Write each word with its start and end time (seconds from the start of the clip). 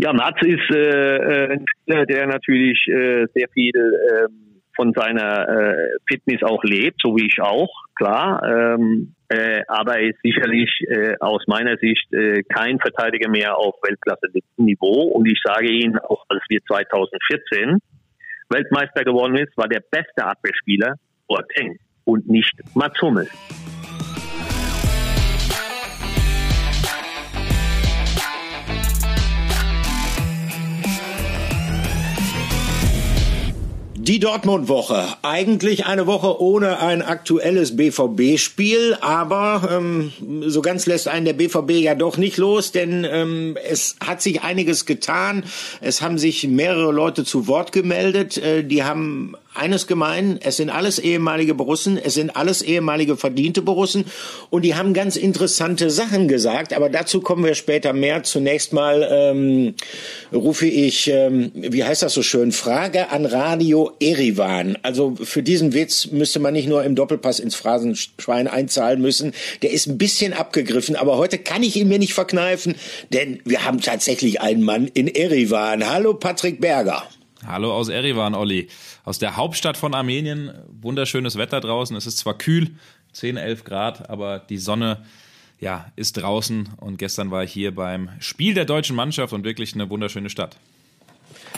Ja, 0.00 0.12
Mats 0.12 0.40
ist 0.42 0.70
äh, 0.70 1.54
ein 1.54 1.66
Spieler, 1.68 2.06
der 2.06 2.26
natürlich 2.28 2.86
äh, 2.86 3.26
sehr 3.34 3.48
viel 3.52 3.74
äh, 3.74 4.28
von 4.76 4.92
seiner 4.94 5.48
äh, 5.48 5.74
Fitness 6.06 6.44
auch 6.44 6.62
lebt, 6.62 7.00
so 7.02 7.16
wie 7.16 7.26
ich 7.26 7.40
auch, 7.40 7.68
klar. 7.96 8.40
Ähm, 8.44 9.14
äh, 9.28 9.62
aber 9.66 9.98
er 9.98 10.10
ist 10.10 10.20
sicherlich 10.22 10.70
äh, 10.86 11.16
aus 11.18 11.42
meiner 11.48 11.76
Sicht 11.78 12.12
äh, 12.12 12.44
kein 12.44 12.78
Verteidiger 12.78 13.28
mehr 13.28 13.56
auf 13.56 13.74
Weltklasse-Niveau. 13.82 15.02
Und 15.02 15.26
ich 15.26 15.40
sage 15.42 15.68
Ihnen, 15.68 15.98
auch 15.98 16.24
als 16.28 16.42
wir 16.48 16.60
2014 16.68 17.78
Weltmeister 18.50 19.02
geworden 19.02 19.36
ist, 19.36 19.54
war 19.56 19.68
der 19.68 19.82
beste 19.90 20.24
Abwehrspieler 20.24 20.94
Boateng 21.26 21.76
und 22.04 22.28
nicht 22.28 22.54
Mats 22.74 23.02
Hummels. 23.02 23.67
Die 34.08 34.20
Dortmund-Woche. 34.20 35.06
Eigentlich 35.20 35.84
eine 35.84 36.06
Woche 36.06 36.40
ohne 36.40 36.78
ein 36.78 37.02
aktuelles 37.02 37.76
BVB-Spiel, 37.76 38.96
aber 39.02 39.68
ähm, 39.70 40.12
so 40.46 40.62
ganz 40.62 40.86
lässt 40.86 41.08
einen 41.08 41.26
der 41.26 41.34
BVB 41.34 41.72
ja 41.72 41.94
doch 41.94 42.16
nicht 42.16 42.38
los, 42.38 42.72
denn 42.72 43.04
ähm, 43.04 43.58
es 43.68 43.96
hat 44.00 44.22
sich 44.22 44.40
einiges 44.40 44.86
getan. 44.86 45.44
Es 45.82 46.00
haben 46.00 46.16
sich 46.16 46.48
mehrere 46.48 46.90
Leute 46.90 47.24
zu 47.24 47.48
Wort 47.48 47.70
gemeldet. 47.70 48.38
Äh, 48.38 48.64
die 48.64 48.82
haben 48.82 49.36
eines 49.58 49.86
gemein, 49.86 50.38
es 50.42 50.56
sind 50.56 50.70
alles 50.70 50.98
ehemalige 50.98 51.54
Borussen, 51.54 51.98
es 51.98 52.14
sind 52.14 52.36
alles 52.36 52.62
ehemalige 52.62 53.16
verdiente 53.16 53.60
Borussen 53.62 54.04
und 54.50 54.62
die 54.62 54.74
haben 54.74 54.94
ganz 54.94 55.16
interessante 55.16 55.90
Sachen 55.90 56.28
gesagt, 56.28 56.72
aber 56.72 56.88
dazu 56.88 57.20
kommen 57.20 57.44
wir 57.44 57.54
später 57.54 57.92
mehr. 57.92 58.22
Zunächst 58.22 58.72
mal 58.72 59.06
ähm, 59.10 59.74
rufe 60.32 60.66
ich, 60.66 61.08
ähm, 61.08 61.50
wie 61.54 61.84
heißt 61.84 62.02
das 62.02 62.14
so 62.14 62.22
schön, 62.22 62.52
Frage 62.52 63.10
an 63.10 63.26
Radio 63.26 63.92
Erivan. 64.00 64.78
Also 64.82 65.16
für 65.22 65.42
diesen 65.42 65.74
Witz 65.74 66.06
müsste 66.06 66.38
man 66.40 66.54
nicht 66.54 66.68
nur 66.68 66.84
im 66.84 66.94
Doppelpass 66.94 67.40
ins 67.40 67.54
Phrasenschwein 67.54 68.48
einzahlen 68.48 69.00
müssen, 69.02 69.32
der 69.62 69.72
ist 69.72 69.86
ein 69.86 69.98
bisschen 69.98 70.32
abgegriffen, 70.32 70.96
aber 70.96 71.18
heute 71.18 71.38
kann 71.38 71.62
ich 71.62 71.76
ihn 71.76 71.88
mir 71.88 71.98
nicht 71.98 72.14
verkneifen, 72.14 72.76
denn 73.12 73.40
wir 73.44 73.64
haben 73.64 73.80
tatsächlich 73.80 74.40
einen 74.40 74.62
Mann 74.62 74.88
in 74.94 75.08
Erivan. 75.08 75.88
Hallo 75.88 76.14
Patrick 76.14 76.60
Berger. 76.60 77.04
Hallo 77.46 77.72
aus 77.72 77.88
Erivan, 77.88 78.34
Olli 78.34 78.68
aus 79.04 79.20
der 79.20 79.36
Hauptstadt 79.36 79.76
von 79.76 79.94
Armenien. 79.94 80.52
Wunderschönes 80.80 81.38
Wetter 81.38 81.60
draußen. 81.60 81.96
Es 81.96 82.06
ist 82.06 82.18
zwar 82.18 82.36
kühl, 82.36 82.70
10, 83.12 83.36
11 83.36 83.62
Grad, 83.62 84.10
aber 84.10 84.40
die 84.40 84.58
Sonne 84.58 85.04
ja, 85.60 85.92
ist 85.94 86.14
draußen. 86.14 86.70
Und 86.78 86.98
gestern 86.98 87.30
war 87.30 87.44
ich 87.44 87.52
hier 87.52 87.72
beim 87.72 88.10
Spiel 88.18 88.54
der 88.54 88.64
deutschen 88.64 88.96
Mannschaft 88.96 89.32
und 89.32 89.44
wirklich 89.44 89.74
eine 89.74 89.88
wunderschöne 89.88 90.30
Stadt. 90.30 90.56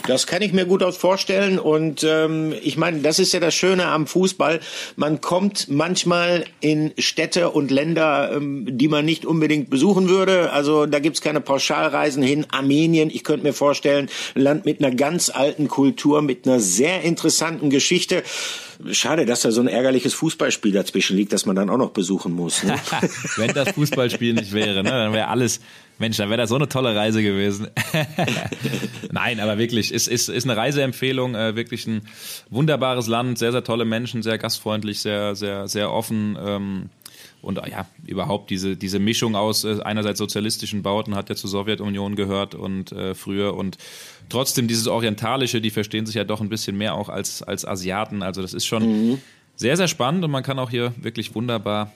Das 0.07 0.27
kann 0.27 0.41
ich 0.41 0.53
mir 0.53 0.65
gut 0.65 0.83
aus 0.83 0.97
vorstellen. 0.97 1.59
Und 1.59 2.03
ähm, 2.03 2.53
ich 2.61 2.77
meine, 2.77 2.99
das 2.99 3.19
ist 3.19 3.33
ja 3.33 3.39
das 3.39 3.53
Schöne 3.53 3.85
am 3.85 4.07
Fußball. 4.07 4.59
Man 4.95 5.21
kommt 5.21 5.67
manchmal 5.69 6.45
in 6.59 6.91
Städte 6.97 7.49
und 7.49 7.71
Länder, 7.71 8.31
ähm, 8.33 8.65
die 8.69 8.87
man 8.87 9.05
nicht 9.05 9.25
unbedingt 9.25 9.69
besuchen 9.69 10.09
würde. 10.09 10.51
Also 10.51 10.85
da 10.85 10.99
gibt's 10.99 11.21
keine 11.21 11.41
Pauschalreisen 11.41 12.23
hin. 12.23 12.45
Armenien, 12.51 13.09
ich 13.09 13.23
könnte 13.23 13.45
mir 13.45 13.53
vorstellen, 13.53 14.09
Land 14.33 14.65
mit 14.65 14.83
einer 14.83 14.93
ganz 14.93 15.29
alten 15.29 15.67
Kultur, 15.67 16.21
mit 16.21 16.47
einer 16.47 16.59
sehr 16.59 17.01
interessanten 17.01 17.69
Geschichte. 17.69 18.23
Schade, 18.91 19.25
dass 19.25 19.41
da 19.41 19.51
so 19.51 19.61
ein 19.61 19.67
ärgerliches 19.67 20.13
Fußballspiel 20.13 20.71
dazwischen 20.71 21.15
liegt, 21.15 21.33
das 21.33 21.45
man 21.45 21.55
dann 21.55 21.69
auch 21.69 21.77
noch 21.77 21.91
besuchen 21.91 22.33
muss. 22.33 22.63
Ne? 22.63 22.75
Wenn 23.37 23.53
das 23.53 23.71
Fußballspiel 23.71 24.33
nicht 24.33 24.53
wäre, 24.53 24.83
ne, 24.83 24.89
dann 24.89 25.13
wäre 25.13 25.27
alles 25.27 25.59
Mensch, 25.99 26.17
dann 26.17 26.29
wäre 26.29 26.39
das 26.39 26.49
so 26.49 26.55
eine 26.55 26.67
tolle 26.67 26.95
Reise 26.95 27.21
gewesen. 27.21 27.67
Nein, 29.11 29.39
aber 29.39 29.57
wirklich, 29.57 29.93
ist, 29.93 30.07
ist, 30.07 30.29
ist 30.29 30.43
eine 30.45 30.57
Reiseempfehlung, 30.57 31.35
äh, 31.35 31.55
wirklich 31.55 31.87
ein 31.87 32.01
wunderbares 32.49 33.07
Land, 33.07 33.37
sehr, 33.37 33.51
sehr 33.51 33.63
tolle 33.63 33.85
Menschen, 33.85 34.23
sehr 34.23 34.37
gastfreundlich, 34.37 34.99
sehr, 34.99 35.35
sehr, 35.35 35.67
sehr 35.67 35.91
offen. 35.91 36.37
Ähm, 36.43 36.89
und 37.41 37.59
ja, 37.67 37.87
überhaupt 38.05 38.49
diese, 38.49 38.77
diese 38.77 38.99
Mischung 38.99 39.35
aus 39.35 39.63
äh, 39.63 39.79
einerseits 39.83 40.19
sozialistischen 40.19 40.83
Bauten 40.83 41.15
hat 41.15 41.29
ja 41.29 41.35
zur 41.35 41.49
Sowjetunion 41.49 42.15
gehört 42.15 42.55
und 42.55 42.91
äh, 42.91 43.15
früher 43.15 43.55
und 43.55 43.77
trotzdem 44.29 44.67
dieses 44.67 44.87
Orientalische, 44.87 45.61
die 45.61 45.71
verstehen 45.71 46.05
sich 46.05 46.15
ja 46.15 46.23
doch 46.23 46.41
ein 46.41 46.49
bisschen 46.49 46.77
mehr 46.77 46.93
auch 46.93 47.09
als, 47.09 47.41
als 47.43 47.65
Asiaten. 47.65 48.21
Also 48.21 48.41
das 48.41 48.53
ist 48.53 48.65
schon 48.65 48.83
mhm. 49.11 49.21
sehr, 49.55 49.75
sehr 49.77 49.87
spannend 49.87 50.23
und 50.23 50.31
man 50.31 50.43
kann 50.43 50.59
auch 50.59 50.69
hier 50.69 50.93
wirklich 51.01 51.33
wunderbar 51.33 51.91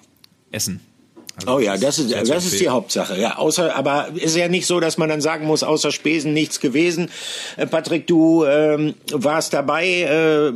essen. 0.51 0.81
Also 1.37 1.55
oh 1.55 1.59
ja, 1.59 1.77
das 1.77 1.99
ist, 1.99 2.13
das 2.13 2.45
ist 2.45 2.59
die 2.61 2.69
Hauptsache. 2.69 3.19
Ja, 3.19 3.37
außer, 3.37 3.75
aber 3.75 4.09
ist 4.15 4.37
ja 4.37 4.47
nicht 4.47 4.65
so, 4.65 4.79
dass 4.79 4.97
man 4.97 5.09
dann 5.09 5.19
sagen 5.19 5.45
muss, 5.45 5.63
außer 5.63 5.91
Spesen 5.91 6.33
nichts 6.33 6.61
gewesen. 6.61 7.09
Äh, 7.57 7.67
Patrick, 7.67 8.07
du 8.07 8.45
ähm, 8.45 8.93
warst 9.11 9.53
dabei, 9.53 9.85
äh, 9.87 10.53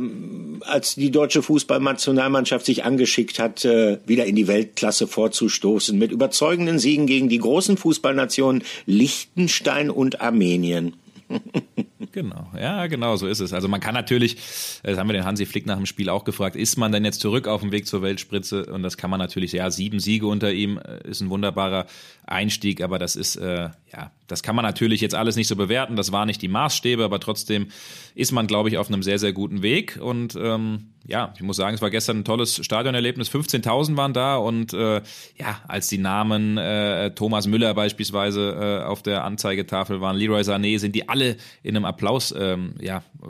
als 0.66 0.94
die 0.94 1.10
deutsche 1.10 1.42
Fußballnationalmannschaft 1.42 2.64
sich 2.64 2.84
angeschickt 2.84 3.38
hat, 3.38 3.64
äh, 3.64 3.98
wieder 4.06 4.24
in 4.24 4.36
die 4.36 4.48
Weltklasse 4.48 5.06
vorzustoßen, 5.06 5.98
mit 5.98 6.12
überzeugenden 6.12 6.78
Siegen 6.78 7.06
gegen 7.06 7.28
die 7.28 7.38
großen 7.38 7.76
Fußballnationen 7.76 8.62
Liechtenstein 8.86 9.90
und 9.90 10.20
Armenien. 10.20 10.94
Genau, 12.12 12.50
ja, 12.58 12.86
genau, 12.88 13.14
so 13.16 13.28
ist 13.28 13.38
es. 13.38 13.52
Also 13.52 13.68
man 13.68 13.80
kann 13.80 13.94
natürlich, 13.94 14.36
das 14.82 14.98
haben 14.98 15.08
wir 15.08 15.12
den 15.12 15.24
Hansi 15.24 15.46
Flick 15.46 15.66
nach 15.66 15.76
dem 15.76 15.86
Spiel 15.86 16.08
auch 16.08 16.24
gefragt, 16.24 16.56
ist 16.56 16.76
man 16.76 16.90
denn 16.90 17.04
jetzt 17.04 17.20
zurück 17.20 17.46
auf 17.46 17.60
dem 17.60 17.70
Weg 17.70 17.86
zur 17.86 18.02
Weltspritze? 18.02 18.66
Und 18.66 18.82
das 18.82 18.96
kann 18.96 19.10
man 19.10 19.20
natürlich, 19.20 19.52
ja, 19.52 19.70
sieben 19.70 20.00
Siege 20.00 20.26
unter 20.26 20.52
ihm 20.52 20.78
äh, 20.78 21.08
ist 21.08 21.20
ein 21.20 21.30
wunderbarer 21.30 21.86
Einstieg, 22.26 22.82
aber 22.82 22.98
das 22.98 23.14
ist, 23.14 23.36
äh, 23.36 23.70
ja, 23.92 24.10
das 24.26 24.42
kann 24.42 24.56
man 24.56 24.64
natürlich 24.64 25.00
jetzt 25.00 25.14
alles 25.14 25.36
nicht 25.36 25.48
so 25.48 25.54
bewerten. 25.56 25.94
Das 25.94 26.10
waren 26.10 26.26
nicht 26.26 26.42
die 26.42 26.48
Maßstäbe, 26.48 27.04
aber 27.04 27.20
trotzdem 27.20 27.68
ist 28.14 28.32
man, 28.32 28.46
glaube 28.46 28.68
ich, 28.68 28.78
auf 28.78 28.88
einem 28.88 29.02
sehr, 29.02 29.18
sehr 29.18 29.32
guten 29.32 29.62
Weg. 29.62 29.98
Und 30.00 30.36
ähm, 30.36 30.90
ja, 31.06 31.32
ich 31.34 31.42
muss 31.42 31.56
sagen, 31.56 31.74
es 31.74 31.82
war 31.82 31.90
gestern 31.90 32.18
ein 32.18 32.24
tolles 32.24 32.64
Stadionerlebnis. 32.64 33.30
15.000 33.30 33.96
waren 33.96 34.12
da 34.12 34.36
und 34.36 34.72
äh, 34.74 35.02
ja, 35.38 35.60
als 35.66 35.88
die 35.88 35.98
Namen 35.98 36.58
äh, 36.58 37.12
Thomas 37.12 37.46
Müller 37.46 37.74
beispielsweise 37.74 38.80
äh, 38.82 38.84
auf 38.84 39.02
der 39.02 39.24
Anzeigetafel 39.24 40.00
waren, 40.00 40.16
Leroy 40.16 40.42
Sané, 40.42 40.78
sind 40.78 40.94
die 40.94 41.08
alle 41.08 41.36
in 41.62 41.76
einem 41.76 41.84
Applaus, 41.84 42.34
ähm, 42.36 42.74
ja, 42.80 42.98
äh, 43.22 43.26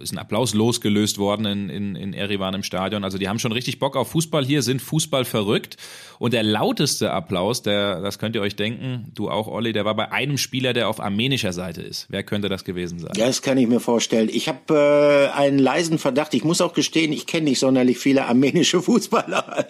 ist 0.00 0.12
ein 0.12 0.18
Applaus 0.18 0.54
losgelöst 0.54 1.18
worden 1.18 1.46
in, 1.46 1.70
in, 1.70 1.96
in 1.96 2.14
Erivan 2.14 2.54
im 2.54 2.62
Stadion. 2.62 3.04
Also 3.04 3.18
die 3.18 3.28
haben 3.28 3.38
schon 3.38 3.52
richtig 3.52 3.78
Bock 3.78 3.96
auf 3.96 4.08
Fußball 4.08 4.44
hier, 4.44 4.62
sind 4.62 4.80
Fußball 4.80 5.24
verrückt. 5.24 5.76
Und 6.18 6.32
der 6.32 6.42
lauteste 6.42 7.10
Applaus, 7.10 7.62
der, 7.62 8.00
das 8.00 8.18
könnt 8.18 8.36
ihr 8.36 8.42
euch 8.42 8.56
denken, 8.56 9.10
du 9.14 9.30
auch, 9.30 9.48
Olli, 9.48 9.72
der 9.72 9.84
war 9.84 9.94
bei 9.94 10.12
einem 10.12 10.38
Spieler, 10.38 10.72
der 10.72 10.88
auf 10.88 11.00
armenischer 11.00 11.52
Seite 11.52 11.82
ist. 11.82 12.06
Wer 12.08 12.22
könnte 12.22 12.48
das 12.48 12.64
gewesen 12.64 12.98
sein? 12.98 13.12
Ja, 13.16 13.26
das 13.26 13.42
kann 13.42 13.58
ich 13.58 13.66
mir 13.66 13.80
vorstellen. 13.80 14.28
Ich 14.32 14.48
habe 14.48 15.30
äh, 15.34 15.36
einen 15.36 15.58
leisen 15.58 15.98
Verdacht. 15.98 16.34
Ich 16.34 16.44
muss 16.44 16.60
auch 16.60 16.72
gestehen, 16.72 17.12
ich 17.12 17.26
kenne 17.26 17.44
nicht 17.44 17.58
sonderlich 17.58 17.98
viele 17.98 18.26
armenische 18.26 18.80
Fußballer. 18.82 19.66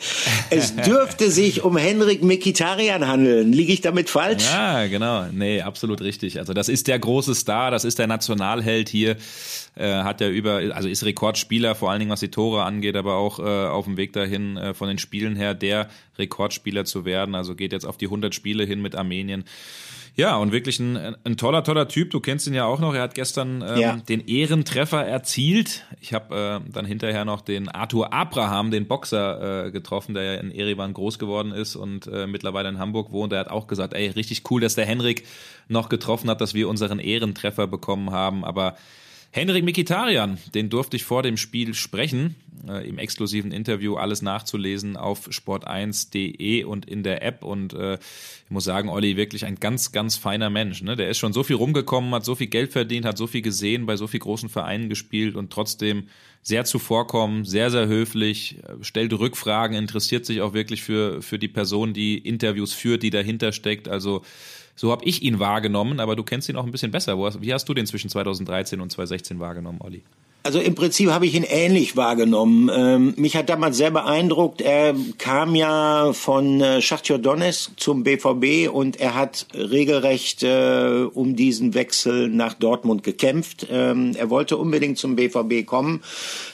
Es 0.50 0.76
dürfte 0.86 1.30
sich 1.30 1.64
um 1.64 1.76
Henrik 1.76 2.22
Mikitarian 2.22 3.06
handeln. 3.06 3.52
Liege 3.52 3.72
ich 3.72 3.80
damit 3.80 4.10
falsch? 4.10 4.44
Ja, 4.52 4.86
genau. 4.86 5.26
Nee, 5.32 5.62
absolut 5.62 6.00
richtig. 6.02 6.38
Also 6.38 6.52
das 6.52 6.68
ist 6.68 6.88
der 6.88 6.98
große 6.98 7.34
Star, 7.34 7.70
das 7.70 7.84
ist 7.84 7.98
der 7.98 8.06
Nationalheld 8.06 8.88
hier 8.88 9.16
äh, 9.76 9.84
hat 10.04 10.20
er 10.20 10.30
über, 10.30 10.60
also 10.74 10.88
ist 10.88 11.04
Rekordspieler, 11.04 11.74
vor 11.74 11.90
allen 11.90 12.00
Dingen 12.00 12.10
was 12.10 12.20
die 12.20 12.30
Tore 12.30 12.62
angeht, 12.62 12.96
aber 12.96 13.14
auch 13.14 13.38
äh, 13.38 13.42
auf 13.42 13.86
dem 13.86 13.96
Weg 13.96 14.12
dahin 14.12 14.56
äh, 14.56 14.74
von 14.74 14.88
den 14.88 14.98
Spielen 14.98 15.36
her, 15.36 15.54
der 15.54 15.88
Rekordspieler 16.18 16.84
zu 16.84 17.04
werden. 17.04 17.34
Also 17.34 17.54
geht 17.54 17.72
jetzt 17.72 17.84
auf 17.84 17.96
die 17.96 18.06
100 18.06 18.34
Spiele 18.34 18.64
hin 18.64 18.82
mit 18.82 18.94
Armenien. 18.94 19.44
Ja, 20.16 20.36
und 20.36 20.52
wirklich 20.52 20.78
ein, 20.78 21.16
ein 21.24 21.36
toller, 21.36 21.64
toller 21.64 21.88
Typ. 21.88 22.12
Du 22.12 22.20
kennst 22.20 22.46
ihn 22.46 22.54
ja 22.54 22.66
auch 22.66 22.78
noch. 22.78 22.94
Er 22.94 23.02
hat 23.02 23.14
gestern 23.14 23.64
ähm, 23.66 23.78
ja. 23.80 23.96
den 23.96 24.24
Ehrentreffer 24.28 25.04
erzielt. 25.04 25.84
Ich 26.00 26.14
habe 26.14 26.62
äh, 26.64 26.70
dann 26.70 26.84
hinterher 26.84 27.24
noch 27.24 27.40
den 27.40 27.68
Arthur 27.68 28.12
Abraham, 28.12 28.70
den 28.70 28.86
Boxer, 28.86 29.66
äh, 29.66 29.70
getroffen, 29.72 30.14
der 30.14 30.22
ja 30.22 30.34
in 30.34 30.52
Erevan 30.52 30.94
groß 30.94 31.18
geworden 31.18 31.50
ist 31.50 31.74
und 31.74 32.06
äh, 32.06 32.28
mittlerweile 32.28 32.68
in 32.68 32.78
Hamburg 32.78 33.10
wohnt. 33.10 33.32
Er 33.32 33.40
hat 33.40 33.48
auch 33.48 33.66
gesagt, 33.66 33.92
ey, 33.92 34.08
richtig 34.08 34.48
cool, 34.50 34.60
dass 34.60 34.76
der 34.76 34.86
Henrik 34.86 35.24
noch 35.66 35.88
getroffen 35.88 36.30
hat, 36.30 36.40
dass 36.40 36.54
wir 36.54 36.68
unseren 36.68 37.00
Ehrentreffer 37.00 37.66
bekommen 37.66 38.12
haben. 38.12 38.44
Aber 38.44 38.76
Henrik 39.36 39.64
Mikitarian, 39.64 40.38
den 40.54 40.70
durfte 40.70 40.94
ich 40.94 41.02
vor 41.02 41.24
dem 41.24 41.36
Spiel 41.36 41.74
sprechen, 41.74 42.36
äh, 42.68 42.88
im 42.88 42.98
exklusiven 42.98 43.50
Interview 43.50 43.96
alles 43.96 44.22
nachzulesen 44.22 44.96
auf 44.96 45.26
sport1.de 45.26 46.62
und 46.62 46.86
in 46.86 47.02
der 47.02 47.20
App. 47.24 47.42
Und 47.42 47.74
äh, 47.74 47.94
ich 47.94 48.50
muss 48.50 48.62
sagen, 48.62 48.88
Olli, 48.88 49.16
wirklich 49.16 49.44
ein 49.44 49.56
ganz, 49.56 49.90
ganz 49.90 50.16
feiner 50.16 50.50
Mensch. 50.50 50.82
Ne? 50.82 50.94
Der 50.94 51.08
ist 51.08 51.18
schon 51.18 51.32
so 51.32 51.42
viel 51.42 51.56
rumgekommen, 51.56 52.14
hat 52.14 52.24
so 52.24 52.36
viel 52.36 52.46
Geld 52.46 52.70
verdient, 52.70 53.06
hat 53.06 53.18
so 53.18 53.26
viel 53.26 53.42
gesehen, 53.42 53.86
bei 53.86 53.96
so 53.96 54.06
viel 54.06 54.20
großen 54.20 54.48
Vereinen 54.48 54.88
gespielt 54.88 55.34
und 55.34 55.52
trotzdem 55.52 56.06
sehr 56.44 56.66
zuvorkommen, 56.66 57.46
sehr, 57.46 57.70
sehr 57.70 57.88
höflich, 57.88 58.58
stellt 58.82 59.12
Rückfragen, 59.14 59.76
interessiert 59.76 60.26
sich 60.26 60.42
auch 60.42 60.52
wirklich 60.52 60.82
für, 60.82 61.22
für 61.22 61.38
die 61.38 61.48
Person, 61.48 61.94
die 61.94 62.18
Interviews 62.18 62.74
führt, 62.74 63.02
die 63.02 63.10
dahinter 63.10 63.50
steckt. 63.50 63.88
Also 63.88 64.22
so 64.76 64.92
habe 64.92 65.06
ich 65.06 65.22
ihn 65.22 65.38
wahrgenommen, 65.38 66.00
aber 66.00 66.16
du 66.16 66.22
kennst 66.22 66.50
ihn 66.50 66.56
auch 66.56 66.66
ein 66.66 66.70
bisschen 66.70 66.90
besser. 66.90 67.16
Wie 67.40 67.54
hast 67.54 67.66
du 67.66 67.72
den 67.72 67.86
zwischen 67.86 68.10
2013 68.10 68.80
und 68.82 68.92
2016 68.92 69.40
wahrgenommen, 69.40 69.80
Olli? 69.80 70.02
Also 70.46 70.60
im 70.60 70.74
Prinzip 70.74 71.08
habe 71.08 71.24
ich 71.24 71.34
ihn 71.34 71.42
ähnlich 71.42 71.96
wahrgenommen. 71.96 72.70
Ähm, 72.70 73.14
mich 73.16 73.34
hat 73.34 73.48
damals 73.48 73.78
sehr 73.78 73.90
beeindruckt. 73.90 74.60
Er 74.60 74.94
kam 75.16 75.54
ja 75.54 76.12
von 76.12 76.60
äh, 76.60 76.82
Schachtjor 76.82 77.18
Donetsk 77.18 77.70
zum 77.78 78.04
BVB 78.04 78.70
und 78.70 79.00
er 79.00 79.14
hat 79.14 79.46
regelrecht 79.54 80.42
äh, 80.42 81.06
um 81.14 81.34
diesen 81.34 81.72
Wechsel 81.72 82.28
nach 82.28 82.52
Dortmund 82.52 83.02
gekämpft. 83.04 83.68
Ähm, 83.70 84.12
er 84.18 84.28
wollte 84.28 84.58
unbedingt 84.58 84.98
zum 84.98 85.16
BVB 85.16 85.64
kommen, 85.64 86.02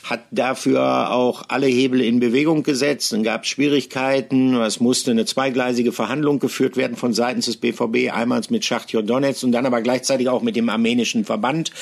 hat 0.05 0.21
dafür 0.31 1.11
auch 1.11 1.43
alle 1.49 1.67
Hebel 1.67 2.01
in 2.01 2.21
Bewegung 2.21 2.63
gesetzt. 2.63 3.13
Dann 3.13 3.25
gab 3.25 3.43
es 3.43 3.49
Schwierigkeiten. 3.49 4.55
Es 4.55 4.79
musste 4.79 5.11
eine 5.11 5.25
zweigleisige 5.25 5.91
Verhandlung 5.91 6.39
geführt 6.39 6.77
werden 6.77 6.97
von 6.97 7.13
seitens 7.13 7.47
des 7.47 7.57
BVB, 7.57 8.13
einmal 8.13 8.41
mit 8.51 8.65
Schachtjor 8.65 9.03
Donetsk 9.03 9.43
und 9.43 9.51
dann 9.51 9.67
aber 9.67 9.83
gleichzeitig 9.83 10.29
auch 10.29 10.43
mit 10.43 10.55
dem 10.55 10.69
armenischen 10.69 11.25
Verband. 11.25 11.73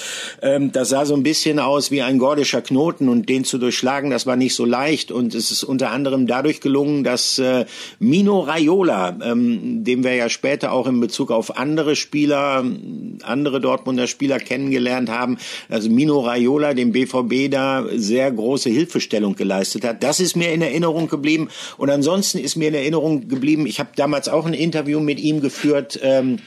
Ähm, 0.40 0.72
das 0.72 0.88
sah 0.88 1.05
so 1.05 1.14
ein 1.14 1.22
bisschen 1.22 1.58
aus 1.58 1.90
wie 1.90 1.98
wie 1.99 2.03
ein 2.03 2.19
gordischer 2.19 2.62
Knoten 2.62 3.09
und 3.09 3.29
den 3.29 3.43
zu 3.43 3.59
durchschlagen, 3.59 4.11
das 4.11 4.25
war 4.25 4.37
nicht 4.37 4.55
so 4.55 4.65
leicht. 4.65 5.11
Und 5.11 5.35
es 5.35 5.50
ist 5.50 5.65
unter 5.65 5.91
anderem 5.91 6.29
dadurch 6.29 6.61
gelungen, 6.61 7.03
dass 7.03 7.41
äh, 7.41 7.67
Mino 7.99 8.39
Raiola, 8.39 9.19
ähm, 9.21 9.83
den 9.83 10.05
wir 10.05 10.15
ja 10.15 10.29
später 10.29 10.71
auch 10.71 10.87
in 10.87 11.00
Bezug 11.00 11.33
auf 11.33 11.59
andere 11.59 11.97
Spieler, 11.97 12.65
andere 13.25 13.61
Dortmunder 13.61 14.06
Spieler 14.06 14.39
kennengelernt 14.39 15.11
haben, 15.11 15.39
also 15.69 15.91
Mino 15.91 16.21
Raiola 16.21 16.73
dem 16.73 16.93
BVB 16.93 17.50
da 17.50 17.85
sehr 17.93 18.31
große 18.31 18.71
Hilfestellung 18.71 19.35
geleistet 19.35 19.85
hat. 19.85 20.05
Das 20.05 20.21
ist 20.21 20.37
mir 20.37 20.53
in 20.53 20.62
Erinnerung 20.62 21.09
geblieben. 21.09 21.49
Und 21.79 21.91
ansonsten 21.91 22.39
ist 22.39 22.55
mir 22.55 22.69
in 22.69 22.75
Erinnerung 22.75 23.27
geblieben, 23.27 23.67
ich 23.67 23.81
habe 23.81 23.91
damals 23.97 24.29
auch 24.29 24.47
ein 24.47 24.55
Interview 24.55 25.01
mit 25.01 25.19
ihm 25.19 25.41
geführt, 25.41 25.99
ähm, 26.01 26.39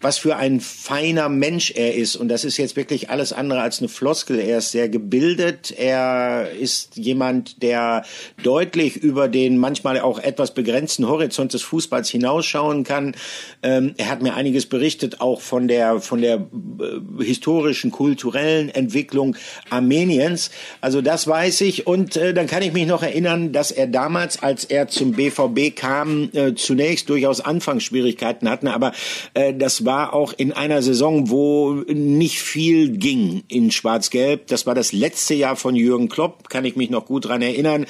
was 0.00 0.18
für 0.18 0.36
ein 0.36 0.60
feiner 0.60 1.28
Mensch 1.28 1.72
er 1.74 1.94
ist. 1.94 2.16
Und 2.16 2.28
das 2.28 2.44
ist 2.44 2.56
jetzt 2.56 2.76
wirklich 2.76 3.10
alles 3.10 3.32
andere 3.32 3.60
als 3.60 3.78
eine 3.78 3.88
Floskel. 3.88 4.38
Er 4.38 4.58
ist 4.58 4.72
sehr 4.72 4.88
gebildet. 4.88 5.74
Er 5.76 6.50
ist 6.50 6.96
jemand, 6.96 7.62
der 7.62 8.04
deutlich 8.42 8.96
über 8.96 9.28
den 9.28 9.58
manchmal 9.58 10.00
auch 10.00 10.18
etwas 10.18 10.52
begrenzten 10.54 11.08
Horizont 11.08 11.54
des 11.54 11.62
Fußballs 11.62 12.10
hinausschauen 12.10 12.84
kann. 12.84 13.14
Ähm, 13.62 13.94
er 13.96 14.10
hat 14.10 14.22
mir 14.22 14.34
einiges 14.34 14.66
berichtet, 14.66 15.20
auch 15.20 15.40
von 15.40 15.68
der, 15.68 16.00
von 16.00 16.20
der 16.20 16.36
äh, 16.36 17.24
historischen, 17.24 17.90
kulturellen 17.90 18.68
Entwicklung 18.68 19.36
Armeniens. 19.70 20.50
Also 20.80 21.00
das 21.00 21.26
weiß 21.26 21.62
ich. 21.62 21.86
Und 21.86 22.16
äh, 22.16 22.34
dann 22.34 22.46
kann 22.46 22.62
ich 22.62 22.72
mich 22.72 22.86
noch 22.86 23.02
erinnern, 23.02 23.52
dass 23.52 23.70
er 23.70 23.86
damals, 23.86 24.42
als 24.42 24.64
er 24.64 24.88
zum 24.88 25.12
BVB 25.12 25.74
kam, 25.74 26.30
äh, 26.34 26.54
zunächst 26.54 27.08
durchaus 27.08 27.40
Anfangsschwierigkeiten 27.40 28.48
hatten. 28.50 28.68
Aber 28.68 28.92
äh, 29.34 29.54
das 29.54 29.85
war 29.86 30.12
auch 30.12 30.34
in 30.36 30.52
einer 30.52 30.82
Saison, 30.82 31.30
wo 31.30 31.72
nicht 31.88 32.40
viel 32.40 32.98
ging 32.98 33.44
in 33.48 33.70
Schwarz-Gelb. 33.70 34.48
Das 34.48 34.66
war 34.66 34.74
das 34.74 34.92
letzte 34.92 35.34
Jahr 35.34 35.56
von 35.56 35.74
Jürgen 35.74 36.08
Klopp, 36.08 36.50
kann 36.50 36.64
ich 36.64 36.76
mich 36.76 36.90
noch 36.90 37.06
gut 37.06 37.26
dran 37.26 37.40
erinnern. 37.40 37.86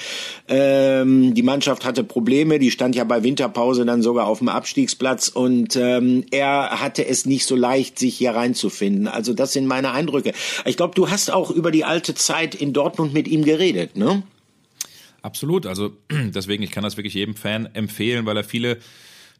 Ähm, 0.49 1.35
die 1.35 1.43
Mannschaft 1.43 1.85
hatte 1.85 2.05
Probleme, 2.05 2.59
die 2.59 2.71
stand 2.71 2.95
ja 2.95 3.05
bei 3.05 3.25
Winterpause 3.25 3.85
dann 3.85 4.03
sogar 4.03 4.27
auf 4.27 4.39
dem 4.39 4.49
Abstiegsplatz 4.49 5.29
und 5.29 5.75
ähm, 5.77 6.25
er 6.31 6.81
hatte 6.81 7.07
es 7.07 7.27
nicht 7.27 7.47
so 7.47 7.57
leicht, 7.57 7.99
sich 7.99 8.17
hier 8.17 8.33
reinzufinden. 8.33 9.09
Also 9.09 9.33
das 9.33 9.53
sind 9.53 9.67
meine 9.67 9.91
Eindrücke. 9.91 10.33
Ich 10.65 10.77
glaube, 10.77 10.95
du 10.95 11.11
hast 11.11 11.33
auch 11.33 11.51
über 11.51 11.71
die 11.71 11.85
alte 11.85 12.15
Zeit 12.15 12.55
in 12.55 12.73
Dortmund 12.73 13.13
mit 13.13 13.27
ihm 13.27 13.45
geredet, 13.45 13.97
ne? 13.97 14.23
Absolut. 15.23 15.67
Also 15.67 15.91
deswegen, 16.11 16.63
ich 16.63 16.71
kann 16.71 16.85
das 16.85 16.97
wirklich 16.97 17.15
jedem 17.15 17.35
Fan 17.35 17.69
empfehlen, 17.75 18.27
weil 18.27 18.37
er 18.37 18.45
viele 18.45 18.79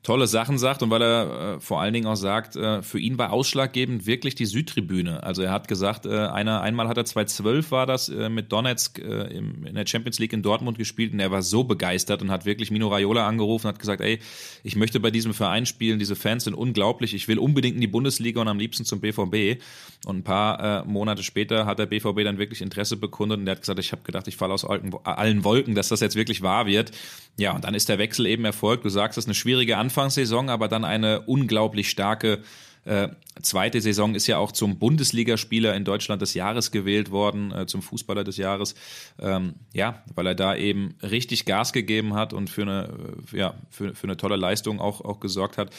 tolle 0.03 0.27
Sachen 0.27 0.59
sagt 0.59 0.83
und 0.83 0.91
weil 0.91 1.03
er 1.03 1.57
äh, 1.57 1.61
vor 1.61 1.81
allen 1.81 1.93
Dingen 1.93 2.07
auch 2.07 2.17
sagt, 2.17 2.57
äh, 2.57 2.83
für 2.83 2.99
ihn 2.99 3.19
war 3.19 3.33
ausschlaggebend 3.33 4.07
wirklich 4.07 4.35
die 4.35 4.47
Südtribüne. 4.47 5.23
Also 5.23 5.43
er 5.43 5.51
hat 5.51 5.69
gesagt, 5.69 6.07
äh, 6.07 6.11
einer, 6.11 6.61
einmal 6.61 6.89
hat 6.89 6.97
er 6.97 7.05
2012 7.05 7.71
war 7.71 7.87
das 7.87 8.09
äh, 8.09 8.29
mit 8.29 8.53
Donetsk 8.53 8.99
äh, 8.99 9.37
im, 9.37 9.67
in 9.67 9.75
der 9.75 9.87
Champions 9.87 10.19
League 10.19 10.33
in 10.33 10.43
Dortmund 10.43 10.79
gespielt 10.79 11.13
und 11.13 11.21
er 11.21 11.31
war 11.31 11.43
so 11.43 11.65
begeistert 11.65 12.23
und 12.23 12.31
hat 12.31 12.45
wirklich 12.45 12.71
Mino 12.71 12.89
Raiola 12.89 13.27
angerufen 13.27 13.67
und 13.67 13.75
hat 13.75 13.81
gesagt, 13.81 14.01
ey, 14.01 14.21
ich 14.63 14.77
möchte 14.77 15.01
bei 15.01 15.11
diesem 15.11 15.35
Verein 15.35 15.67
spielen, 15.67 15.99
diese 15.99 16.17
Fans 16.17 16.45
sind 16.45 16.55
unglaublich, 16.55 17.15
ich 17.15 17.27
will 17.29 17.39
unbedingt 17.39 17.75
in 17.75 17.81
die 17.81 17.87
Bundesliga 17.87 18.41
und 18.41 18.49
am 18.49 18.59
liebsten 18.59 18.85
zum 18.85 19.01
BVB. 19.01 19.61
Und 20.05 20.19
ein 20.19 20.25
paar 20.25 20.83
äh, 20.83 20.85
Monate 20.85 21.23
später 21.23 21.67
hat 21.67 21.79
der 21.79 21.87
BVB 21.87 22.23
dann 22.23 22.39
wirklich 22.39 22.63
Interesse 22.63 22.97
bekundet 22.97 23.41
und 23.41 23.47
er 23.47 23.53
hat 23.53 23.61
gesagt, 23.61 23.81
ich 23.81 23.93
habe 23.93 24.03
gedacht, 24.03 24.29
ich 24.29 24.37
falle 24.37 24.55
aus 24.55 24.65
allen 24.65 25.45
Wolken, 25.45 25.75
dass 25.75 25.89
das 25.89 26.01
jetzt 26.01 26.17
wirklich 26.17 26.43
wahr 26.43 26.67
wird. 26.67 26.93
Ja, 27.39 27.55
und 27.55 27.65
dann 27.65 27.75
ist 27.75 27.89
der 27.89 27.99
Wechsel 27.99 28.27
eben 28.27 28.45
erfolgt. 28.45 28.85
Du 28.85 28.89
sagst, 28.89 29.19
es 29.19 29.25
ist 29.25 29.29
eine 29.29 29.35
schwierige 29.35 29.77
Anfangssaison, 29.87 30.51
aber 30.51 30.69
dann 30.69 30.85
eine 30.85 31.23
unglaublich 31.23 31.91
starke 31.91 32.43
äh, 32.87 33.09
zweite 33.43 33.81
Saison 33.81 34.15
ist 34.15 34.29
ja 34.29 34.39
auch 34.39 34.53
zum 34.53 34.79
Bundesligaspieler 34.79 35.75
in 35.75 35.85
Deutschland 35.85 36.23
des 36.23 36.35
Jahres 36.35 36.71
gewählt 36.71 37.11
worden, 37.11 37.51
äh, 37.51 37.67
zum 37.67 37.83
Fußballer 37.83 38.23
des 38.23 38.37
Jahres. 38.37 38.77
Ähm, 39.19 39.55
ja, 39.75 40.05
weil 40.15 40.29
er 40.29 40.35
da 40.37 40.55
eben 40.55 40.95
richtig 41.03 41.47
Gas 41.47 41.73
gegeben 41.73 42.15
hat 42.15 42.33
und 42.33 42.49
für 42.49 42.63
eine, 42.63 43.17
äh, 43.33 43.39
ja, 43.39 43.55
für, 43.71 43.97
für 43.97 44.05
eine 44.07 44.17
tolle 44.17 44.37
Leistung 44.37 44.81
auch, 44.81 45.01
auch 45.01 45.19
gesorgt 45.19 45.59
hat. 45.59 45.71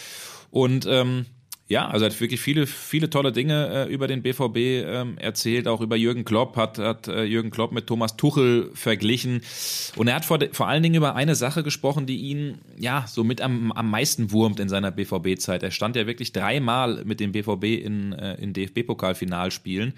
Und 0.51 0.85
ähm, 0.85 1.25
ja, 1.69 1.87
also 1.87 2.05
er 2.05 2.11
hat 2.11 2.21
wirklich 2.21 2.39
viele, 2.39 2.65
viele 2.65 3.09
tolle 3.09 3.33
Dinge 3.33 3.87
äh, 3.87 3.93
über 3.93 4.07
den 4.07 4.21
BVB 4.21 4.57
ähm, 4.57 5.17
erzählt, 5.17 5.67
auch 5.67 5.81
über 5.81 5.97
Jürgen 5.97 6.23
Klopp, 6.23 6.55
hat, 6.55 6.77
hat 6.79 7.09
äh, 7.09 7.23
Jürgen 7.23 7.51
Klopp 7.51 7.73
mit 7.73 7.87
Thomas 7.87 8.15
Tuchel 8.15 8.71
verglichen. 8.73 9.41
Und 9.97 10.07
er 10.07 10.15
hat 10.15 10.23
vor, 10.23 10.39
vor 10.53 10.67
allen 10.69 10.81
Dingen 10.81 10.95
über 10.95 11.15
eine 11.15 11.35
Sache 11.35 11.63
gesprochen, 11.63 12.05
die 12.05 12.17
ihn 12.17 12.59
ja 12.77 13.05
so 13.05 13.25
mit 13.25 13.41
am, 13.41 13.73
am 13.73 13.91
meisten 13.91 14.31
wurmt 14.31 14.61
in 14.61 14.69
seiner 14.69 14.91
BVB-Zeit. 14.91 15.61
Er 15.61 15.71
stand 15.71 15.97
ja 15.97 16.07
wirklich 16.07 16.31
dreimal 16.31 17.03
mit 17.03 17.19
dem 17.19 17.33
BVB 17.33 17.83
in, 17.83 18.13
äh, 18.13 18.35
in 18.35 18.53
DFB-Pokalfinalspielen. 18.53 19.93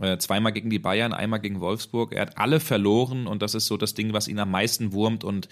Äh, 0.00 0.18
zweimal 0.18 0.52
gegen 0.52 0.70
die 0.70 0.80
Bayern, 0.80 1.12
einmal 1.12 1.38
gegen 1.38 1.60
Wolfsburg. 1.60 2.14
Er 2.14 2.22
hat 2.22 2.38
alle 2.38 2.58
verloren 2.58 3.28
und 3.28 3.42
das 3.42 3.54
ist 3.54 3.66
so 3.66 3.76
das 3.76 3.94
Ding, 3.94 4.12
was 4.12 4.26
ihn 4.26 4.40
am 4.40 4.50
meisten 4.50 4.92
wurmt. 4.92 5.22
Und 5.22 5.48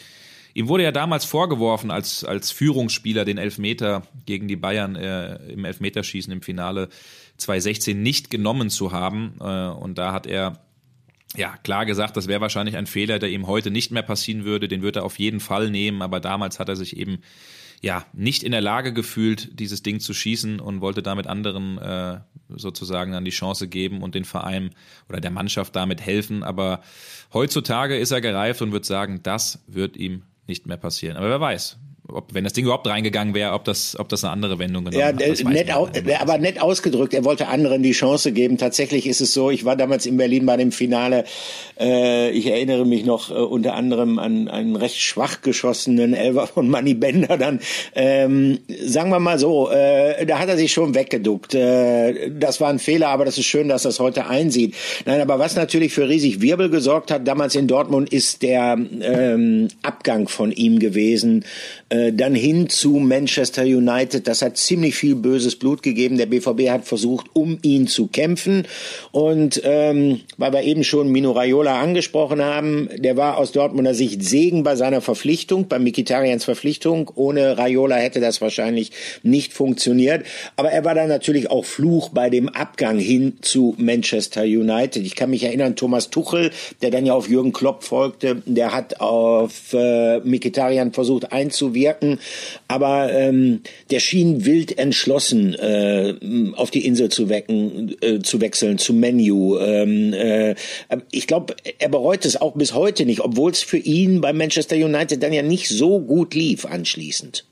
Ihm 0.54 0.68
wurde 0.68 0.84
ja 0.84 0.92
damals 0.92 1.24
vorgeworfen, 1.24 1.90
als, 1.90 2.24
als 2.24 2.50
Führungsspieler 2.50 3.24
den 3.24 3.38
Elfmeter 3.38 4.02
gegen 4.26 4.48
die 4.48 4.56
Bayern 4.56 4.96
äh, 4.96 5.36
im 5.52 5.64
Elfmeterschießen 5.64 6.32
im 6.32 6.42
Finale 6.42 6.88
2016 7.36 8.02
nicht 8.02 8.30
genommen 8.30 8.70
zu 8.70 8.92
haben. 8.92 9.34
Äh, 9.40 9.68
und 9.68 9.98
da 9.98 10.12
hat 10.12 10.26
er 10.26 10.60
ja, 11.36 11.56
klar 11.62 11.86
gesagt, 11.86 12.16
das 12.16 12.26
wäre 12.26 12.40
wahrscheinlich 12.40 12.76
ein 12.76 12.86
Fehler, 12.86 13.18
der 13.20 13.30
ihm 13.30 13.46
heute 13.46 13.70
nicht 13.70 13.92
mehr 13.92 14.02
passieren 14.02 14.44
würde. 14.44 14.66
Den 14.66 14.82
würde 14.82 15.00
er 15.00 15.04
auf 15.04 15.18
jeden 15.18 15.40
Fall 15.40 15.70
nehmen. 15.70 16.02
Aber 16.02 16.18
damals 16.18 16.58
hat 16.58 16.68
er 16.68 16.76
sich 16.76 16.96
eben 16.96 17.18
ja 17.80 18.04
nicht 18.12 18.42
in 18.42 18.52
der 18.52 18.60
Lage 18.60 18.92
gefühlt, 18.92 19.58
dieses 19.58 19.82
Ding 19.82 20.00
zu 20.00 20.12
schießen 20.12 20.60
und 20.60 20.80
wollte 20.80 21.02
damit 21.02 21.26
anderen 21.28 21.78
äh, 21.78 22.20
sozusagen 22.48 23.12
dann 23.12 23.24
die 23.24 23.30
Chance 23.30 23.68
geben 23.68 24.02
und 24.02 24.14
den 24.14 24.24
Verein 24.24 24.70
oder 25.08 25.20
der 25.20 25.30
Mannschaft 25.30 25.76
damit 25.76 26.00
helfen. 26.00 26.42
Aber 26.42 26.82
heutzutage 27.32 27.96
ist 27.96 28.10
er 28.10 28.20
gereift 28.20 28.60
und 28.60 28.72
wird 28.72 28.84
sagen, 28.84 29.20
das 29.22 29.62
wird 29.68 29.96
ihm 29.96 30.22
nicht 30.46 30.66
mehr 30.66 30.76
passieren. 30.76 31.16
Aber 31.16 31.28
wer 31.28 31.40
weiß, 31.40 31.78
ob, 32.08 32.34
wenn 32.34 32.44
das 32.44 32.52
Ding 32.52 32.64
überhaupt 32.64 32.86
reingegangen 32.86 33.34
wäre, 33.34 33.52
ob 33.52 33.64
das, 33.64 33.98
ob 33.98 34.08
das 34.08 34.24
eine 34.24 34.32
andere 34.32 34.58
Wendung 34.58 34.84
genommen 34.84 35.00
ja, 35.00 35.08
hat. 35.08 35.44
Nett, 35.44 35.72
au, 35.72 35.88
aber 36.18 36.38
nett 36.38 36.60
ausgedrückt. 36.60 37.14
Er 37.14 37.24
wollte 37.24 37.48
anderen 37.48 37.82
die 37.82 37.92
Chance 37.92 38.32
geben. 38.32 38.58
Tatsächlich 38.58 39.06
ist 39.06 39.20
es 39.20 39.32
so, 39.32 39.50
ich 39.50 39.64
war 39.64 39.76
damals 39.76 40.06
in 40.06 40.16
Berlin 40.16 40.46
bei 40.46 40.56
dem 40.56 40.72
Finale. 40.72 41.24
Äh, 41.78 42.30
ich 42.30 42.46
erinnere 42.46 42.86
mich 42.86 43.04
noch 43.04 43.30
äh, 43.30 43.34
unter 43.34 43.74
anderem 43.74 44.18
an 44.18 44.48
einen 44.48 44.76
recht 44.76 45.00
schwach 45.00 45.42
geschossenen 45.42 46.14
Elfer 46.14 46.46
von 46.46 46.68
Manny 46.68 46.94
Bender 46.94 47.36
dann. 47.36 47.60
Ähm, 47.94 48.60
sagen 48.84 49.10
wir 49.10 49.20
mal 49.20 49.38
so, 49.38 49.70
äh, 49.70 50.26
da 50.26 50.38
hat 50.38 50.48
er 50.48 50.56
sich 50.56 50.72
schon 50.72 50.94
weggeduckt. 50.94 51.54
Äh, 51.54 52.30
das 52.30 52.60
war 52.60 52.70
ein 52.70 52.78
Fehler, 52.78 53.08
aber 53.08 53.24
das 53.24 53.38
ist 53.38 53.46
schön, 53.46 53.68
dass 53.68 53.84
er 53.84 53.90
es 53.90 54.00
heute 54.00 54.26
einsieht. 54.26 54.74
Nein, 55.06 55.20
aber 55.20 55.38
was 55.38 55.56
natürlich 55.56 55.92
für 55.92 56.08
riesig 56.08 56.40
Wirbel 56.40 56.70
gesorgt 56.70 57.10
hat 57.10 57.26
damals 57.26 57.54
in 57.54 57.66
Dortmund, 57.66 58.12
ist 58.12 58.42
der 58.42 58.78
ähm, 59.02 59.68
Abgang 59.82 60.28
von 60.28 60.52
ihm 60.52 60.78
gewesen. 60.78 61.44
Äh, 61.90 62.12
dann 62.12 62.36
hin 62.36 62.68
zu 62.68 62.92
Manchester 62.92 63.64
United. 63.64 64.28
Das 64.28 64.42
hat 64.42 64.56
ziemlich 64.56 64.94
viel 64.94 65.16
böses 65.16 65.56
Blut 65.56 65.82
gegeben. 65.82 66.18
Der 66.18 66.26
BVB 66.26 66.70
hat 66.70 66.84
versucht, 66.84 67.26
um 67.32 67.58
ihn 67.62 67.88
zu 67.88 68.06
kämpfen. 68.06 68.64
Und 69.10 69.60
ähm, 69.64 70.20
weil 70.36 70.52
wir 70.52 70.62
eben 70.62 70.84
schon 70.84 71.08
Mino 71.08 71.32
Raiola 71.32 71.80
angesprochen 71.80 72.44
haben, 72.44 72.88
der 72.96 73.16
war 73.16 73.38
aus 73.38 73.50
Dortmunder 73.50 73.94
Sicht 73.94 74.22
Segen 74.22 74.62
bei 74.62 74.76
seiner 74.76 75.00
Verpflichtung, 75.00 75.66
bei 75.66 75.80
Mikitarians 75.80 76.44
Verpflichtung. 76.44 77.10
Ohne 77.16 77.58
Raiola 77.58 77.96
hätte 77.96 78.20
das 78.20 78.40
wahrscheinlich 78.40 78.92
nicht 79.24 79.52
funktioniert. 79.52 80.24
Aber 80.54 80.70
er 80.70 80.84
war 80.84 80.94
dann 80.94 81.08
natürlich 81.08 81.50
auch 81.50 81.64
Fluch 81.64 82.10
bei 82.10 82.30
dem 82.30 82.48
Abgang 82.48 83.00
hin 83.00 83.38
zu 83.40 83.74
Manchester 83.78 84.42
United. 84.42 85.04
Ich 85.04 85.16
kann 85.16 85.30
mich 85.30 85.42
erinnern, 85.42 85.74
Thomas 85.74 86.10
Tuchel, 86.10 86.52
der 86.82 86.92
dann 86.92 87.04
ja 87.04 87.14
auf 87.14 87.28
Jürgen 87.28 87.52
Klopp 87.52 87.82
folgte, 87.82 88.42
der 88.46 88.72
hat 88.72 89.00
auf 89.00 89.72
äh, 89.72 90.20
Mikitarian 90.20 90.92
versucht 90.92 91.32
einzuwirken 91.32 91.79
wirken, 91.80 92.18
aber 92.68 93.12
ähm, 93.12 93.62
der 93.90 94.00
schien 94.00 94.44
wild 94.44 94.78
entschlossen, 94.78 95.54
äh, 95.54 96.14
auf 96.54 96.70
die 96.70 96.86
Insel 96.86 97.08
zu 97.08 97.28
wecken, 97.28 97.96
äh, 98.00 98.20
zu 98.20 98.40
wechseln, 98.40 98.78
zu 98.78 98.92
Menu. 98.92 99.58
Ähm, 99.58 100.12
äh, 100.12 100.54
ich 101.10 101.26
glaube, 101.26 101.56
er 101.78 101.88
bereut 101.88 102.24
es 102.24 102.40
auch 102.40 102.54
bis 102.54 102.74
heute 102.74 103.06
nicht, 103.06 103.20
obwohl 103.20 103.50
es 103.50 103.62
für 103.62 103.78
ihn 103.78 104.20
bei 104.20 104.32
Manchester 104.32 104.76
United 104.76 105.22
dann 105.22 105.32
ja 105.32 105.42
nicht 105.42 105.68
so 105.68 106.00
gut 106.00 106.34
lief 106.34 106.64
anschließend. 106.64 107.44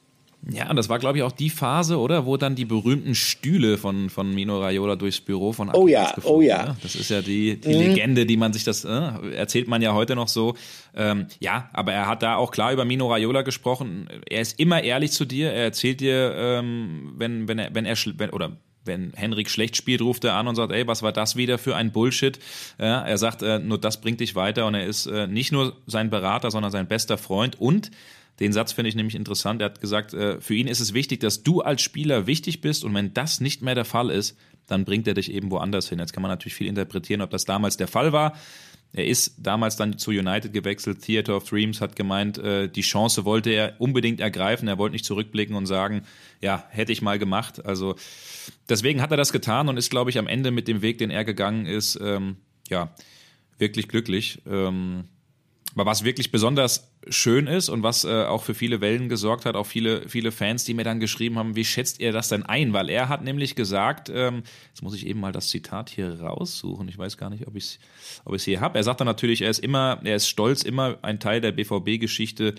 Ja, 0.51 0.71
und 0.71 0.77
das 0.77 0.89
war, 0.89 0.99
glaube 0.99 1.19
ich, 1.19 1.25
auch 1.25 1.33
die 1.33 1.51
Phase, 1.51 1.99
oder? 1.99 2.25
Wo 2.25 2.37
dann 2.37 2.55
die 2.55 2.65
berühmten 2.65 3.15
Stühle 3.15 3.77
von, 3.77 4.09
von 4.09 4.35
Mino 4.35 4.61
Raiola 4.61 4.97
durchs 4.97 5.21
Büro 5.21 5.53
von 5.53 5.69
Aki 5.69 5.79
Oh 5.79 5.89
ja, 5.89 6.15
oh 6.25 6.41
ja. 6.41 6.67
Ne? 6.69 6.77
Das 6.83 6.95
ist 6.95 7.11
ja 7.11 7.21
die, 7.21 7.61
die 7.61 7.69
mhm. 7.69 7.81
Legende, 7.81 8.25
die 8.25 8.37
man 8.37 8.53
sich 8.53 8.65
das, 8.65 8.85
äh, 8.85 9.35
erzählt 9.35 9.69
man 9.69 9.83
ja 9.83 9.93
heute 9.95 10.15
noch 10.15 10.29
so. 10.29 10.55
Ähm, 10.95 11.27
ja, 11.41 11.69
aber 11.73 11.93
er 11.93 12.07
hat 12.07 12.23
da 12.23 12.37
auch 12.37 12.51
klar 12.51 12.73
über 12.73 12.85
Mino 12.85 13.11
Raiola 13.11 13.43
gesprochen. 13.43 14.09
Er 14.29 14.41
ist 14.41 14.59
immer 14.59 14.83
ehrlich 14.83 15.13
zu 15.13 15.25
dir. 15.25 15.53
Er 15.53 15.65
erzählt 15.65 16.01
dir, 16.01 16.35
ähm, 16.37 17.15
wenn, 17.17 17.49
wenn 17.49 17.59
er, 17.59 17.75
wenn 17.75 17.85
er, 17.85 17.97
wenn, 17.97 18.31
oder 18.31 18.57
wenn 18.85 19.13
Henrik 19.15 19.51
schlecht 19.51 19.77
spielt, 19.77 20.01
ruft 20.01 20.25
er 20.25 20.35
an 20.35 20.49
und 20.49 20.55
sagt, 20.55 20.73
ey, 20.73 20.87
was 20.87 21.03
war 21.03 21.13
das 21.13 21.37
wieder 21.37 21.59
für 21.59 21.77
ein 21.77 21.93
Bullshit? 21.93 22.39
Ja, 22.81 23.03
er 23.03 23.19
sagt, 23.19 23.43
äh, 23.43 23.59
nur 23.59 23.79
das 23.79 24.01
bringt 24.01 24.21
dich 24.21 24.35
weiter 24.35 24.67
und 24.67 24.75
er 24.75 24.87
ist 24.87 25.07
äh, 25.07 25.27
nicht 25.27 25.53
nur 25.53 25.77
sein 25.87 26.11
Berater, 26.11 26.51
sondern 26.51 26.73
sein 26.73 26.89
bester 26.89 27.19
Freund 27.19 27.61
und 27.61 27.91
den 28.41 28.53
Satz 28.53 28.73
finde 28.73 28.89
ich 28.89 28.95
nämlich 28.95 29.15
interessant. 29.15 29.61
Er 29.61 29.67
hat 29.67 29.81
gesagt, 29.81 30.15
äh, 30.15 30.41
für 30.41 30.55
ihn 30.55 30.69
ist 30.69 30.81
es 30.81 30.95
wichtig, 30.95 31.21
dass 31.21 31.43
du 31.43 31.61
als 31.61 31.83
Spieler 31.83 32.27
wichtig 32.27 32.61
bist 32.61 32.85
und 32.85 32.95
wenn 32.95 33.15
das 33.15 33.41
nicht 33.41 33.63
mehr 33.63 33.75
der 33.75 33.85
Fall 33.85 34.11
ist, 34.11 34.37
dann 34.67 34.85
bringt 34.85 35.09
er 35.09 35.15
dich 35.15 35.33
eben 35.33 35.51
woanders 35.51 35.89
hin. 35.89 35.99
Jetzt 35.99 36.13
kann 36.13 36.23
man 36.23 36.31
natürlich 36.31 36.55
viel 36.55 36.67
interpretieren, 36.67 37.23
ob 37.23 37.31
das 37.31 37.45
damals 37.45 37.77
der 37.77 37.89
Fall 37.89 38.13
war. 38.13 38.35
Er 38.93 39.07
ist 39.07 39.35
damals 39.39 39.77
dann 39.77 39.99
zu 39.99 40.11
United 40.11 40.53
gewechselt. 40.53 41.03
Theater 41.03 41.37
of 41.37 41.49
Dreams 41.49 41.81
hat 41.81 41.95
gemeint, 41.95 42.39
äh, 42.39 42.69
die 42.69 42.81
Chance 42.81 43.25
wollte 43.25 43.51
er 43.51 43.75
unbedingt 43.79 44.21
ergreifen. 44.21 44.67
Er 44.67 44.79
wollte 44.79 44.95
nicht 44.95 45.05
zurückblicken 45.05 45.57
und 45.57 45.67
sagen, 45.67 46.03
ja, 46.41 46.65
hätte 46.71 46.93
ich 46.93 47.03
mal 47.03 47.19
gemacht. 47.19 47.65
Also 47.67 47.97
deswegen 48.69 49.03
hat 49.03 49.11
er 49.11 49.17
das 49.19 49.33
getan 49.33 49.69
und 49.69 49.77
ist, 49.77 49.91
glaube 49.91 50.11
ich, 50.11 50.19
am 50.19 50.27
Ende 50.27 50.51
mit 50.51 50.69
dem 50.69 50.81
Weg, 50.81 50.99
den 50.99 51.11
er 51.11 51.25
gegangen 51.25 51.67
ist, 51.67 51.99
ähm, 52.01 52.37
ja, 52.69 52.95
wirklich 53.59 53.89
glücklich. 53.89 54.41
Ähm, 54.47 55.05
aber 55.75 55.87
was 55.87 56.03
wirklich 56.03 56.31
besonders 56.31 56.91
schön 57.09 57.47
ist 57.47 57.69
und 57.69 57.83
was 57.83 58.05
äh, 58.05 58.25
auch 58.25 58.43
für 58.43 58.55
viele 58.55 58.81
Wellen 58.81 59.09
gesorgt 59.09 59.45
hat, 59.45 59.55
auch 59.55 59.67
viele, 59.67 60.09
viele 60.09 60.33
Fans, 60.33 60.65
die 60.65 60.75
mir 60.75 60.85
dann 60.85 60.99
geschrieben 60.99 61.39
haben, 61.39 61.57
wie 61.57 61.65
schätzt 61.65 62.01
ihr 62.01 62.13
das 62.13 62.29
denn 62.29 62.43
ein? 62.43 62.73
Weil 62.73 62.91
er 62.91 63.09
hat 63.09 63.23
nämlich 63.23 63.55
gesagt, 63.55 64.11
ähm, 64.13 64.43
jetzt 64.69 64.83
muss 64.83 64.95
ich 64.95 65.07
eben 65.07 65.21
mal 65.21 65.33
das 65.33 65.49
Zitat 65.49 65.91
hier 65.91 66.21
raussuchen, 66.21 66.89
ich 66.89 66.99
weiß 66.99 67.17
gar 67.17 67.31
nicht, 67.31 67.47
ob 67.47 67.55
ich 67.55 67.65
es 67.65 67.79
ob 68.25 68.35
ich's 68.35 68.45
hier 68.45 68.61
habe. 68.61 68.79
Er 68.79 68.85
sagt 68.85 69.01
dann 69.01 69.07
natürlich, 69.07 69.43
er 69.43 69.51
ist 69.51 69.61
immer, 69.61 70.01
er 70.05 70.17
ist 70.17 70.29
stolz, 70.29 70.63
immer 70.63 70.99
ein 71.03 71.21
Teil 71.21 71.41
der 71.41 71.53
BVB-Geschichte 71.53 72.55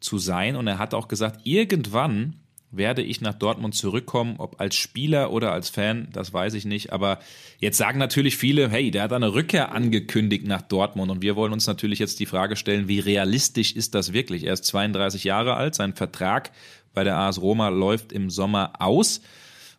zu 0.00 0.18
sein 0.18 0.56
und 0.56 0.66
er 0.66 0.78
hat 0.78 0.94
auch 0.94 1.08
gesagt, 1.08 1.40
irgendwann 1.44 2.43
werde 2.76 3.02
ich 3.02 3.20
nach 3.20 3.34
Dortmund 3.34 3.74
zurückkommen, 3.74 4.36
ob 4.38 4.60
als 4.60 4.74
Spieler 4.76 5.32
oder 5.32 5.52
als 5.52 5.68
Fan, 5.68 6.08
das 6.12 6.32
weiß 6.32 6.54
ich 6.54 6.64
nicht. 6.64 6.92
Aber 6.92 7.18
jetzt 7.58 7.78
sagen 7.78 7.98
natürlich 7.98 8.36
viele, 8.36 8.68
hey, 8.68 8.90
der 8.90 9.02
hat 9.02 9.12
eine 9.12 9.34
Rückkehr 9.34 9.72
angekündigt 9.72 10.46
nach 10.46 10.62
Dortmund. 10.62 11.10
Und 11.10 11.22
wir 11.22 11.36
wollen 11.36 11.52
uns 11.52 11.66
natürlich 11.66 11.98
jetzt 11.98 12.20
die 12.20 12.26
Frage 12.26 12.56
stellen, 12.56 12.88
wie 12.88 13.00
realistisch 13.00 13.72
ist 13.72 13.94
das 13.94 14.12
wirklich? 14.12 14.44
Er 14.44 14.54
ist 14.54 14.64
32 14.64 15.24
Jahre 15.24 15.54
alt, 15.54 15.74
sein 15.74 15.94
Vertrag 15.94 16.50
bei 16.92 17.04
der 17.04 17.16
AS 17.16 17.40
Roma 17.40 17.68
läuft 17.68 18.12
im 18.12 18.30
Sommer 18.30 18.72
aus. 18.78 19.20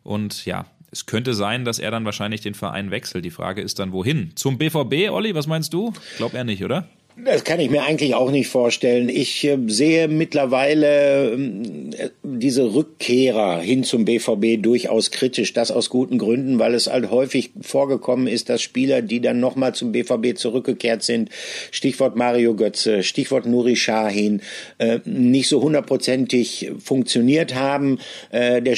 Und 0.02 0.44
ja, 0.44 0.66
es 0.90 1.06
könnte 1.06 1.34
sein, 1.34 1.64
dass 1.64 1.78
er 1.78 1.90
dann 1.90 2.04
wahrscheinlich 2.04 2.40
den 2.40 2.54
Verein 2.54 2.90
wechselt. 2.90 3.24
Die 3.24 3.30
Frage 3.30 3.60
ist 3.60 3.78
dann, 3.78 3.92
wohin? 3.92 4.32
Zum 4.36 4.58
BVB, 4.58 5.10
Olli, 5.10 5.34
was 5.34 5.46
meinst 5.46 5.72
du? 5.72 5.92
Glaub 6.16 6.34
er 6.34 6.44
nicht, 6.44 6.64
oder? 6.64 6.88
Das 7.24 7.44
kann 7.44 7.60
ich 7.60 7.70
mir 7.70 7.82
eigentlich 7.82 8.14
auch 8.14 8.30
nicht 8.30 8.48
vorstellen. 8.48 9.08
Ich 9.08 9.42
äh, 9.44 9.56
sehe 9.68 10.06
mittlerweile 10.06 11.32
äh, 11.32 12.10
diese 12.22 12.74
Rückkehrer 12.74 13.60
hin 13.60 13.84
zum 13.84 14.04
BVB 14.04 14.62
durchaus 14.62 15.10
kritisch. 15.10 15.54
Das 15.54 15.70
aus 15.70 15.88
guten 15.88 16.18
Gründen, 16.18 16.58
weil 16.58 16.74
es 16.74 16.88
halt 16.88 17.10
häufig 17.10 17.52
vorgekommen 17.62 18.26
ist, 18.26 18.50
dass 18.50 18.60
Spieler, 18.60 19.00
die 19.00 19.22
dann 19.22 19.40
nochmal 19.40 19.74
zum 19.74 19.92
BVB 19.92 20.36
zurückgekehrt 20.36 21.02
sind, 21.02 21.30
Stichwort 21.70 22.16
Mario 22.16 22.54
Götze, 22.54 23.02
Stichwort 23.02 23.46
Nuri 23.46 23.76
Sahin, 23.76 24.42
äh, 24.76 24.98
nicht 25.06 25.48
so 25.48 25.62
hundertprozentig 25.62 26.70
funktioniert 26.78 27.54
haben. 27.54 27.98
Äh, 28.30 28.60
der 28.60 28.76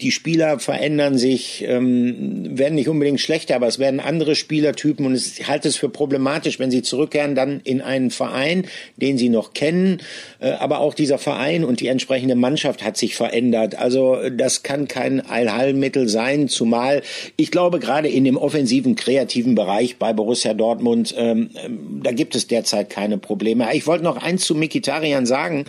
die 0.00 0.10
Spieler 0.10 0.58
verändern 0.58 1.18
sich, 1.18 1.64
ähm, 1.66 2.56
werden 2.58 2.74
nicht 2.74 2.88
unbedingt 2.88 3.20
schlechter, 3.20 3.56
aber 3.56 3.66
es 3.66 3.78
werden 3.78 4.00
andere 4.00 4.34
Spielertypen 4.34 5.04
und 5.04 5.14
ich 5.14 5.48
halte 5.48 5.68
es 5.68 5.76
für 5.76 5.88
problematisch, 5.88 6.58
wenn 6.58 6.70
sie 6.70 6.82
zurückkehren 6.82 7.34
dann 7.34 7.60
in 7.64 7.80
einen 7.80 8.10
Verein, 8.10 8.66
den 8.96 9.18
sie 9.18 9.28
noch 9.28 9.54
kennen, 9.54 10.00
äh, 10.40 10.50
aber 10.50 10.80
auch 10.80 10.94
dieser 10.94 11.18
Verein 11.18 11.64
und 11.64 11.80
die 11.80 11.88
entsprechende 11.88 12.34
Mannschaft 12.34 12.84
hat 12.84 12.96
sich 12.96 13.16
verändert. 13.16 13.76
Also 13.76 14.18
das 14.30 14.62
kann 14.62 14.88
kein 14.88 15.20
Allheilmittel 15.20 16.08
sein, 16.08 16.48
zumal 16.48 17.02
ich 17.36 17.50
glaube 17.50 17.78
gerade 17.78 18.08
in 18.08 18.24
dem 18.24 18.36
offensiven, 18.36 18.94
kreativen 18.94 19.54
Bereich 19.54 19.96
bei 19.96 20.12
Borussia 20.12 20.54
Dortmund, 20.54 21.14
ähm, 21.16 21.50
ähm 21.64 22.00
da 22.02 22.12
gibt 22.12 22.36
es 22.36 22.46
derzeit 22.46 22.90
keine 22.90 23.18
Probleme. 23.18 23.66
Ich 23.74 23.86
wollte 23.86 24.04
noch 24.04 24.16
eins 24.16 24.44
zu 24.44 24.54
Mikitarian 24.54 25.26
sagen, 25.26 25.64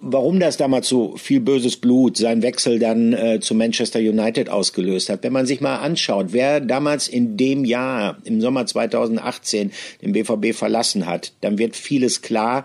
warum 0.00 0.38
das 0.38 0.56
damals 0.56 0.88
so 0.88 1.16
viel 1.16 1.40
böses 1.40 1.76
Blut, 1.76 2.16
sein 2.16 2.42
Wechsel 2.42 2.78
dann 2.78 3.12
äh, 3.12 3.31
zu 3.40 3.54
Manchester 3.54 3.98
United 3.98 4.48
ausgelöst 4.48 5.08
hat. 5.08 5.22
Wenn 5.22 5.32
man 5.32 5.46
sich 5.46 5.60
mal 5.60 5.76
anschaut, 5.76 6.28
wer 6.30 6.60
damals 6.60 7.08
in 7.08 7.36
dem 7.36 7.64
Jahr, 7.64 8.18
im 8.24 8.40
Sommer 8.40 8.66
2018, 8.66 9.72
den 10.02 10.12
BVB 10.12 10.54
verlassen 10.54 11.06
hat, 11.06 11.32
dann 11.40 11.58
wird 11.58 11.76
vieles 11.76 12.22
klar. 12.22 12.64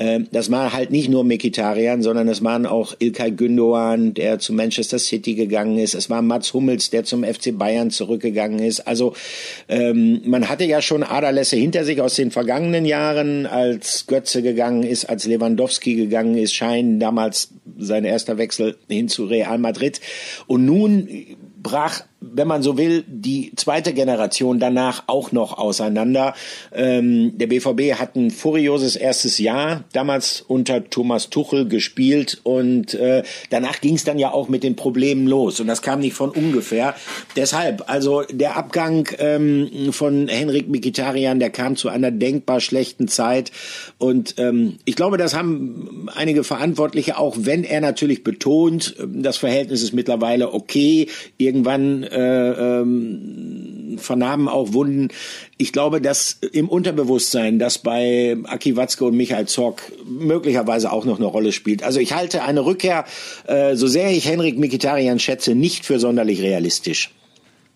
Ähm, 0.00 0.28
das 0.32 0.50
war 0.50 0.72
halt 0.72 0.90
nicht 0.90 1.10
nur 1.10 1.24
Mkhitaryan, 1.24 2.02
sondern 2.02 2.26
es 2.28 2.42
waren 2.42 2.64
auch 2.64 2.94
Ilkay 2.98 3.32
Gündoğan, 3.32 4.14
der 4.14 4.38
zu 4.38 4.54
Manchester 4.54 4.98
City 4.98 5.34
gegangen 5.34 5.78
ist. 5.78 5.94
Es 5.94 6.08
war 6.08 6.22
Mats 6.22 6.54
Hummels, 6.54 6.88
der 6.88 7.04
zum 7.04 7.22
FC 7.22 7.56
Bayern 7.56 7.90
zurückgegangen 7.90 8.60
ist. 8.60 8.80
Also 8.88 9.14
ähm, 9.68 10.22
man 10.24 10.48
hatte 10.48 10.64
ja 10.64 10.80
schon 10.80 11.02
Aderlässe 11.02 11.56
hinter 11.56 11.84
sich 11.84 12.00
aus 12.00 12.14
den 12.14 12.30
vergangenen 12.30 12.86
Jahren, 12.86 13.44
als 13.44 14.06
Götze 14.06 14.40
gegangen 14.42 14.84
ist, 14.84 15.04
als 15.04 15.26
Lewandowski 15.26 15.94
gegangen 15.94 16.38
ist, 16.38 16.54
Schein 16.54 16.98
damals 16.98 17.50
sein 17.78 18.06
erster 18.06 18.38
Wechsel 18.38 18.78
hin 18.88 19.08
zu 19.08 19.26
Real 19.26 19.58
Madrid. 19.58 20.00
Und 20.46 20.64
nun 20.64 21.08
brach, 21.62 22.04
wenn 22.20 22.46
man 22.46 22.62
so 22.62 22.76
will, 22.76 23.02
die 23.06 23.52
zweite 23.56 23.94
Generation 23.94 24.60
danach 24.60 25.04
auch 25.06 25.32
noch 25.32 25.56
auseinander. 25.56 26.34
Ähm, 26.72 27.38
der 27.38 27.46
BVB 27.46 27.98
hat 27.98 28.14
ein 28.14 28.30
furioses 28.30 28.94
erstes 28.94 29.38
Jahr 29.38 29.84
damals 29.92 30.42
unter 30.46 30.88
Thomas 30.90 31.30
Tuchel 31.30 31.66
gespielt 31.66 32.40
und 32.42 32.94
äh, 32.94 33.22
danach 33.48 33.80
ging 33.80 33.94
es 33.94 34.04
dann 34.04 34.18
ja 34.18 34.32
auch 34.32 34.48
mit 34.48 34.62
den 34.62 34.76
Problemen 34.76 35.26
los 35.26 35.60
und 35.60 35.66
das 35.66 35.80
kam 35.80 36.00
nicht 36.00 36.14
von 36.14 36.30
ungefähr. 36.30 36.94
Deshalb, 37.36 37.84
also 37.90 38.22
der 38.30 38.56
Abgang 38.56 39.08
ähm, 39.18 39.92
von 39.92 40.28
Henrik 40.28 40.68
Mikitarian, 40.68 41.40
der 41.40 41.50
kam 41.50 41.76
zu 41.76 41.88
einer 41.88 42.10
denkbar 42.10 42.60
schlechten 42.60 43.08
Zeit 43.08 43.50
und 43.96 44.34
ähm, 44.36 44.76
ich 44.84 44.94
glaube, 44.94 45.16
das 45.16 45.34
haben 45.34 46.08
einige 46.14 46.44
Verantwortliche 46.44 47.18
auch, 47.18 47.36
wenn 47.38 47.64
er 47.64 47.80
natürlich 47.80 48.24
betont, 48.24 48.94
das 49.06 49.38
Verhältnis 49.38 49.82
ist 49.82 49.94
mittlerweile 49.94 50.52
okay, 50.52 51.08
irgendwann 51.38 52.09
äh, 52.10 52.80
ähm, 52.80 53.96
vernahmen 53.98 54.48
auch 54.48 54.72
Wunden. 54.72 55.08
Ich 55.56 55.72
glaube, 55.72 56.00
dass 56.00 56.32
im 56.52 56.68
Unterbewusstsein, 56.68 57.58
das 57.58 57.78
bei 57.78 58.36
Aki 58.44 58.76
Watzke 58.76 59.04
und 59.04 59.16
Michael 59.16 59.46
Zorc 59.46 59.92
möglicherweise 60.06 60.92
auch 60.92 61.04
noch 61.04 61.18
eine 61.18 61.26
Rolle 61.26 61.52
spielt. 61.52 61.82
Also 61.82 62.00
ich 62.00 62.14
halte 62.14 62.42
eine 62.42 62.64
Rückkehr, 62.64 63.04
äh, 63.46 63.76
so 63.76 63.86
sehr 63.86 64.10
ich 64.10 64.28
Henrik 64.28 64.58
Mikitarian 64.58 65.18
schätze, 65.18 65.54
nicht 65.54 65.86
für 65.86 65.98
sonderlich 65.98 66.42
realistisch. 66.42 67.10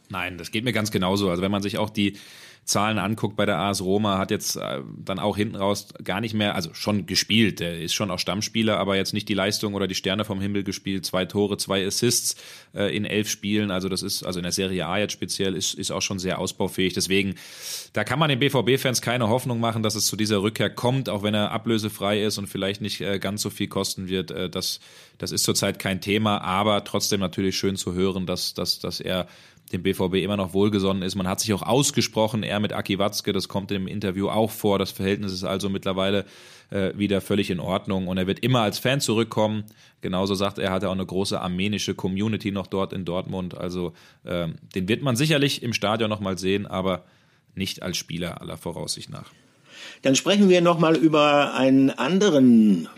Nein, 0.09 0.39
das 0.39 0.51
geht 0.51 0.65
mir 0.65 0.73
ganz 0.73 0.91
genauso. 0.91 1.31
Also 1.31 1.43
wenn 1.43 1.51
man 1.51 1.63
sich 1.63 1.79
auch 1.79 1.91
die 1.91 2.15
Zahlen 2.65 2.99
anguckt 2.99 3.37
bei 3.37 3.45
der 3.45 3.59
AS 3.59 3.83
Roma, 3.83 4.19
hat 4.19 4.31
jetzt 4.31 4.57
äh, 4.57 4.81
dann 4.97 5.19
auch 5.19 5.37
hinten 5.37 5.57
raus 5.57 5.89
gar 6.03 6.21
nicht 6.21 6.35
mehr, 6.35 6.55
also 6.55 6.73
schon 6.73 7.05
gespielt, 7.07 7.61
der 7.61 7.81
ist 7.81 7.95
schon 7.95 8.11
auch 8.11 8.19
Stammspieler, 8.19 8.79
aber 8.79 8.97
jetzt 8.97 9.13
nicht 9.13 9.29
die 9.29 9.35
Leistung 9.35 9.75
oder 9.75 9.87
die 9.87 9.95
Sterne 9.95 10.25
vom 10.25 10.41
Himmel 10.41 10.65
gespielt. 10.65 11.05
Zwei 11.05 11.27
Tore, 11.27 11.59
zwei 11.59 11.87
Assists 11.87 12.37
äh, 12.75 12.95
in 12.97 13.05
elf 13.05 13.29
Spielen, 13.29 13.71
also 13.71 13.89
das 13.89 14.03
ist, 14.03 14.23
also 14.23 14.39
in 14.39 14.45
der 14.45 14.53
Serie 14.53 14.87
A 14.87 14.99
jetzt 14.99 15.13
speziell, 15.13 15.55
ist, 15.55 15.75
ist 15.75 15.91
auch 15.91 16.01
schon 16.01 16.19
sehr 16.19 16.39
ausbaufähig. 16.39 16.95
Deswegen, 16.95 17.35
da 17.93 18.03
kann 18.03 18.19
man 18.19 18.31
den 18.31 18.39
BVB-Fans 18.39 19.03
keine 19.03 19.29
Hoffnung 19.29 19.61
machen, 19.61 19.83
dass 19.83 19.95
es 19.95 20.07
zu 20.07 20.17
dieser 20.17 20.43
Rückkehr 20.43 20.71
kommt, 20.71 21.11
auch 21.11 21.23
wenn 21.23 21.35
er 21.35 21.51
ablösefrei 21.51 22.23
ist 22.23 22.39
und 22.39 22.47
vielleicht 22.47 22.81
nicht 22.81 23.03
äh, 23.03 23.19
ganz 23.19 23.43
so 23.43 23.51
viel 23.51 23.69
kosten 23.69 24.09
wird. 24.09 24.33
Das, 24.55 24.81
das 25.19 25.33
ist 25.33 25.45
zurzeit 25.45 25.79
kein 25.79 26.01
Thema, 26.01 26.41
aber 26.41 26.83
trotzdem 26.85 27.21
natürlich 27.21 27.57
schön 27.57 27.77
zu 27.77 27.93
hören, 27.93 28.27
dass, 28.27 28.55
dass, 28.55 28.79
dass 28.79 29.01
er 29.01 29.29
dem 29.73 29.83
BVB 29.83 30.17
immer 30.17 30.37
noch 30.37 30.53
wohlgesonnen 30.53 31.03
ist. 31.03 31.15
Man 31.15 31.27
hat 31.27 31.41
sich 31.41 31.53
auch 31.53 31.63
ausgesprochen, 31.63 32.43
er 32.43 32.61
mit 32.61 32.73
Aki 32.73 32.99
Watzke, 32.99 33.33
das 33.33 33.49
kommt 33.49 33.71
im 33.73 33.89
Interview 33.89 34.29
auch 34.29 34.51
vor. 34.51 34.79
Das 34.79 34.93
Verhältnis 34.93 35.33
ist 35.33 35.45
also 35.45 35.69
mittlerweile 35.69 36.27
äh, 36.71 36.93
wieder 36.97 37.21
völlig 37.21 37.51
in 37.51 37.61
Ordnung 37.61 38.07
und 38.07 38.19
er 38.19 38.27
wird 38.27 38.41
immer 38.41 38.61
als 38.61 38.79
Fan 38.79 39.01
zurückkommen. 39.01 39.65
Genauso 40.01 40.35
sagt 40.35 40.59
er, 40.59 40.71
hat 40.71 40.83
er 40.83 40.91
auch 40.91 40.95
eine 40.95 41.07
große 41.07 41.41
armenische 41.41 41.95
Community 41.95 42.51
noch 42.51 42.67
dort 42.67 42.93
in 42.93 43.05
Dortmund. 43.05 43.57
Also 43.57 43.95
äh, 44.25 44.49
den 44.75 44.89
wird 44.89 45.03
man 45.03 45.17
sicherlich 45.17 45.63
im 45.63 45.73
Stadion 45.73 46.11
noch 46.11 46.21
mal 46.21 46.39
sehen, 46.39 46.67
aber 46.67 47.05
nicht 47.55 47.83
als 47.83 47.97
Spieler 47.97 48.41
aller 48.41 48.57
Voraussicht 48.57 49.11
nach. 49.11 49.33
Dann 50.03 50.15
sprechen 50.15 50.49
wir 50.49 50.61
noch 50.61 50.79
mal 50.79 50.97
über 50.97 51.55
einen 51.55 51.91
anderen 51.91 52.89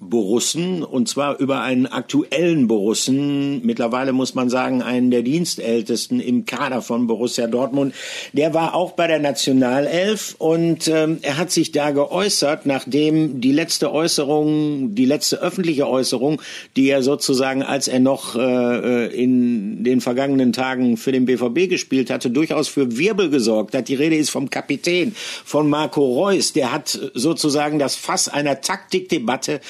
Borussen 0.00 0.82
und 0.82 1.10
zwar 1.10 1.38
über 1.38 1.60
einen 1.60 1.86
aktuellen 1.86 2.66
Borussen, 2.68 3.64
mittlerweile 3.66 4.14
muss 4.14 4.34
man 4.34 4.48
sagen, 4.48 4.80
einen 4.80 5.10
der 5.10 5.20
Dienstältesten 5.20 6.20
im 6.20 6.46
Kader 6.46 6.80
von 6.80 7.06
Borussia 7.06 7.46
Dortmund. 7.46 7.94
Der 8.32 8.54
war 8.54 8.74
auch 8.74 8.92
bei 8.92 9.06
der 9.06 9.18
Nationalelf 9.18 10.36
und 10.38 10.88
ähm, 10.88 11.18
er 11.20 11.36
hat 11.36 11.50
sich 11.50 11.72
da 11.72 11.90
geäußert, 11.90 12.64
nachdem 12.64 13.42
die 13.42 13.52
letzte 13.52 13.92
Äußerung, 13.92 14.94
die 14.94 15.04
letzte 15.04 15.42
öffentliche 15.42 15.86
Äußerung, 15.86 16.40
die 16.76 16.88
er 16.88 17.02
sozusagen, 17.02 17.62
als 17.62 17.86
er 17.86 18.00
noch 18.00 18.36
äh, 18.36 19.06
äh 19.06 19.20
in 19.20 19.84
den 19.84 20.00
vergangenen 20.00 20.54
Tagen 20.54 20.96
für 20.96 21.12
den 21.12 21.26
BVB 21.26 21.68
gespielt 21.68 22.08
hatte, 22.08 22.30
durchaus 22.30 22.68
für 22.68 22.96
Wirbel 22.96 23.28
gesorgt 23.28 23.74
hat. 23.74 23.88
Die 23.88 23.96
Rede 23.96 24.16
ist 24.16 24.30
vom 24.30 24.48
Kapitän, 24.48 25.14
von 25.44 25.68
Marco 25.68 26.00
Reus. 26.00 26.54
Der 26.54 26.72
hat 26.72 26.98
sozusagen 27.12 27.78
das 27.78 27.96
Fass 27.96 28.28
einer 28.28 28.62
Taktikdebatte 28.62 29.60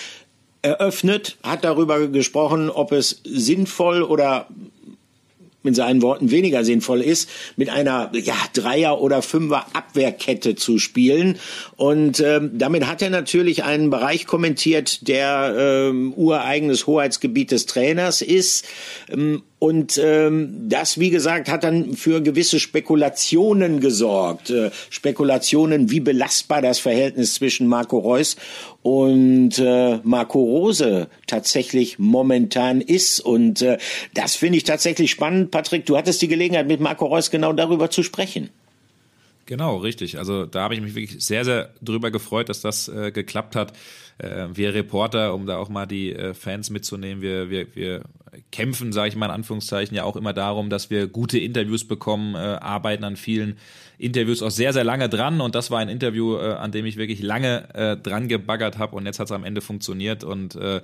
eröffnet, 0.63 1.37
hat 1.43 1.65
darüber 1.65 2.09
gesprochen, 2.09 2.71
ob 2.71 2.93
es 2.93 3.21
sinnvoll 3.25 4.03
oder 4.03 4.47
mit 5.63 5.77
seinen 5.77 6.03
Worten 6.03 6.31
weniger 6.31 6.65
sinnvoll 6.65 7.01
ist, 7.01 7.29
mit 7.57 7.71
einer 7.71 8.11
ja, 8.15 8.35
Dreier- 8.53 9.01
oder 9.01 9.23
Fünfer-Abwehrkette 9.23 10.55
zu 10.55 10.79
spielen. 10.79 11.39
Und 11.77 12.21
ähm, 12.21 12.53
damit 12.55 12.87
hat 12.87 13.03
er 13.03 13.11
natürlich 13.11 13.65
einen 13.65 13.91
Bereich 13.91 14.27
kommentiert, 14.27 15.07
der 15.09 15.55
ähm, 15.59 16.13
ureigenes 16.15 16.87
Hoheitsgebiet 16.87 17.51
des 17.51 17.67
Trainers 17.67 18.23
ist. 18.23 18.67
Ähm, 19.11 19.43
und 19.61 20.01
ähm, 20.03 20.71
das, 20.71 20.99
wie 20.99 21.11
gesagt, 21.11 21.51
hat 21.51 21.65
dann 21.65 21.93
für 21.93 22.23
gewisse 22.23 22.59
Spekulationen 22.59 23.81
gesorgt. 23.81 24.49
Äh, 24.49 24.71
Spekulationen, 24.89 25.91
wie 25.91 26.01
belastbar 26.01 26.63
das 26.63 26.79
Verhältnis 26.79 27.35
zwischen 27.35 27.67
Marco 27.67 27.99
Reus 27.99 28.37
und 28.83 29.59
äh, 29.59 29.99
Marco 30.03 30.41
Rose 30.41 31.09
tatsächlich 31.27 31.99
momentan 31.99 32.81
ist. 32.81 33.21
Und 33.21 33.61
äh, 33.61 33.77
das 34.15 34.35
finde 34.35 34.57
ich 34.57 34.65
tatsächlich 34.65 35.11
spannend. 35.11 35.50
Patrick, 35.51 35.87
du 35.87 35.97
hattest 35.97 36.23
die 36.23 36.29
Gelegenheit, 36.29 36.67
mit 36.67 36.81
Marco 36.81 37.07
Reus 37.07 37.31
genau 37.31 37.53
darüber 37.53 37.91
zu 37.91 38.03
sprechen. 38.03 38.51
Genau, 39.51 39.79
richtig. 39.79 40.19
Also 40.19 40.47
da 40.47 40.63
habe 40.63 40.75
ich 40.75 40.81
mich 40.81 40.95
wirklich 40.95 41.25
sehr, 41.25 41.45
sehr 41.45 41.71
drüber 41.83 42.13
gefreut, 42.13 42.49
dass 42.49 42.61
das 42.61 42.87
äh, 42.87 43.11
geklappt 43.11 43.57
hat. 43.57 43.73
Äh, 44.19 44.47
wir 44.55 44.75
Reporter, 44.75 45.35
um 45.35 45.45
da 45.45 45.57
auch 45.57 45.69
mal 45.69 45.87
die 45.87 46.15
äh, 46.15 46.35
Fans 46.35 46.71
mitzunehmen, 46.71 47.21
wir, 47.21 47.51
wir, 47.51 47.67
wir 47.75 48.03
kämpfen, 48.53 48.93
sage 48.93 49.09
ich 49.09 49.17
mal 49.17 49.27
in 49.27 49.33
Anführungszeichen, 49.33 49.97
ja 49.97 50.05
auch 50.05 50.15
immer 50.15 50.33
darum, 50.33 50.71
dass 50.71 50.89
wir 50.89 51.09
gute 51.09 51.39
Interviews 51.39 51.85
bekommen, 51.85 52.37
äh, 52.37 52.39
arbeiten 52.39 53.03
an 53.03 53.17
vielen 53.17 53.57
Interviews 53.99 54.41
auch 54.41 54.51
sehr, 54.51 54.73
sehr 54.73 54.85
lange 54.85 55.09
dran. 55.09 55.41
Und 55.41 55.57
das 55.57 55.73
war 55.73 55.81
ein 55.81 55.89
Interview, 55.89 56.37
äh, 56.37 56.53
an 56.53 56.71
dem 56.71 56.87
ich 56.87 56.97
wirklich 56.97 57.21
lange 57.21 57.75
äh, 57.75 57.97
dran 57.97 58.29
gebaggert 58.29 58.79
habe 58.79 58.95
und 58.95 59.07
jetzt 59.07 59.19
hat 59.19 59.27
es 59.27 59.33
am 59.33 59.45
Ende 59.45 59.63
funktioniert. 59.63 60.23
Und 60.23 60.55
äh, 60.55 60.81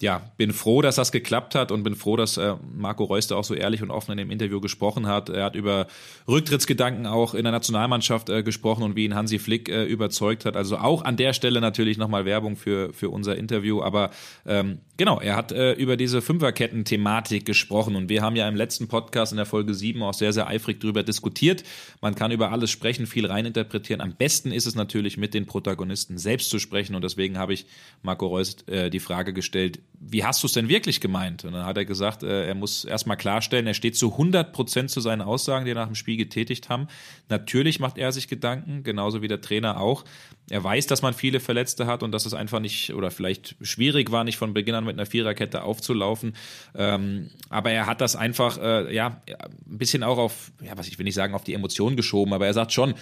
ja, 0.00 0.22
bin 0.36 0.52
froh, 0.52 0.82
dass 0.82 0.96
das 0.96 1.12
geklappt 1.12 1.54
hat 1.54 1.70
und 1.70 1.84
bin 1.84 1.94
froh, 1.94 2.16
dass 2.16 2.36
äh, 2.36 2.56
Marco 2.74 3.04
Reus 3.04 3.28
da 3.28 3.36
auch 3.36 3.44
so 3.44 3.54
ehrlich 3.54 3.80
und 3.80 3.90
offen 3.90 4.12
in 4.12 4.18
dem 4.18 4.30
Interview 4.30 4.60
gesprochen 4.60 5.06
hat. 5.06 5.28
Er 5.28 5.44
hat 5.44 5.54
über 5.54 5.86
Rücktrittsgedanken 6.26 7.06
auch 7.06 7.34
in 7.34 7.44
der 7.44 7.52
Nationalmannschaft 7.52 8.28
äh, 8.28 8.42
gesprochen 8.42 8.82
und 8.82 8.96
wie 8.96 9.04
ihn 9.04 9.14
Hansi 9.14 9.38
Flick 9.38 9.68
äh, 9.68 9.84
überzeugt 9.84 10.46
hat. 10.46 10.56
Also 10.56 10.78
auch 10.78 11.04
an 11.04 11.16
der 11.16 11.32
Stelle 11.32 11.60
natürlich 11.60 11.96
nochmal 11.96 12.24
Werbung 12.24 12.56
für, 12.56 12.92
für 12.92 13.08
unser 13.08 13.36
Interview. 13.36 13.82
Aber 13.82 14.10
ähm, 14.46 14.78
genau, 14.96 15.20
er 15.20 15.36
hat 15.36 15.52
äh, 15.52 15.72
über 15.74 15.96
diese 15.96 16.20
Fünferketten-Thematik 16.22 17.44
gesprochen 17.44 17.94
und 17.94 18.08
wir 18.08 18.20
haben 18.22 18.34
ja 18.34 18.48
im 18.48 18.56
letzten 18.56 18.88
Podcast 18.88 19.32
in 19.32 19.36
der 19.36 19.46
Folge 19.46 19.74
7 19.74 20.02
auch 20.02 20.14
sehr, 20.14 20.32
sehr 20.32 20.48
eifrig 20.48 20.80
darüber 20.80 21.04
diskutiert. 21.04 21.62
Man 22.00 22.16
kann 22.16 22.32
über 22.32 22.50
alles 22.50 22.72
sprechen, 22.72 23.06
viel 23.06 23.26
reininterpretieren. 23.26 24.00
Am 24.00 24.14
besten 24.14 24.50
ist 24.50 24.66
es 24.66 24.74
natürlich, 24.74 25.16
mit 25.16 25.34
den 25.34 25.46
Protagonisten 25.46 26.18
selbst 26.18 26.50
zu 26.50 26.58
sprechen 26.58 26.96
und 26.96 27.04
deswegen 27.04 27.38
habe 27.38 27.54
ich 27.54 27.66
Marco 28.02 28.26
Reus 28.26 28.56
äh, 28.66 28.90
die 28.90 29.00
Frage 29.00 29.32
gestellt, 29.32 29.78
wie 30.06 30.24
hast 30.24 30.42
du 30.42 30.46
es 30.46 30.52
denn 30.52 30.68
wirklich 30.68 31.00
gemeint? 31.00 31.44
Und 31.44 31.52
dann 31.52 31.64
hat 31.64 31.76
er 31.76 31.84
gesagt, 31.84 32.22
äh, 32.22 32.46
er 32.46 32.54
muss 32.54 32.84
erstmal 32.84 33.16
klarstellen, 33.16 33.66
er 33.66 33.74
steht 33.74 33.96
zu 33.96 34.12
100 34.12 34.52
Prozent 34.52 34.90
zu 34.90 35.00
seinen 35.00 35.22
Aussagen, 35.22 35.64
die 35.64 35.72
er 35.72 35.76
nach 35.76 35.86
dem 35.86 35.94
Spiel 35.94 36.16
getätigt 36.16 36.68
haben. 36.68 36.88
Natürlich 37.28 37.80
macht 37.80 37.96
er 37.96 38.12
sich 38.12 38.28
Gedanken, 38.28 38.82
genauso 38.82 39.22
wie 39.22 39.28
der 39.28 39.40
Trainer 39.40 39.80
auch. 39.80 40.04
Er 40.50 40.62
weiß, 40.62 40.86
dass 40.86 41.00
man 41.00 41.14
viele 41.14 41.40
Verletzte 41.40 41.86
hat 41.86 42.02
und 42.02 42.12
dass 42.12 42.26
es 42.26 42.34
einfach 42.34 42.60
nicht 42.60 42.92
oder 42.92 43.10
vielleicht 43.10 43.56
schwierig 43.62 44.10
war, 44.10 44.24
nicht 44.24 44.36
von 44.36 44.52
Beginn 44.52 44.74
an 44.74 44.84
mit 44.84 44.94
einer 44.94 45.06
Viererkette 45.06 45.62
aufzulaufen. 45.62 46.36
Ähm, 46.74 47.30
aber 47.48 47.70
er 47.70 47.86
hat 47.86 48.00
das 48.00 48.14
einfach, 48.14 48.58
äh, 48.58 48.94
ja, 48.94 49.22
ein 49.26 49.78
bisschen 49.78 50.02
auch 50.02 50.18
auf, 50.18 50.52
ja, 50.62 50.76
was 50.76 50.86
ich 50.86 50.98
will 50.98 51.04
nicht 51.04 51.14
sagen, 51.14 51.34
auf 51.34 51.44
die 51.44 51.54
Emotionen 51.54 51.96
geschoben, 51.96 52.34
aber 52.34 52.46
er 52.46 52.54
sagt 52.54 52.72
schon, 52.72 52.94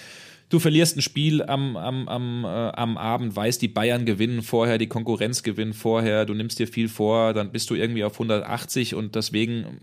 du 0.48 0.58
verlierst 0.58 0.96
ein 0.96 1.02
Spiel 1.02 1.42
am, 1.42 1.76
am, 1.76 2.08
am, 2.08 2.44
äh, 2.44 2.48
am 2.48 2.96
Abend, 2.96 3.34
weißt, 3.34 3.60
die 3.62 3.68
Bayern 3.68 4.04
gewinnen 4.04 4.42
vorher, 4.42 4.78
die 4.78 4.86
Konkurrenz 4.86 5.42
gewinnt 5.42 5.74
vorher, 5.74 6.24
du 6.24 6.34
nimmst 6.34 6.58
dir 6.58 6.68
viel 6.68 6.88
vor, 6.88 7.32
dann 7.32 7.52
bist 7.52 7.70
du 7.70 7.74
irgendwie 7.74 8.04
auf 8.04 8.14
180 8.14 8.94
und 8.94 9.14
deswegen 9.14 9.80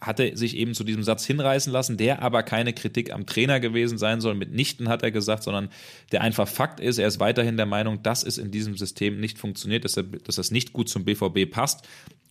hat 0.00 0.20
er 0.20 0.36
sich 0.36 0.56
eben 0.56 0.74
zu 0.74 0.84
diesem 0.84 1.02
Satz 1.02 1.24
hinreißen 1.24 1.72
lassen, 1.72 1.96
der 1.96 2.22
aber 2.22 2.42
keine 2.42 2.72
Kritik 2.72 3.12
am 3.12 3.26
Trainer 3.26 3.60
gewesen 3.60 3.98
sein 3.98 4.20
soll. 4.20 4.34
Mitnichten 4.34 4.88
hat 4.88 5.02
er 5.02 5.10
gesagt, 5.10 5.42
sondern 5.42 5.70
der 6.12 6.20
einfach 6.22 6.46
Fakt 6.46 6.80
ist, 6.80 6.98
er 6.98 7.08
ist 7.08 7.20
weiterhin 7.20 7.56
der 7.56 7.66
Meinung, 7.66 8.02
dass 8.02 8.22
es 8.22 8.38
in 8.38 8.50
diesem 8.50 8.76
System 8.76 9.20
nicht 9.20 9.38
funktioniert, 9.38 9.84
dass, 9.84 9.96
er, 9.96 10.04
dass 10.04 10.36
das 10.36 10.50
nicht 10.50 10.72
gut 10.72 10.88
zum 10.88 11.04
BVB 11.04 11.50
passt. 11.50 11.86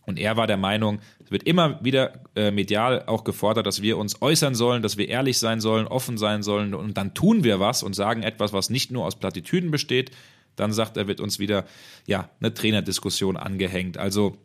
Und 0.08 0.18
er 0.18 0.38
war 0.38 0.46
der 0.46 0.56
Meinung, 0.56 1.00
es 1.22 1.30
wird 1.30 1.42
immer 1.42 1.84
wieder 1.84 2.22
äh, 2.34 2.50
medial 2.50 3.04
auch 3.06 3.24
gefordert, 3.24 3.66
dass 3.66 3.82
wir 3.82 3.98
uns 3.98 4.22
äußern 4.22 4.54
sollen, 4.54 4.82
dass 4.82 4.96
wir 4.96 5.06
ehrlich 5.06 5.38
sein 5.38 5.60
sollen, 5.60 5.86
offen 5.86 6.16
sein 6.16 6.42
sollen. 6.42 6.72
Und 6.72 6.96
dann 6.96 7.12
tun 7.12 7.44
wir 7.44 7.60
was 7.60 7.82
und 7.82 7.94
sagen 7.94 8.22
etwas, 8.22 8.54
was 8.54 8.70
nicht 8.70 8.90
nur 8.90 9.04
aus 9.04 9.18
Plattitüden 9.18 9.70
besteht. 9.70 10.12
Dann 10.56 10.72
sagt 10.72 10.96
er, 10.96 11.08
wird 11.08 11.20
uns 11.20 11.38
wieder 11.38 11.66
ja 12.06 12.30
eine 12.40 12.54
Trainerdiskussion 12.54 13.36
angehängt. 13.36 13.98
Also 13.98 14.38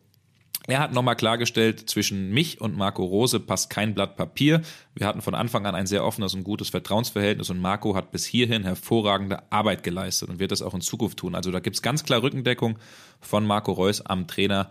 er 0.66 0.80
hat 0.80 0.92
nochmal 0.92 1.16
klargestellt, 1.16 1.90
zwischen 1.90 2.30
mich 2.32 2.60
und 2.60 2.76
Marco 2.76 3.04
Rose 3.04 3.38
passt 3.38 3.68
kein 3.68 3.94
Blatt 3.94 4.16
Papier. 4.16 4.62
Wir 4.94 5.06
hatten 5.06 5.20
von 5.20 5.34
Anfang 5.34 5.66
an 5.66 5.74
ein 5.74 5.86
sehr 5.86 6.04
offenes 6.04 6.34
und 6.34 6.42
gutes 6.42 6.70
Vertrauensverhältnis 6.70 7.50
und 7.50 7.60
Marco 7.60 7.94
hat 7.94 8.12
bis 8.12 8.24
hierhin 8.24 8.62
hervorragende 8.62 9.42
Arbeit 9.52 9.82
geleistet 9.82 10.30
und 10.30 10.38
wird 10.38 10.52
das 10.52 10.62
auch 10.62 10.72
in 10.72 10.80
Zukunft 10.80 11.18
tun. 11.18 11.34
Also 11.34 11.50
da 11.50 11.60
gibt's 11.60 11.82
ganz 11.82 12.04
klar 12.04 12.22
Rückendeckung 12.22 12.78
von 13.20 13.46
Marco 13.46 13.72
Reus 13.72 14.00
am 14.00 14.26
Trainer 14.26 14.70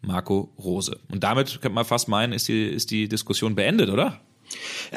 Marco 0.00 0.52
Rose. 0.58 1.00
Und 1.10 1.24
damit 1.24 1.60
könnte 1.60 1.74
man 1.74 1.84
fast 1.84 2.08
meinen, 2.08 2.32
ist 2.32 2.46
die, 2.46 2.66
ist 2.66 2.90
die 2.92 3.08
Diskussion 3.08 3.56
beendet, 3.56 3.90
oder? 3.90 4.20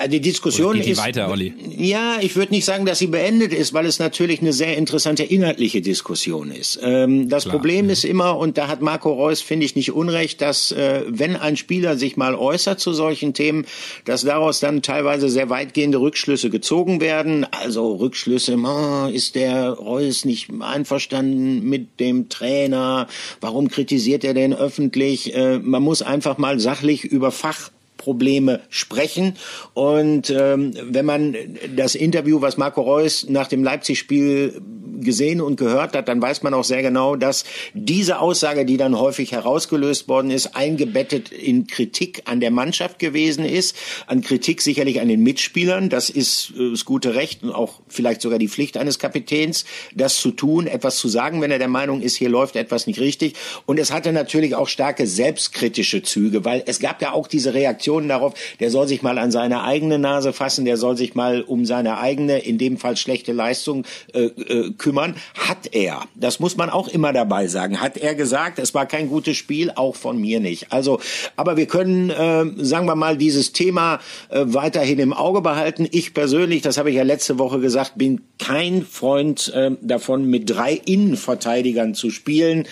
Die 0.10 0.20
Diskussion 0.20 0.78
ist 0.78 0.98
weiter, 0.98 1.30
Olli. 1.30 1.54
Ja, 1.78 2.18
ich 2.22 2.36
würde 2.36 2.54
nicht 2.54 2.66
sagen, 2.66 2.86
dass 2.86 3.00
sie 3.00 3.08
beendet 3.08 3.54
ist, 3.54 3.74
weil 3.74 3.86
es 3.86 4.00
natürlich 4.00 4.42
eine 4.42 4.54
sehr 4.54 4.78
interessante 4.78 5.24
inhaltliche 5.24 5.82
Diskussion 5.82 6.52
ist. 6.52 6.80
Ähm, 6.82 7.30
das 7.30 7.44
Klar. 7.44 7.56
Problem 7.56 7.90
ist 7.90 8.04
immer, 8.04 8.38
und 8.38 8.58
da 8.58 8.68
hat 8.68 8.82
Marco 8.82 9.12
Reus, 9.12 9.42
finde 9.42 9.66
ich, 9.66 9.76
nicht 9.76 9.92
unrecht, 9.92 10.42
dass 10.42 10.72
äh, 10.72 11.04
wenn 11.08 11.36
ein 11.36 11.58
Spieler 11.58 11.98
sich 11.98 12.18
mal 12.18 12.36
äußert 12.36 12.80
zu 12.80 12.94
solchen 12.94 13.34
Themen, 13.34 13.66
dass 14.06 14.24
daraus 14.24 14.60
dann 14.60 14.82
teilweise 14.82 15.30
sehr 15.30 15.50
weitgehende 15.50 16.00
Rückschlüsse 16.00 16.50
gezogen 16.50 17.02
werden. 17.02 17.46
Also 17.52 17.96
Rückschlüsse, 17.96 18.58
oh, 18.58 19.08
ist 19.08 19.36
der 19.36 19.70
Reus 19.70 20.26
nicht 20.26 20.50
einverstanden 20.60 21.68
mit 21.68 22.00
dem 22.00 22.30
Trainer? 22.30 23.08
Warum 23.42 23.70
kritisiert 23.70 24.24
er 24.24 24.34
denn 24.34 24.54
öffentlich? 24.54 25.34
Äh, 25.36 25.60
man 25.60 25.84
muss 25.84 26.02
einfach 26.02 26.38
mal 26.38 26.60
sachlich 26.60 27.04
über 27.04 27.32
Fach 27.32 27.72
Probleme 27.98 28.62
sprechen. 28.70 29.36
Und 29.74 30.30
ähm, 30.30 30.74
wenn 30.84 31.06
man 31.06 31.36
das 31.76 31.96
Interview, 31.96 32.42
was 32.42 32.58
Marco 32.58 32.82
Reus 32.82 33.28
nach 33.30 33.48
dem 33.48 33.64
Leipzig-Spiel 33.64 34.62
gesehen 35.02 35.42
und 35.42 35.58
gehört 35.58 35.96
hat, 35.96 36.08
dann 36.08 36.22
weiß 36.22 36.44
man 36.44 36.54
auch 36.54 36.64
sehr 36.64 36.82
genau, 36.82 37.16
dass 37.16 37.46
diese 37.74 38.20
Aussage, 38.20 38.66
die 38.66 38.78
dann 38.78 38.98
häufig 38.98 39.32
herausgelöst 39.32 40.08
worden 40.08 40.32
ist, 40.32 40.56
eingebettet 40.56 41.32
in 41.32 41.68
Kritik 41.68 42.24
an 42.26 42.40
der 42.40 42.52
Mannschaft 42.52 43.00
gewesen 43.00 43.46
ist, 43.46 43.76
an 44.08 44.22
Kritik 44.22 44.62
sicherlich 44.62 45.02
an 45.02 45.08
den 45.08 45.24
Mitspielern. 45.24 45.90
Das 45.90 46.10
ist 46.10 46.54
äh, 46.58 46.72
das 46.72 46.86
gute 46.86 47.16
Recht 47.16 47.44
und 47.44 47.52
auch 47.52 47.82
vielleicht 47.88 48.22
sogar 48.22 48.40
die 48.40 48.48
Pflicht 48.48 48.78
eines 48.78 49.00
Kapitäns, 49.00 49.66
das 49.94 50.18
zu 50.18 50.32
tun, 50.32 50.68
etwas 50.68 50.98
zu 50.98 51.08
sagen, 51.08 51.42
wenn 51.42 51.52
er 51.52 51.60
der 51.60 51.68
Meinung 51.68 52.02
ist, 52.02 52.16
hier 52.16 52.30
läuft 52.30 52.56
etwas 52.56 52.88
nicht 52.88 53.00
richtig. 53.00 53.36
Und 53.66 53.80
es 53.80 53.92
hatte 53.92 54.12
natürlich 54.12 54.56
auch 54.56 54.68
starke 54.68 55.08
selbstkritische 55.08 56.04
Züge, 56.04 56.46
weil 56.46 56.64
es 56.66 56.80
gab 56.80 57.02
ja 57.02 57.14
auch 57.14 57.28
diese 57.28 57.54
Reaktionen 57.86 58.10
darauf, 58.10 58.34
der 58.60 58.72
soll 58.72 58.88
sich 58.88 59.02
mal 59.02 59.18
an 59.18 59.32
seine 59.32 59.64
eigene 59.64 60.00
Nase 60.00 60.34
fassen, 60.34 60.66
der 60.66 60.78
soll 60.78 60.98
sich 60.98 61.16
mal 61.16 61.42
um 61.42 61.66
seine 61.66 62.00
eigene, 62.00 62.40
in 62.40 62.58
dem 62.58 62.78
Fall 62.78 62.98
schlechte 62.98 63.32
Leistung 63.32 63.86
äh, 64.14 64.26
äh, 64.26 64.72
kümmern. 64.72 65.16
Hat 65.36 65.74
er. 65.74 66.02
Das 66.16 66.40
muss 66.40 66.58
man 66.58 66.70
auch 66.70 66.88
immer 66.88 67.14
dabei 67.14 67.48
sagen. 67.48 67.82
Hat 67.82 67.98
er 67.98 68.16
gesagt, 68.16 68.60
es 68.60 68.74
war 68.74 68.86
kein 68.88 69.10
gutes 69.10 69.38
Spiel, 69.38 69.72
auch 69.76 69.96
von 69.96 70.20
mir 70.20 70.40
nicht. 70.40 70.72
Also, 70.72 71.00
aber 71.36 71.58
wir 71.58 71.68
können, 71.68 72.10
äh, 72.10 72.64
sagen 72.64 72.88
wir 72.88 72.96
mal, 72.96 73.18
dieses 73.18 73.54
Thema 73.54 74.00
äh, 74.30 74.42
weiterhin 74.46 75.00
im 75.00 75.14
Auge 75.14 75.42
behalten. 75.42 75.88
Ich 75.92 76.14
persönlich, 76.14 76.62
das 76.62 76.78
habe 76.78 76.90
ich 76.90 76.96
ja 76.96 77.04
letzte 77.04 77.38
Woche 77.38 77.60
gesagt, 77.60 77.94
bin 77.98 78.22
kein 78.40 78.84
Freund 78.84 79.52
äh, 79.54 79.72
davon, 79.82 80.30
mit 80.30 80.50
drei 80.50 80.74
Innenverteidigern 80.74 81.94
zu 81.94 82.10
spielen. 82.10 82.68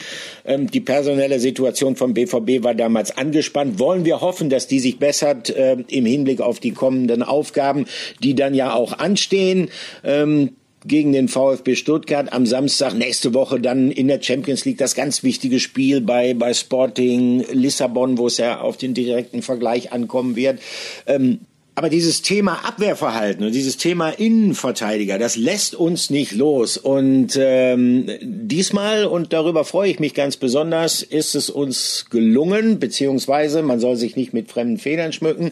Ähm, 0.46 0.72
die 0.72 0.82
personelle 0.82 1.40
Situation 1.40 1.96
vom 1.96 2.14
BVB 2.14 2.64
war 2.64 2.74
damals 2.74 3.16
angespannt. 3.16 3.80
Wollen 3.80 4.06
wir 4.06 4.22
hoffen, 4.22 4.50
dass 4.50 4.68
die 4.68 4.80
sich 4.80 5.00
bessert 5.04 5.50
äh, 5.50 5.76
im 5.90 6.06
Hinblick 6.06 6.40
auf 6.40 6.62
die 6.62 6.72
kommenden 6.72 7.24
Aufgaben, 7.24 7.88
die 8.24 8.36
dann 8.36 8.54
ja 8.54 8.74
auch 8.74 9.00
anstehen. 9.00 9.70
Ähm, 10.06 10.52
gegen 10.86 11.12
den 11.12 11.28
VfB 11.28 11.76
Stuttgart. 11.76 12.32
Am 12.32 12.46
Samstag 12.46 12.94
nächste 12.94 13.34
Woche 13.34 13.60
dann 13.60 13.92
in 13.92 14.08
der 14.08 14.22
Champions 14.22 14.66
League 14.66 14.78
das 14.78 14.96
ganz 14.96 15.24
wichtige 15.24 15.60
Spiel 15.60 16.02
bei, 16.02 16.34
bei 16.34 16.54
Sporting 16.54 17.46
Lissabon, 17.52 18.18
wo 18.18 18.28
es 18.28 18.38
ja 18.38 18.60
auf 18.60 18.78
den 18.78 18.94
direkten 18.94 19.42
Vergleich 19.42 19.92
ankommen 19.92 20.36
wird. 20.36 20.60
Ähm, 21.06 21.40
aber 21.76 21.90
dieses 21.90 22.22
Thema 22.22 22.66
Abwehrverhalten 22.66 23.46
und 23.46 23.52
dieses 23.52 23.78
Thema 23.78 24.10
Innenverteidiger, 24.10 25.18
das 25.18 25.36
lässt 25.36 25.74
uns 25.74 26.12
nicht 26.12 26.34
los. 26.34 26.78
Und 26.78 27.38
ähm, 27.40 28.08
diesmal, 28.22 29.06
und 29.06 29.34
darüber 29.34 29.66
freue 29.66 29.90
ich 29.90 30.00
mich 30.00 30.14
ganz 30.14 30.38
besonders, 30.38 31.02
ist 31.02 31.34
es 31.34 31.50
uns 31.50 32.06
gelungen, 32.12 32.78
beziehungsweise 32.78 33.64
man 33.64 33.80
soll 33.80 33.96
sich 33.96 34.16
nicht 34.16 34.34
mit 34.34 34.52
fremden 34.52 34.78
Federn 34.78 35.14
schmücken, 35.14 35.52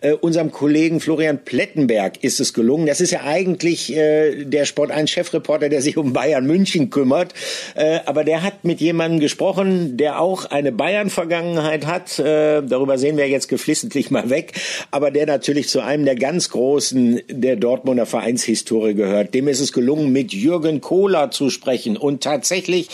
äh, 0.00 0.12
unserem 0.12 0.50
Kollegen 0.50 0.98
Florian 0.98 1.44
Plettenberg 1.44 2.24
ist 2.24 2.40
es 2.40 2.52
gelungen. 2.52 2.86
Das 2.86 3.00
ist 3.00 3.12
ja 3.12 3.22
eigentlich 3.22 3.94
äh, 3.94 4.44
der 4.44 4.64
Sport 4.64 4.90
1 4.90 5.08
Chefreporter, 5.08 5.68
der 5.68 5.82
sich 5.82 5.96
um 5.96 6.12
Bayern 6.12 6.46
München 6.46 6.90
kümmert. 6.90 7.32
Äh, 7.76 8.00
aber 8.06 8.24
der 8.24 8.42
hat 8.42 8.64
mit 8.64 8.80
jemandem 8.80 9.20
gesprochen, 9.20 9.96
der 9.96 10.20
auch 10.20 10.46
eine 10.46 10.72
Bayern-Vergangenheit 10.72 11.86
hat. 11.86 12.18
Äh, 12.18 12.62
darüber 12.62 12.98
sehen 12.98 13.16
wir 13.16 13.28
jetzt 13.28 13.48
geflissentlich 13.48 14.10
mal 14.10 14.30
weg. 14.30 14.54
Aber 14.90 15.12
der 15.12 15.26
natürlich 15.26 15.59
natürlich 15.60 15.68
zu 15.68 15.80
einem 15.80 16.04
der 16.04 16.16
ganz 16.16 16.48
großen 16.50 17.20
der 17.28 17.56
Dortmunder 17.56 18.06
Vereinshistorie 18.06 18.94
gehört. 18.94 19.34
Dem 19.34 19.46
ist 19.48 19.60
es 19.60 19.72
gelungen, 19.72 20.10
mit 20.10 20.32
Jürgen 20.32 20.80
Kohler 20.80 21.30
zu 21.30 21.50
sprechen. 21.50 21.96
Und 21.96 22.22
tatsächlich 22.22 22.88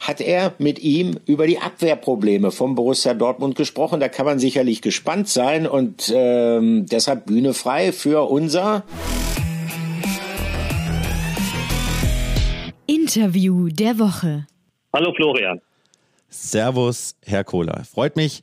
hat 0.00 0.20
er 0.20 0.54
mit 0.58 0.78
ihm 0.78 1.18
über 1.26 1.46
die 1.46 1.58
Abwehrprobleme 1.58 2.52
vom 2.52 2.74
Borussia 2.74 3.14
Dortmund 3.14 3.56
gesprochen. 3.56 3.98
Da 3.98 4.08
kann 4.08 4.26
man 4.26 4.38
sicherlich 4.38 4.82
gespannt 4.82 5.28
sein 5.28 5.66
und 5.66 6.12
ähm, 6.14 6.86
deshalb 6.86 7.26
Bühne 7.26 7.54
frei 7.54 7.92
für 7.92 8.30
unser 8.30 8.84
Interview 12.86 13.68
der 13.68 13.98
Woche. 13.98 14.46
Hallo 14.92 15.12
Florian. 15.14 15.60
Servus, 16.28 17.16
Herr 17.24 17.44
Kohler. 17.44 17.82
Freut 17.84 18.16
mich, 18.16 18.42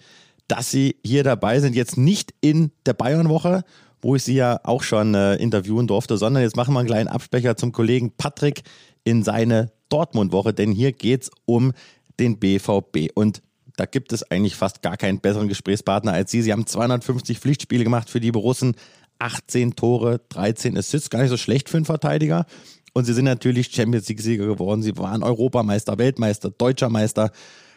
dass 0.50 0.72
Sie 0.72 0.98
hier 1.06 1.24
dabei 1.24 1.62
sind. 1.62 1.76
Jetzt 1.76 1.98
nicht 1.98 2.34
in 2.42 2.72
der 2.86 2.94
Bayernwoche, 2.94 3.64
wo 4.02 4.16
ich 4.16 4.24
Sie 4.24 4.36
ja 4.36 4.60
auch 4.64 4.84
schon 4.84 5.14
äh, 5.14 5.36
interviewen 5.36 5.88
durfte, 5.88 6.18
sondern 6.18 6.44
jetzt 6.44 6.58
machen 6.58 6.74
wir 6.74 6.80
einen 6.80 6.88
kleinen 6.88 7.08
Absprecher 7.08 7.56
zum 7.56 7.72
Kollegen 7.72 8.12
Patrick 8.18 8.64
in 9.04 9.24
seine 9.24 9.72
Dortmund-Woche, 9.90 10.54
denn 10.54 10.72
hier 10.72 10.92
geht 10.92 11.24
es 11.24 11.32
um 11.46 11.72
den 12.20 12.40
BVB. 12.40 13.12
Und 13.14 13.42
da 13.76 13.86
gibt 13.86 14.12
es 14.12 14.30
eigentlich 14.30 14.56
fast 14.56 14.82
gar 14.82 14.98
keinen 14.98 15.20
besseren 15.20 15.48
Gesprächspartner 15.48 16.12
als 16.12 16.32
Sie. 16.32 16.42
Sie 16.42 16.52
haben 16.52 16.66
250 16.66 17.40
Pflichtspiele 17.40 17.84
gemacht 17.84 18.10
für 18.10 18.20
die 18.20 18.32
Borussen, 18.32 18.76
18 19.20 19.76
Tore, 19.76 20.22
13 20.30 20.78
Assists, 20.78 21.10
gar 21.10 21.22
nicht 21.22 21.30
so 21.30 21.38
schlecht 21.38 21.70
für 21.70 21.78
einen 21.78 21.86
Verteidiger. 21.86 22.46
Und 22.94 23.06
Sie 23.06 23.14
sind 23.14 23.26
natürlich 23.26 23.72
Champions 23.72 24.10
League-Sieger 24.10 24.48
geworden. 24.48 24.82
Sie 24.82 24.98
waren 24.98 25.24
Europameister, 25.24 25.98
Weltmeister, 25.98 26.50
Deutscher 26.50 26.90
Meister. 26.90 27.32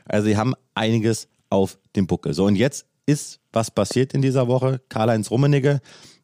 Also 0.07 0.27
Sie 0.27 0.37
haben 0.37 0.55
einiges 0.75 1.29
auf 1.53 1.79
dem 1.95 2.07
Buckel. 2.07 2.33
So, 2.33 2.47
und 2.47 2.57
jetzt 2.57 2.87
ist 3.07 3.41
was 3.53 3.71
passiert 3.71 4.15
in 4.15 4.23
dieser 4.23 4.49
Woche. 4.49 4.81
Karl-Heinz 4.89 5.31
Rummenigge, 5.31 5.81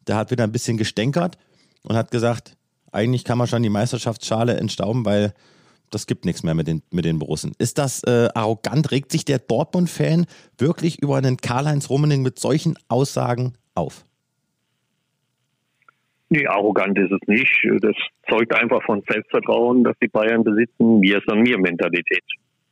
der 0.07 0.15
hat 0.15 0.31
wieder 0.31 0.43
ein 0.43 0.51
bisschen 0.51 0.77
gestänkert 0.77 1.37
und 1.83 1.95
hat 1.95 2.09
gesagt, 2.09 2.57
eigentlich 2.91 3.23
kann 3.23 3.37
man 3.37 3.47
schon 3.47 3.61
die 3.61 3.69
Meisterschaftsschale 3.69 4.57
entstauben, 4.57 5.05
weil 5.05 5.33
das 5.91 6.07
gibt 6.07 6.25
nichts 6.25 6.43
mehr 6.43 6.55
mit 6.55 6.67
den, 6.67 6.81
mit 6.91 7.05
den 7.05 7.19
Borussen. 7.19 7.53
Ist 7.59 7.77
das 7.77 8.03
äh, 8.03 8.29
arrogant? 8.33 8.91
Regt 8.91 9.11
sich 9.11 9.23
der 9.23 9.37
Dortmund-Fan 9.37 10.25
wirklich 10.57 11.01
über 11.01 11.17
einen 11.17 11.37
Karl-Heinz 11.37 11.89
Rummenigge 11.89 12.23
mit 12.23 12.39
solchen 12.39 12.75
Aussagen 12.87 13.53
auf? 13.75 14.05
Nee, 16.29 16.45
arrogant 16.47 16.97
ist 16.97 17.11
es 17.11 17.27
nicht. 17.27 17.67
Das 17.81 17.95
zeugt 18.29 18.53
einfach 18.53 18.83
von 18.83 19.03
Selbstvertrauen, 19.07 19.83
das 19.83 19.95
die 20.01 20.07
Bayern 20.07 20.43
besitzen. 20.43 21.01
Wir 21.01 21.21
sind 21.27 21.41
mir 21.41 21.57
Mentalität. 21.59 22.23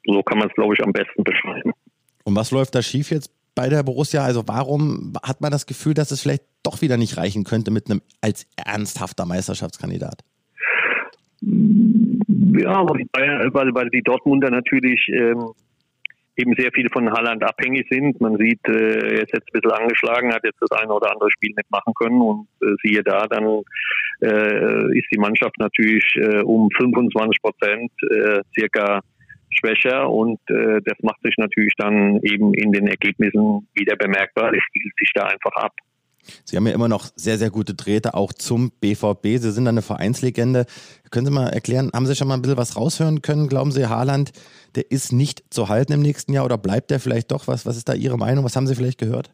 So 0.05 0.21
kann 0.23 0.39
man 0.39 0.47
es, 0.47 0.53
glaube 0.55 0.75
ich, 0.75 0.83
am 0.83 0.93
besten 0.93 1.23
beschreiben. 1.23 1.73
Und 2.27 2.35
was 2.35 2.51
läuft 2.51 2.75
da 2.75 2.81
schief 2.81 3.09
jetzt 3.09 3.31
bei 3.55 3.69
der 3.69 3.83
Borussia? 3.83 4.21
Also 4.21 4.45
warum 4.49 5.13
hat 5.25 5.39
man 5.39 5.49
das 5.49 5.65
Gefühl, 5.65 5.93
dass 5.93 6.11
es 6.11 6.21
vielleicht 6.21 6.43
doch 6.61 6.81
wieder 6.81 6.97
nicht 6.97 7.15
reichen 7.15 7.45
könnte 7.45 7.71
mit 7.71 7.89
einem 7.89 8.01
als 8.19 8.45
ernsthafter 8.57 9.25
Meisterschaftskandidat? 9.25 10.25
Ja, 11.39 12.83
weil, 12.83 13.73
weil 13.73 13.89
die 13.91 14.01
Dortmunder 14.01 14.49
natürlich 14.49 15.07
ähm, 15.07 15.53
eben 16.35 16.53
sehr 16.57 16.73
viel 16.73 16.89
von 16.91 17.09
Haaland 17.09 17.45
abhängig 17.45 17.87
sind. 17.89 18.19
Man 18.19 18.35
sieht, 18.35 18.59
äh, 18.67 18.73
er 18.73 19.23
ist 19.23 19.31
jetzt 19.31 19.47
ein 19.47 19.61
bisschen 19.61 19.71
angeschlagen, 19.71 20.33
hat 20.33 20.43
jetzt 20.43 20.59
das 20.59 20.71
eine 20.71 20.91
oder 20.91 21.09
andere 21.13 21.31
Spiel 21.31 21.53
nicht 21.55 21.71
machen 21.71 21.93
können 21.93 22.19
und 22.19 22.47
äh, 22.61 22.75
siehe 22.83 23.03
da, 23.03 23.25
dann 23.27 23.61
äh, 24.21 24.99
ist 24.99 25.07
die 25.13 25.19
Mannschaft 25.19 25.57
natürlich 25.59 26.03
äh, 26.17 26.41
um 26.41 26.67
25 26.75 27.41
Prozent 27.41 27.89
äh, 28.11 28.41
circa 28.53 28.99
schwächer 29.49 30.09
und 30.09 30.39
äh, 30.49 30.81
das 30.83 30.97
macht 31.01 31.21
sich 31.23 31.35
natürlich 31.37 31.73
dann 31.77 32.19
eben 32.23 32.53
in 32.53 32.71
den 32.71 32.87
Ergebnissen 32.87 33.67
wieder 33.73 33.95
bemerkbar. 33.95 34.53
Es 34.53 34.63
spiegelt 34.63 34.93
sich 34.99 35.11
da 35.13 35.23
einfach 35.23 35.53
ab. 35.55 35.73
Sie 36.43 36.57
haben 36.57 36.67
ja 36.67 36.73
immer 36.73 36.89
noch 36.89 37.07
sehr, 37.15 37.37
sehr 37.37 37.49
gute 37.49 37.73
Drähte 37.73 38.13
auch 38.13 38.33
zum 38.33 38.71
BVB. 38.81 39.39
Sie 39.39 39.51
sind 39.51 39.67
eine 39.67 39.81
Vereinslegende. 39.81 40.65
Können 41.09 41.25
Sie 41.25 41.31
mal 41.31 41.47
erklären, 41.47 41.91
haben 41.93 42.05
Sie 42.05 42.15
schon 42.15 42.27
mal 42.27 42.35
ein 42.35 42.41
bisschen 42.41 42.57
was 42.57 42.75
raushören 42.75 43.21
können? 43.21 43.47
Glauben 43.47 43.71
Sie, 43.71 43.87
Haaland, 43.87 44.31
der 44.75 44.91
ist 44.91 45.13
nicht 45.13 45.43
zu 45.49 45.69
halten 45.69 45.93
im 45.93 46.01
nächsten 46.01 46.33
Jahr 46.33 46.45
oder 46.45 46.57
bleibt 46.57 46.91
der 46.91 46.99
vielleicht 46.99 47.31
doch 47.31 47.47
was? 47.47 47.65
Was 47.65 47.77
ist 47.77 47.87
da 47.87 47.93
Ihre 47.93 48.17
Meinung? 48.17 48.43
Was 48.43 48.55
haben 48.55 48.67
Sie 48.67 48.75
vielleicht 48.75 48.99
gehört? 48.99 49.31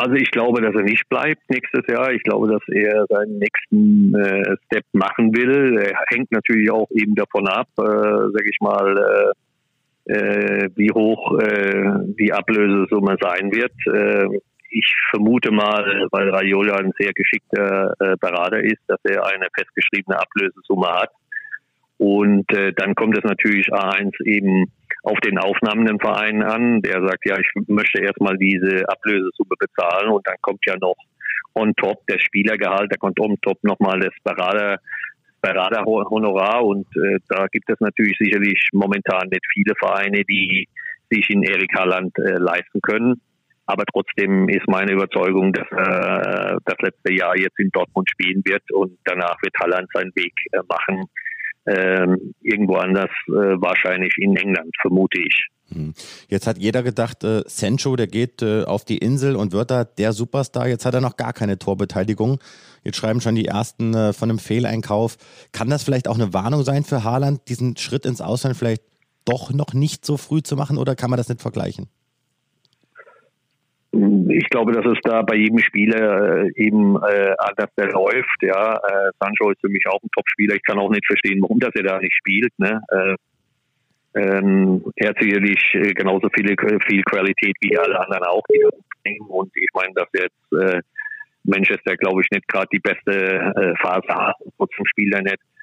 Also 0.00 0.14
ich 0.14 0.30
glaube, 0.30 0.62
dass 0.62 0.76
er 0.76 0.84
nicht 0.84 1.08
bleibt 1.08 1.42
nächstes 1.50 1.82
Jahr. 1.88 2.12
Ich 2.12 2.22
glaube, 2.22 2.48
dass 2.48 2.62
er 2.68 3.04
seinen 3.08 3.38
nächsten 3.38 4.14
äh, 4.14 4.56
Step 4.66 4.84
machen 4.92 5.34
will. 5.34 5.76
Er 5.76 5.98
hängt 6.08 6.30
natürlich 6.30 6.70
auch 6.70 6.88
eben 6.92 7.16
davon 7.16 7.48
ab, 7.48 7.66
äh, 7.78 7.82
sage 7.82 8.48
ich 8.48 8.58
mal, 8.60 9.34
äh, 10.06 10.12
äh, 10.12 10.70
wie 10.76 10.92
hoch 10.92 11.36
äh, 11.40 12.14
die 12.16 12.32
Ablösesumme 12.32 13.16
sein 13.20 13.50
wird. 13.52 13.72
Äh, 13.92 14.38
ich 14.70 14.94
vermute 15.10 15.50
mal, 15.50 16.06
weil 16.12 16.30
Raiola 16.30 16.76
ein 16.76 16.92
sehr 16.96 17.12
geschickter 17.12 17.94
äh, 17.98 18.14
Berater 18.20 18.62
ist, 18.62 18.82
dass 18.86 19.00
er 19.02 19.26
eine 19.26 19.48
festgeschriebene 19.52 20.16
Ablösesumme 20.16 20.86
hat. 20.86 21.10
Und 21.96 22.48
äh, 22.56 22.72
dann 22.72 22.94
kommt 22.94 23.18
es 23.18 23.24
natürlich 23.24 23.72
A1 23.72 24.12
eben 24.24 24.70
auf 25.08 25.18
den 25.20 25.38
aufnahmenden 25.38 25.98
Verein 25.98 26.42
an, 26.42 26.82
der 26.82 27.00
sagt, 27.02 27.24
ja, 27.24 27.36
ich 27.38 27.48
möchte 27.66 28.02
erstmal 28.02 28.36
diese 28.36 28.88
Ablösesumme 28.88 29.54
bezahlen 29.58 30.10
und 30.10 30.26
dann 30.26 30.36
kommt 30.42 30.60
ja 30.66 30.76
noch 30.78 30.96
on 31.54 31.74
top 31.76 32.06
der 32.06 32.18
Spielergehalt, 32.18 32.92
da 32.92 32.96
kommt 32.96 33.18
on 33.20 33.36
top 33.40 33.58
nochmal 33.62 33.98
das 34.00 34.14
Berater, 34.22 34.78
Beraterhonorar 35.40 36.64
und 36.64 36.86
äh, 36.96 37.18
da 37.28 37.46
gibt 37.46 37.70
es 37.70 37.80
natürlich 37.80 38.16
sicherlich 38.18 38.68
momentan 38.72 39.28
nicht 39.30 39.46
viele 39.52 39.74
Vereine, 39.78 40.22
die 40.24 40.68
sich 41.10 41.30
in 41.30 41.42
Erik 41.42 41.72
Haaland 41.74 42.12
äh, 42.18 42.34
leisten 42.38 42.80
können. 42.82 43.20
Aber 43.66 43.84
trotzdem 43.92 44.48
ist 44.48 44.66
meine 44.66 44.92
Überzeugung, 44.92 45.52
dass 45.52 45.66
äh, 45.70 46.56
das 46.64 46.76
letzte 46.80 47.12
Jahr 47.12 47.36
jetzt 47.36 47.58
in 47.58 47.70
Dortmund 47.70 48.08
spielen 48.10 48.42
wird 48.44 48.62
und 48.72 48.98
danach 49.04 49.36
wird 49.42 49.54
Haaland 49.60 49.88
seinen 49.92 50.14
Weg 50.16 50.32
äh, 50.52 50.58
machen 50.68 51.08
ähm, 51.66 52.34
irgendwo 52.40 52.76
anders, 52.76 53.10
äh, 53.28 53.30
wahrscheinlich 53.30 54.14
in 54.18 54.36
England, 54.36 54.74
vermute 54.80 55.20
ich. 55.20 55.48
Hm. 55.72 55.92
Jetzt 56.28 56.46
hat 56.46 56.58
jeder 56.58 56.82
gedacht, 56.82 57.24
äh, 57.24 57.42
Sancho, 57.46 57.94
der 57.96 58.06
geht 58.06 58.40
äh, 58.40 58.64
auf 58.64 58.84
die 58.84 58.98
Insel 58.98 59.36
und 59.36 59.52
wird 59.52 59.70
da 59.70 59.84
der 59.84 60.12
Superstar. 60.12 60.66
Jetzt 60.66 60.86
hat 60.86 60.94
er 60.94 61.00
noch 61.00 61.16
gar 61.16 61.32
keine 61.32 61.58
Torbeteiligung. 61.58 62.38
Jetzt 62.84 62.96
schreiben 62.96 63.20
schon 63.20 63.34
die 63.34 63.46
ersten 63.46 63.92
äh, 63.94 64.12
von 64.12 64.30
einem 64.30 64.38
Fehleinkauf. 64.38 65.18
Kann 65.52 65.68
das 65.68 65.82
vielleicht 65.82 66.08
auch 66.08 66.14
eine 66.14 66.32
Warnung 66.32 66.62
sein 66.62 66.84
für 66.84 67.04
Haaland, 67.04 67.48
diesen 67.48 67.76
Schritt 67.76 68.06
ins 68.06 68.22
Ausland 68.22 68.56
vielleicht 68.56 68.82
doch 69.26 69.50
noch 69.52 69.74
nicht 69.74 70.06
so 70.06 70.16
früh 70.16 70.42
zu 70.42 70.56
machen 70.56 70.78
oder 70.78 70.96
kann 70.96 71.10
man 71.10 71.18
das 71.18 71.28
nicht 71.28 71.42
vergleichen? 71.42 71.88
Ich 74.30 74.48
glaube, 74.50 74.72
dass 74.72 74.86
es 74.86 74.98
da 75.02 75.22
bei 75.22 75.36
jedem 75.36 75.58
Spieler 75.58 76.44
äh, 76.44 76.52
eben 76.56 76.96
äh, 76.96 77.34
anders 77.38 77.70
läuft. 77.76 78.42
Ja, 78.42 78.74
äh, 78.76 79.10
Sancho 79.18 79.50
ist 79.50 79.60
für 79.60 79.68
mich 79.68 79.84
auch 79.88 80.00
ein 80.02 80.10
Top-Spieler. 80.14 80.54
Ich 80.54 80.62
kann 80.62 80.78
auch 80.78 80.90
nicht 80.90 81.06
verstehen, 81.06 81.40
warum 81.42 81.58
das 81.58 81.74
er 81.74 81.82
da 81.82 81.98
nicht 81.98 82.14
spielt. 82.14 82.52
Ne? 82.58 82.80
Äh, 82.90 83.16
ähm, 84.14 84.84
er 84.96 85.10
hat 85.10 85.18
sicherlich 85.20 85.58
äh, 85.74 85.92
genauso 85.92 86.28
viele 86.34 86.54
viel 86.86 87.02
Qualität 87.02 87.56
wie 87.60 87.78
alle 87.78 87.98
anderen 87.98 88.24
auch. 88.24 88.42
Die 88.50 89.18
und 89.28 89.50
ich 89.54 89.68
meine, 89.74 89.94
dass 89.94 90.08
jetzt 90.12 90.52
äh, 90.52 90.80
Manchester, 91.44 91.96
glaube 91.96 92.20
ich, 92.20 92.30
nicht 92.30 92.46
gerade 92.48 92.68
die 92.72 92.78
beste 92.78 93.12
äh, 93.12 93.74
Phase 93.80 94.08
hat. 94.08 94.36
Trotzdem 94.56 94.86
spielt 94.86 95.14
er 95.14 95.22
nicht 95.22 95.38
äh, 95.38 95.57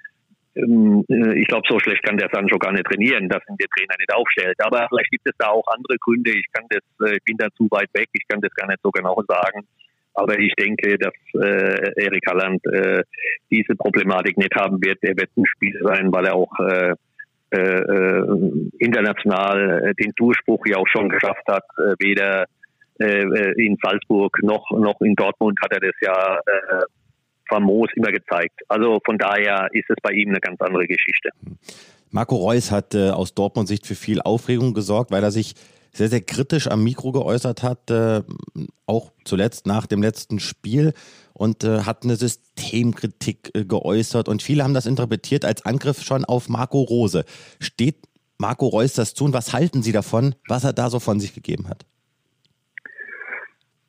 ich 0.55 1.47
glaube, 1.47 1.67
so 1.69 1.79
schlecht 1.79 2.03
kann 2.03 2.17
der 2.17 2.29
Sancho 2.31 2.57
gar 2.57 2.71
nicht 2.71 2.85
trainieren, 2.85 3.27
dass 3.27 3.43
ihn 3.49 3.57
der 3.57 3.67
Trainer 3.75 3.95
nicht 3.99 4.13
aufstellt. 4.13 4.55
Aber 4.59 4.87
vielleicht 4.87 5.11
gibt 5.11 5.27
es 5.27 5.35
da 5.37 5.49
auch 5.49 5.65
andere 5.67 5.97
Gründe. 5.99 6.31
Ich 6.31 6.45
kann 6.53 6.65
das, 6.69 6.81
äh, 7.05 7.17
ich 7.17 7.23
bin 7.25 7.35
da 7.37 7.47
zu 7.57 7.67
weit 7.71 7.89
weg. 7.93 8.07
Ich 8.13 8.25
kann 8.27 8.39
das 8.39 8.53
gar 8.55 8.67
nicht 8.67 8.79
so 8.81 8.89
genau 8.91 9.21
sagen. 9.27 9.67
Aber 10.13 10.39
ich 10.39 10.53
denke, 10.53 10.97
dass 10.97 11.13
äh, 11.43 12.03
Erik 12.05 12.25
Halland 12.27 12.65
äh, 12.67 13.03
diese 13.51 13.75
Problematik 13.75 14.37
nicht 14.37 14.55
haben 14.55 14.81
wird. 14.81 14.99
Er 15.01 15.17
wird 15.17 15.29
ein 15.35 15.45
Spieler 15.45 15.81
sein, 15.83 16.09
weil 16.13 16.25
er 16.25 16.35
auch 16.35 16.57
äh, 16.59 16.93
äh, 17.51 18.23
international 18.79 19.93
den 19.99 20.13
Durchbruch 20.15 20.65
ja 20.67 20.77
auch 20.77 20.87
schon 20.87 21.09
geschafft 21.09 21.45
hat. 21.47 21.63
weder 21.99 22.45
in 22.97 23.77
Salzburg 23.83 24.37
noch 24.41 24.71
noch 24.71 25.01
in 25.01 25.15
Dortmund 25.15 25.59
hat 25.61 25.73
er 25.73 25.81
das 25.81 25.95
ja 25.99 26.39
famos 27.47 27.89
immer 27.95 28.11
gezeigt. 28.11 28.61
Also 28.67 28.99
von 29.05 29.17
daher 29.17 29.67
ist 29.71 29.89
es 29.89 29.97
bei 30.01 30.11
ihm 30.11 30.29
eine 30.29 30.39
ganz 30.39 30.59
andere 30.61 30.85
Geschichte. 30.85 31.29
Marco 32.11 32.35
Reus 32.35 32.71
hat 32.71 32.95
äh, 32.95 33.09
aus 33.09 33.33
Dortmund 33.33 33.67
Sicht 33.67 33.85
für 33.85 33.95
viel 33.95 34.21
Aufregung 34.21 34.73
gesorgt, 34.73 35.11
weil 35.11 35.23
er 35.23 35.31
sich 35.31 35.55
sehr, 35.91 36.09
sehr 36.09 36.21
kritisch 36.21 36.67
am 36.67 36.83
Mikro 36.83 37.11
geäußert 37.11 37.63
hat, 37.63 37.89
äh, 37.89 38.21
auch 38.85 39.11
zuletzt 39.23 39.65
nach 39.65 39.87
dem 39.87 40.01
letzten 40.01 40.39
Spiel 40.39 40.93
und 41.33 41.63
äh, 41.63 41.81
hat 41.81 42.03
eine 42.03 42.15
Systemkritik 42.15 43.51
äh, 43.53 43.65
geäußert 43.65 44.29
und 44.29 44.43
viele 44.43 44.63
haben 44.63 44.73
das 44.73 44.85
interpretiert 44.85 45.45
als 45.45 45.65
Angriff 45.65 46.03
schon 46.03 46.25
auf 46.25 46.49
Marco 46.49 46.81
Rose. 46.81 47.25
Steht 47.59 47.97
Marco 48.37 48.67
Reus 48.67 48.93
das 48.93 49.13
zu 49.13 49.25
und 49.25 49.33
was 49.33 49.53
halten 49.53 49.83
Sie 49.83 49.91
davon, 49.91 50.35
was 50.47 50.63
er 50.63 50.73
da 50.73 50.89
so 50.89 50.99
von 50.99 51.19
sich 51.19 51.33
gegeben 51.33 51.69
hat? 51.69 51.85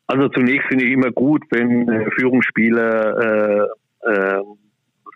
Also 0.07 0.29
zunächst 0.29 0.69
finde 0.69 0.85
ich 0.85 0.93
immer 0.93 1.11
gut, 1.11 1.43
wenn 1.51 1.89
äh, 1.89 2.11
Führungsspieler 2.17 3.67
äh, 4.05 4.11
äh, 4.11 4.43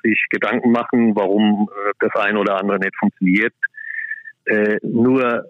sich 0.02 0.24
Gedanken 0.30 0.72
machen, 0.72 1.14
warum 1.14 1.68
äh, 1.70 1.92
das 2.00 2.14
ein 2.16 2.36
oder 2.36 2.56
andere 2.58 2.78
nicht 2.78 2.96
funktioniert. 2.98 3.54
Äh, 4.46 4.78
nur 4.82 5.44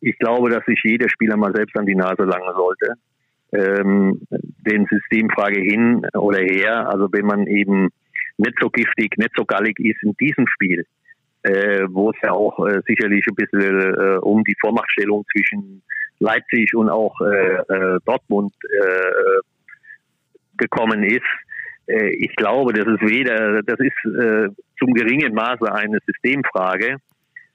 ich 0.00 0.18
glaube, 0.18 0.48
dass 0.50 0.64
sich 0.64 0.80
jeder 0.82 1.08
Spieler 1.08 1.36
mal 1.36 1.52
selbst 1.54 1.76
an 1.76 1.86
die 1.86 1.94
Nase 1.94 2.22
langen 2.22 2.54
sollte. 2.54 2.94
Ähm, 3.52 4.20
den 4.30 4.86
Systemfrage 4.86 5.60
hin 5.60 6.06
oder 6.14 6.38
her, 6.38 6.88
also 6.88 7.08
wenn 7.12 7.26
man 7.26 7.46
eben 7.46 7.90
nicht 8.38 8.54
so 8.60 8.70
giftig, 8.70 9.18
nicht 9.18 9.32
so 9.36 9.44
gallig 9.44 9.78
ist 9.80 10.02
in 10.02 10.14
diesem 10.20 10.46
Spiel, 10.46 10.86
äh, 11.42 11.84
wo 11.88 12.10
es 12.10 12.16
ja 12.22 12.30
auch 12.30 12.64
äh, 12.66 12.80
sicherlich 12.86 13.24
ein 13.28 13.34
bisschen 13.34 13.80
äh, 13.80 14.18
um 14.18 14.44
die 14.44 14.56
Vormachtstellung 14.60 15.24
zwischen 15.32 15.82
Leipzig 16.20 16.74
und 16.74 16.88
auch 16.88 17.18
äh, 17.20 17.56
äh, 17.56 17.98
Dortmund 18.04 18.52
äh, 18.62 19.40
gekommen 20.56 21.02
ist. 21.02 21.22
Äh, 21.86 22.10
ich 22.10 22.34
glaube, 22.36 22.72
das 22.72 22.86
ist 22.86 23.00
weder, 23.00 23.62
das 23.62 23.80
ist 23.80 24.04
äh, 24.04 24.48
zum 24.78 24.94
geringen 24.94 25.34
Maße 25.34 25.72
eine 25.72 25.98
Systemfrage, 26.06 26.98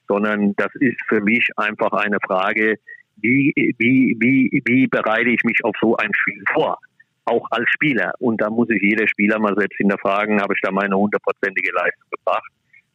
sondern 0.07 0.53
das 0.55 0.73
ist 0.75 0.99
für 1.07 1.21
mich 1.21 1.47
einfach 1.55 1.91
eine 1.93 2.17
Frage, 2.25 2.75
wie, 3.17 3.53
wie, 3.77 4.17
wie, 4.19 4.61
wie 4.65 4.87
bereite 4.87 5.29
ich 5.29 5.43
mich 5.43 5.63
auf 5.63 5.75
so 5.79 5.95
ein 5.97 6.11
Spiel 6.13 6.43
vor? 6.53 6.77
Auch 7.25 7.47
als 7.51 7.67
Spieler. 7.69 8.11
Und 8.19 8.41
da 8.41 8.49
muss 8.49 8.67
sich 8.67 8.81
jeder 8.81 9.07
Spieler 9.07 9.39
mal 9.39 9.55
selbst 9.55 9.77
hinterfragen, 9.77 10.41
habe 10.41 10.53
ich 10.53 10.61
da 10.61 10.71
meine 10.71 10.95
hundertprozentige 10.95 11.71
Leistung 11.71 12.09
gebracht? 12.11 12.51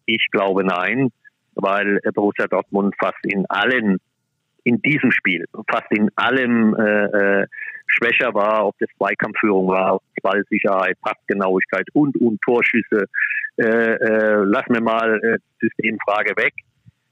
Ich 0.06 0.24
glaube 0.30 0.64
nein, 0.64 1.11
weil 1.54 2.00
Borussia 2.14 2.46
Dortmund 2.46 2.94
fast 2.98 3.24
in 3.24 3.44
allen, 3.48 3.98
in 4.64 4.80
diesem 4.82 5.10
Spiel, 5.10 5.46
fast 5.70 5.90
in 5.90 6.10
allem 6.16 6.74
äh, 6.74 7.42
äh, 7.42 7.46
schwächer 7.86 8.32
war, 8.34 8.66
ob 8.66 8.78
das 8.78 8.88
Zweikampfführung 8.96 9.68
war, 9.68 9.96
ob 9.96 10.02
Ballsicherheit, 10.22 11.00
Passgenauigkeit 11.00 11.86
und, 11.92 12.16
und 12.20 12.40
Torschüsse. 12.42 13.06
Äh, 13.56 13.64
äh, 13.64 14.42
lass 14.44 14.66
mir 14.68 14.80
mal 14.80 15.20
äh, 15.22 15.38
Systemfrage 15.60 16.36
weg. 16.36 16.52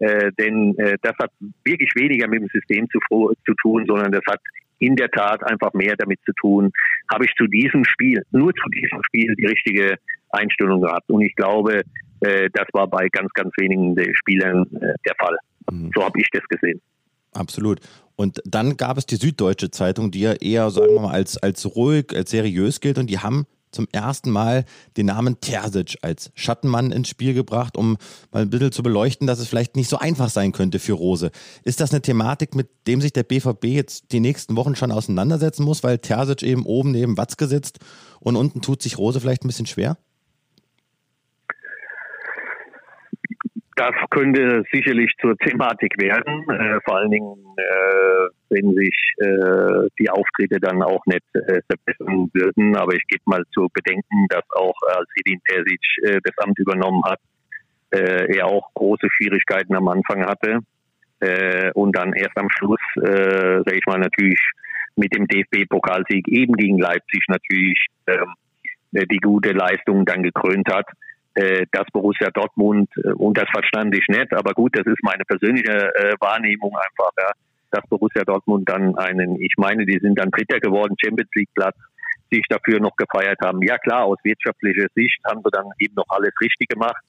Äh, 0.01 0.31
denn 0.39 0.79
äh, 0.79 0.97
das 1.03 1.15
hat 1.21 1.31
wirklich 1.65 1.91
weniger 1.97 2.29
mit 2.29 2.43
dem 2.43 2.49
System 2.49 2.89
zu, 2.91 3.01
zu 3.45 3.55
tun, 3.61 3.85
sondern 3.87 4.13
das 4.13 4.23
hat 4.29 4.41
in 4.79 4.95
der 4.95 5.11
Tat 5.11 5.43
einfach 5.45 5.73
mehr 5.75 5.97
damit 5.97 6.21
zu 6.25 6.33
tun, 6.35 6.71
habe 7.13 7.25
ich 7.25 7.35
zu 7.35 7.47
diesem 7.49 7.85
Spiel, 7.85 8.23
nur 8.31 8.53
zu 8.55 8.69
diesem 8.71 9.03
Spiel 9.07 9.35
die 9.35 9.47
richtige 9.47 9.97
Einstellung 10.31 10.83
gehabt. 10.83 11.11
Und 11.11 11.23
ich 11.23 11.35
glaube, 11.35 11.83
äh, 12.21 12.49
das 12.53 12.67
war 12.73 12.87
bei 12.87 13.09
ganz, 13.09 13.33
ganz 13.33 13.53
wenigen 13.59 13.97
Spielern 14.15 14.67
äh, 14.81 14.95
der 15.05 15.15
Fall. 15.19 15.37
Mhm. 15.71 15.91
So 15.95 16.05
habe 16.05 16.21
ich 16.21 16.29
das 16.33 16.45
gesehen. 16.45 16.81
Absolut. 17.33 17.81
Und 18.17 18.43
dann 18.45 18.77
gab 18.77 18.99
es 18.99 19.07
die 19.07 19.17
Süddeutsche 19.17 19.71
Zeitung, 19.71 20.11
die 20.11 20.21
ja 20.21 20.33
eher, 20.33 20.71
sagen 20.71 20.95
wir 20.95 21.03
mal, 21.03 21.13
als, 21.13 21.39
als 21.39 21.65
ruhig, 21.77 22.15
als 22.15 22.31
seriös 22.31 22.81
gilt. 22.81 22.99
Und 22.99 23.09
die 23.09 23.21
haben 23.21 23.47
zum 23.71 23.87
ersten 23.93 24.31
Mal 24.31 24.65
den 24.97 25.07
Namen 25.07 25.41
Terzic 25.41 25.99
als 26.03 26.31
Schattenmann 26.35 26.91
ins 26.91 27.09
Spiel 27.09 27.35
gebracht, 27.35 27.77
um 27.77 27.97
mal 28.33 28.43
ein 28.43 28.51
bisschen 28.51 28.73
zu 28.73 28.83
beleuchten, 28.83 29.27
dass 29.27 29.39
es 29.39 29.49
vielleicht 29.49 29.77
nicht 29.77 29.89
so 29.89 29.99
einfach 29.99 30.31
sein 30.31 30.53
könnte 30.53 30.79
für 30.79 30.95
Rose. 30.95 31.31
Ist 31.65 31.81
das 31.81 31.93
eine 31.93 32.03
Thematik, 32.03 32.55
mit 32.55 32.69
dem 32.87 33.01
sich 33.01 33.13
der 33.13 33.23
BVB 33.23 33.65
jetzt 33.67 34.13
die 34.13 34.21
nächsten 34.21 34.57
Wochen 34.57 34.75
schon 34.75 34.93
auseinandersetzen 34.93 35.65
muss, 35.65 35.83
weil 35.83 35.99
Terzic 35.99 36.43
eben 36.43 36.65
oben 36.65 36.91
neben 36.91 37.17
Watzke 37.17 37.47
sitzt 37.47 37.79
und 38.21 38.37
unten 38.37 38.63
tut 38.63 38.83
sich 38.83 38.99
Rose 38.99 39.21
vielleicht 39.21 39.45
ein 39.45 39.49
bisschen 39.49 39.67
schwer? 39.67 39.97
Das 43.79 43.95
könnte 44.11 44.65
sicherlich 44.73 45.13
zur 45.21 45.37
Thematik 45.37 45.95
werden, 46.01 46.43
äh, 46.51 46.81
vor 46.85 46.97
allen 46.97 47.13
Dingen, 47.13 47.37
äh, 47.57 48.29
wenn 48.51 48.75
sich 48.75 49.15
äh, 49.19 49.89
die 50.01 50.11
Auftritte 50.11 50.59
dann 50.59 50.83
auch 50.83 51.01
nicht 51.07 51.23
äh, 51.35 51.61
verbessern 51.71 52.29
würden. 52.33 52.75
Aber 52.77 52.93
ich 52.95 53.05
gebe 53.07 53.23
mal 53.27 53.45
zu 53.55 53.69
bedenken, 53.73 54.27
dass 54.31 54.43
auch 54.51 54.75
als 54.97 55.09
Edin 55.21 55.39
Terzic 55.47 55.81
äh, 56.03 56.19
das 56.25 56.37
Amt 56.45 56.59
übernommen 56.59 57.05
hat, 57.05 57.21
äh, 57.93 58.37
er 58.37 58.47
auch 58.47 58.69
große 58.75 59.07
Schwierigkeiten 59.13 59.77
am 59.77 59.87
Anfang 59.87 60.27
hatte 60.27 60.59
äh, 61.21 61.71
und 61.75 61.97
dann 61.97 62.15
erst 62.15 62.37
am 62.37 62.51
Schluss, 62.51 62.81
äh, 62.97 63.63
sage 63.65 63.77
ich 63.77 63.87
mal, 63.87 64.01
natürlich 64.01 64.41
mit 64.97 65.15
dem 65.15 65.29
DFB-Pokalsieg 65.29 66.27
eben 66.27 66.55
gegen 66.55 66.81
Leipzig 66.81 67.23
natürlich 67.29 67.87
ähm, 68.09 68.35
die 68.91 69.21
gute 69.21 69.53
Leistung 69.53 70.05
dann 70.05 70.25
gekrönt 70.25 70.69
hat 70.69 70.87
äh, 70.89 71.08
dass 71.71 71.87
Borussia 71.93 72.31
Dortmund, 72.31 72.89
äh, 73.05 73.13
und 73.13 73.37
das 73.39 73.49
verstand 73.51 73.97
ich 73.97 74.07
nicht, 74.09 74.33
aber 74.33 74.53
gut, 74.53 74.77
das 74.77 74.87
ist 74.87 75.03
meine 75.03 75.25
persönliche 75.25 75.95
äh, 75.95 76.15
Wahrnehmung 76.21 76.75
einfach, 76.77 77.11
ja, 77.19 77.31
dass 77.71 77.87
Borussia 77.89 78.25
Dortmund 78.25 78.69
dann 78.69 78.97
einen, 78.97 79.41
ich 79.41 79.55
meine, 79.59 79.85
die 79.85 79.99
sind 80.01 80.19
dann 80.19 80.31
Dritter 80.31 80.59
geworden, 80.61 80.97
Champions 81.03 81.31
League 81.35 81.51
Platz, 81.55 81.77
sich 82.31 82.43
dafür 82.49 82.81
noch 82.81 82.97
gefeiert 82.97 83.39
haben. 83.43 83.63
Ja 83.63 83.79
klar, 83.79 84.05
aus 84.05 84.19
wirtschaftlicher 84.23 84.87
Sicht 84.95 85.19
haben 85.27 85.41
sie 85.43 85.51
dann 85.51 85.67
eben 85.79 85.95
noch 85.95 86.09
alles 86.09 86.33
richtig 86.43 86.69
gemacht. 86.69 87.03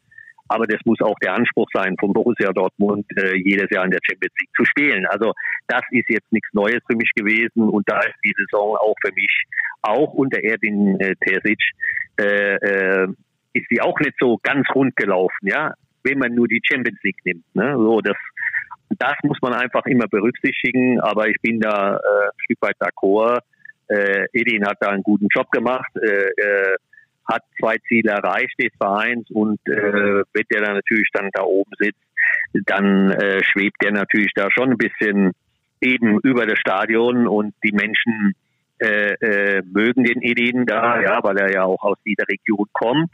Aber 0.52 0.65
das 0.65 0.80
muss 0.84 1.00
auch 1.02 1.18
der 1.22 1.36
Anspruch 1.36 1.68
sein, 1.74 1.96
von 2.00 2.12
Borussia 2.12 2.52
Dortmund 2.52 3.06
äh, 3.18 3.38
jedes 3.38 3.70
Jahr 3.70 3.86
in 3.86 3.92
der 3.92 4.00
Champions 4.04 4.34
League 4.39 4.50
zu 4.56 4.65
spielen. 4.65 5.06
Also 5.06 5.34
das 5.68 5.82
ist 5.92 6.10
jetzt 6.10 6.32
nichts 6.32 6.50
Neues 6.54 6.80
für 6.89 6.96
mich 6.96 7.12
gewesen 7.15 7.70
und 7.70 7.88
da 7.88 8.00
ist 8.00 8.18
die 8.24 8.34
Saison 8.36 8.76
auch 8.78 8.96
für 9.00 9.13
mich, 9.13 9.44
auch 9.84 10.12
unter 10.13 10.44
Erdin 10.44 11.00
äh, 11.00 11.15
Terzic, 11.18 11.62
äh, 12.20 12.56
äh, 12.56 13.08
ist 13.54 13.66
sie 13.70 13.82
auch 13.82 14.00
nicht 14.00 14.16
so 14.20 14.38
ganz 14.42 14.68
rund 14.74 14.96
gelaufen, 14.96 15.48
ja, 15.48 15.74
wenn 16.04 16.20
man 16.20 16.34
nur 16.34 16.48
die 16.48 16.62
Champions 16.64 17.00
League 17.04 17.24
nimmt. 17.26 17.44
Ne? 17.54 17.74
So, 17.76 18.02
das, 18.02 18.18
das 18.98 19.16
muss 19.24 19.38
man 19.42 19.54
einfach 19.54 19.86
immer 19.86 20.08
berücksichtigen, 20.08 21.00
aber 21.00 21.28
ich 21.28 21.38
bin 21.42 21.60
da 21.60 21.96
äh, 21.96 22.26
ein 22.26 22.40
Stück 22.44 22.62
weit 22.62 22.78
d'accord. 22.80 23.40
Äh, 23.88 24.26
Edin 24.34 24.66
hat 24.66 24.78
da 24.82 24.90
einen 24.90 25.04
guten 25.04 25.28
Job 25.34 25.50
gemacht, 25.52 25.90
äh, 25.96 26.08
äh, 26.08 26.76
hat 27.28 27.44
zwei 27.60 27.78
Ziele 27.88 28.12
erreicht 28.12 28.54
des 28.60 28.72
Vereins 28.78 29.30
und 29.32 29.60
äh, 29.68 30.24
wenn 30.34 30.46
der 30.52 30.62
dann 30.62 30.76
natürlich 30.76 31.10
dann 31.14 31.30
da 31.34 31.44
oben 31.44 31.72
sitzt, 31.78 32.00
dann 32.66 33.12
äh, 33.12 33.44
schwebt 33.44 33.82
der 33.84 33.92
natürlich 33.92 34.32
da 34.36 34.48
schon 34.52 34.72
ein 34.72 34.78
bisschen 34.78 35.32
eben 35.82 36.20
über 36.22 36.46
das 36.46 36.60
Stadion 36.60 37.28
und 37.28 37.54
die 37.64 37.72
Menschen 37.72 38.34
äh, 38.80 39.14
äh, 39.14 39.62
mögen 39.72 40.04
den 40.04 40.22
Edin 40.22 40.66
da, 40.66 41.02
ja, 41.02 41.20
weil 41.24 41.38
er 41.38 41.52
ja 41.54 41.64
auch 41.64 41.84
aus 41.84 41.98
dieser 42.06 42.28
Region 42.28 42.68
kommt. 42.74 43.12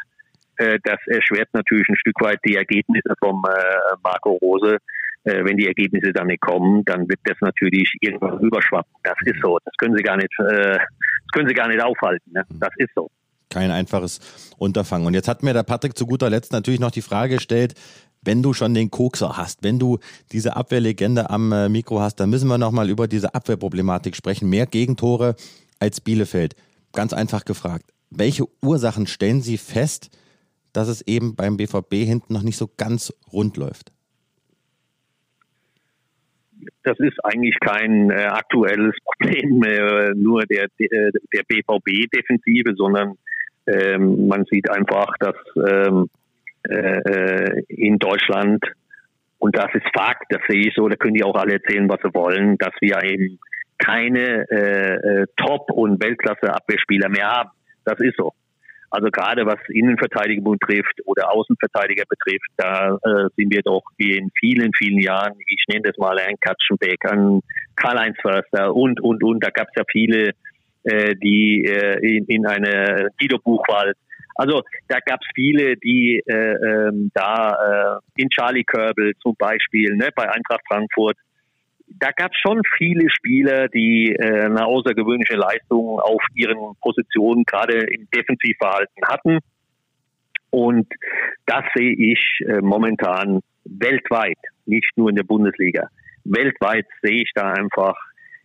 Äh, 0.58 0.80
das 0.84 1.00
erschwert 1.08 1.50
natürlich 1.54 1.88
ein 1.90 1.98
Stück 1.98 2.20
weit 2.22 2.40
die 2.46 2.56
Ergebnisse 2.56 3.14
vom 3.20 3.44
äh, 3.48 3.96
Marco 4.04 4.34
Rose. 4.34 4.78
Äh, 5.24 5.44
wenn 5.44 5.58
die 5.58 5.68
Ergebnisse 5.68 6.14
dann 6.14 6.28
nicht 6.28 6.42
kommen, 6.42 6.84
dann 6.86 7.10
wird 7.10 7.20
das 7.24 7.38
natürlich 7.42 7.92
irgendwann 8.02 8.40
überschwappen. 8.40 8.94
Das 9.04 9.18
ist 9.26 9.42
so. 9.42 9.58
Das 9.66 9.74
können 9.78 9.96
Sie 9.96 10.04
gar 10.04 10.18
nicht, 10.18 10.34
das 10.38 10.80
können 11.34 11.48
Sie 11.48 11.56
gar 11.56 11.68
nicht 11.68 11.82
aufhalten. 11.82 12.32
Ne? 12.32 12.44
Das 12.60 12.70
ist 12.78 12.92
so 12.96 13.10
kein 13.50 13.72
einfaches 13.72 14.20
Unterfangen. 14.58 15.08
Und 15.08 15.14
jetzt 15.14 15.30
hat 15.30 15.42
mir 15.42 15.54
der 15.54 15.64
Patrick 15.64 15.98
zu 15.98 16.06
guter 16.06 16.30
Letzt 16.30 16.52
natürlich 16.52 16.82
noch 16.82 16.92
die 16.92 17.02
Frage 17.02 17.36
gestellt, 17.36 17.74
wenn 18.22 18.44
du 18.44 18.52
schon 18.52 18.74
den 18.74 18.92
Kokser 18.92 19.38
hast, 19.38 19.64
wenn 19.64 19.80
du 19.80 20.00
diese 20.34 20.58
Abwehrlegende 20.58 21.30
am 21.30 21.72
Mikro 21.72 22.02
hast, 22.02 22.16
dann 22.18 22.32
müssen 22.32 22.50
wir 22.50 22.58
nochmal 22.58 22.90
über 22.90 23.08
diese 23.08 23.34
Abwehrproblematik 23.34 24.14
sprechen. 24.16 24.50
Mehr 24.50 24.66
Gegentore 24.66 25.36
als 25.80 26.02
Bielefeld. 26.02 26.56
Ganz 26.92 27.14
einfach 27.14 27.46
gefragt. 27.46 27.86
Welche 28.10 28.44
Ursachen 28.62 29.08
stellen 29.08 29.42
Sie 29.42 29.58
fest, 29.58 30.10
dass 30.76 30.88
es 30.88 31.02
eben 31.08 31.36
beim 31.36 31.58
BVB 31.58 31.94
hinten 31.94 32.34
noch 32.34 32.44
nicht 32.44 32.58
so 32.58 32.70
ganz 32.78 33.14
rund 33.32 33.58
läuft? 33.58 33.92
Das 36.84 37.00
ist 37.00 37.24
eigentlich 37.24 37.58
kein 37.60 38.10
äh, 38.10 38.26
aktuelles 38.26 38.96
Problem 39.04 39.64
äh, 39.64 40.12
nur 40.16 40.44
der, 40.44 40.68
der, 40.80 41.44
BVB-Defensive, 41.48 42.76
sondern 42.76 43.18
ähm, 43.68 44.28
man 44.28 44.46
sieht 44.46 44.70
einfach, 44.70 45.16
dass 45.20 45.36
ähm, 45.56 46.10
äh, 46.64 47.62
in 47.68 47.98
Deutschland, 47.98 48.64
und 49.40 49.56
das 49.56 49.74
ist 49.74 49.86
Fakt, 49.94 50.26
das 50.30 50.42
sehe 50.48 50.68
ich 50.68 50.74
so, 50.76 50.88
da 50.88 50.96
können 50.96 51.14
die 51.14 51.24
auch 51.24 51.36
alle 51.36 51.54
erzählen, 51.54 51.90
was 51.90 52.00
sie 52.04 52.14
wollen, 52.14 52.58
dass 52.58 52.74
wir 52.82 53.04
eben 53.04 53.40
keine 53.78 54.46
äh, 54.50 55.22
äh 55.22 55.28
Top- 55.36 55.72
und 55.72 56.02
Weltklasse-Abwehrspieler 56.02 57.10
mehr 57.10 57.28
haben. 57.28 57.50
Das 57.84 58.00
ist 58.00 58.16
so. 58.18 58.34
Also 58.96 59.10
gerade 59.12 59.46
was 59.46 59.60
Innenverteidigung 59.68 60.58
betrifft 60.58 61.02
oder 61.04 61.30
Außenverteidiger 61.30 62.06
betrifft, 62.08 62.50
da 62.56 62.96
äh, 62.96 63.28
sind 63.36 63.52
wir 63.52 63.62
doch 63.62 63.84
in 63.98 64.32
vielen, 64.40 64.72
vielen 64.74 65.00
Jahren, 65.00 65.34
ich 65.48 65.66
nenne 65.68 65.82
das 65.82 65.98
mal 65.98 66.18
ein 66.18 66.36
Katschenbeck, 66.40 67.04
an 67.12 67.42
Karl-Heinz 67.76 68.16
Förster 68.22 68.74
und, 68.74 69.02
und, 69.02 69.22
und, 69.22 69.44
da 69.44 69.50
gab 69.50 69.68
es 69.68 69.74
ja 69.76 69.84
viele, 69.92 70.30
äh, 70.84 71.14
die 71.16 71.66
äh, 71.66 72.00
in, 72.00 72.24
in 72.28 72.48
eine 72.48 73.10
Guido 73.20 73.38
Buchwald, 73.38 73.98
Also 74.36 74.64
da 74.88 75.00
gab 75.06 75.20
es 75.20 75.28
viele, 75.36 75.76
die 75.76 76.24
äh, 76.26 76.34
ähm, 76.34 77.12
da 77.14 78.00
äh, 78.16 78.22
in 78.22 78.30
Charlie 78.30 78.64
Körbel 78.64 79.12
zum 79.22 79.36
Beispiel, 79.38 79.94
ne, 79.98 80.08
bei 80.16 80.24
Eintracht 80.24 80.62
Frankfurt, 80.70 81.18
da 82.00 82.12
gab 82.12 82.32
es 82.32 82.38
schon 82.40 82.62
viele 82.78 83.10
Spieler, 83.10 83.68
die 83.68 84.14
äh, 84.14 84.46
eine 84.46 84.66
außergewöhnliche 84.66 85.36
Leistung 85.36 86.00
auf 86.00 86.22
ihren 86.34 86.76
Positionen 86.82 87.44
gerade 87.44 87.80
im 87.80 88.08
Defensivverhalten 88.14 89.04
hatten. 89.08 89.40
Und 90.50 90.88
das 91.46 91.64
sehe 91.76 91.94
ich 91.94 92.20
äh, 92.48 92.62
momentan 92.62 93.42
weltweit, 93.66 94.38
nicht 94.66 94.92
nur 94.96 95.10
in 95.10 95.16
der 95.16 95.24
Bundesliga. 95.24 95.88
Weltweit 96.24 96.86
sehe 97.02 97.24
ich 97.24 97.32
da 97.34 97.52
einfach 97.52 97.96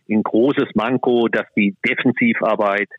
ein 0.09 0.23
großes 0.23 0.75
Manko, 0.75 1.27
dass 1.27 1.45
die 1.55 1.75
Defensivarbeit 1.85 2.89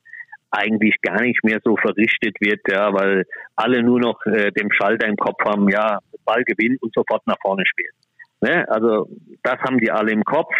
eigentlich 0.50 0.96
gar 1.00 1.22
nicht 1.22 1.42
mehr 1.44 1.60
so 1.64 1.76
verrichtet 1.76 2.36
wird, 2.40 2.60
ja, 2.68 2.92
weil 2.92 3.24
alle 3.56 3.82
nur 3.82 4.00
noch 4.00 4.24
äh, 4.26 4.50
dem 4.52 4.70
Schalter 4.70 5.06
im 5.06 5.16
Kopf 5.16 5.42
haben, 5.44 5.68
ja, 5.68 5.98
Ball 6.24 6.44
gewinnt 6.44 6.80
und 6.82 6.92
sofort 6.94 7.26
nach 7.26 7.38
vorne 7.40 7.64
spielt. 7.66 7.94
Ne? 8.42 8.68
Also 8.68 9.08
das 9.42 9.58
haben 9.60 9.78
die 9.78 9.90
alle 9.90 10.12
im 10.12 10.24
Kopf. 10.24 10.52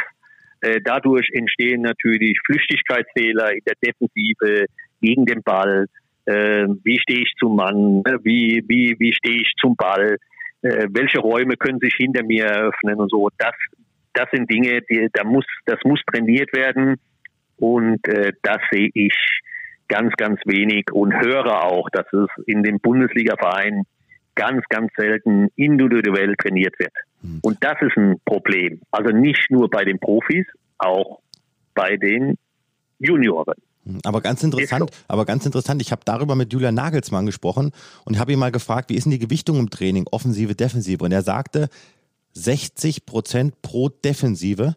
Äh, 0.60 0.80
dadurch 0.82 1.28
entstehen 1.32 1.82
natürlich 1.82 2.38
Flüchtigkeitsfehler 2.46 3.52
in 3.52 3.60
der 3.66 3.74
Defensive 3.84 4.66
gegen 5.00 5.26
den 5.26 5.42
Ball. 5.42 5.86
Äh, 6.24 6.66
wie 6.84 7.00
stehe 7.00 7.20
ich 7.20 7.32
zum 7.38 7.56
Mann? 7.56 8.02
Ne? 8.06 8.18
Wie, 8.22 8.64
wie, 8.68 8.96
wie 8.98 9.12
stehe 9.12 9.42
ich 9.42 9.52
zum 9.60 9.74
Ball? 9.76 10.16
Äh, 10.62 10.86
welche 10.90 11.18
Räume 11.18 11.56
können 11.56 11.80
sich 11.80 11.94
hinter 11.96 12.22
mir 12.22 12.44
eröffnen 12.44 13.00
und 13.00 13.10
so? 13.10 13.28
Das, 13.38 13.54
das 14.14 14.28
sind 14.32 14.48
Dinge, 14.48 14.80
die, 14.88 15.08
da 15.12 15.24
muss, 15.24 15.44
das 15.66 15.80
muss 15.84 16.00
trainiert 16.12 16.52
werden. 16.54 16.96
Und 17.56 18.06
äh, 18.06 18.32
das 18.42 18.58
sehe 18.70 18.90
ich 18.94 19.14
ganz, 19.88 20.14
ganz 20.16 20.40
wenig 20.46 20.84
und 20.92 21.12
höre 21.12 21.64
auch, 21.64 21.90
dass 21.90 22.06
es 22.12 22.28
in 22.46 22.62
den 22.62 22.78
Bundesliga-Vereinen 22.78 23.84
ganz, 24.34 24.64
ganz 24.68 24.90
selten 24.96 25.48
individuell 25.56 26.34
trainiert 26.36 26.78
wird. 26.78 26.92
Hm. 27.22 27.40
Und 27.42 27.58
das 27.60 27.76
ist 27.80 27.96
ein 27.96 28.20
Problem. 28.24 28.80
Also 28.90 29.14
nicht 29.14 29.50
nur 29.50 29.68
bei 29.70 29.84
den 29.84 29.98
Profis, 29.98 30.46
auch 30.78 31.20
bei 31.74 31.96
den 31.96 32.36
Junioren. 32.98 33.54
Hm, 33.84 33.98
aber 34.04 34.20
ganz 34.20 34.42
interessant, 34.42 34.90
aber 35.08 35.24
ganz 35.24 35.44
interessant, 35.44 35.82
ich 35.82 35.90
habe 35.92 36.02
darüber 36.04 36.34
mit 36.34 36.52
Julian 36.52 36.74
Nagelsmann 36.74 37.26
gesprochen 37.26 37.72
und 38.04 38.18
habe 38.18 38.32
ihn 38.32 38.38
mal 38.38 38.52
gefragt, 38.52 38.90
wie 38.90 38.94
ist 38.94 39.04
denn 39.04 39.12
die 39.12 39.18
Gewichtung 39.18 39.58
im 39.58 39.70
Training, 39.70 40.06
Offensive, 40.10 40.54
Defensive? 40.54 41.04
Und 41.04 41.12
er 41.12 41.22
sagte, 41.22 41.68
60 42.34 43.06
Prozent 43.06 43.60
pro 43.62 43.88
Defensive. 43.88 44.76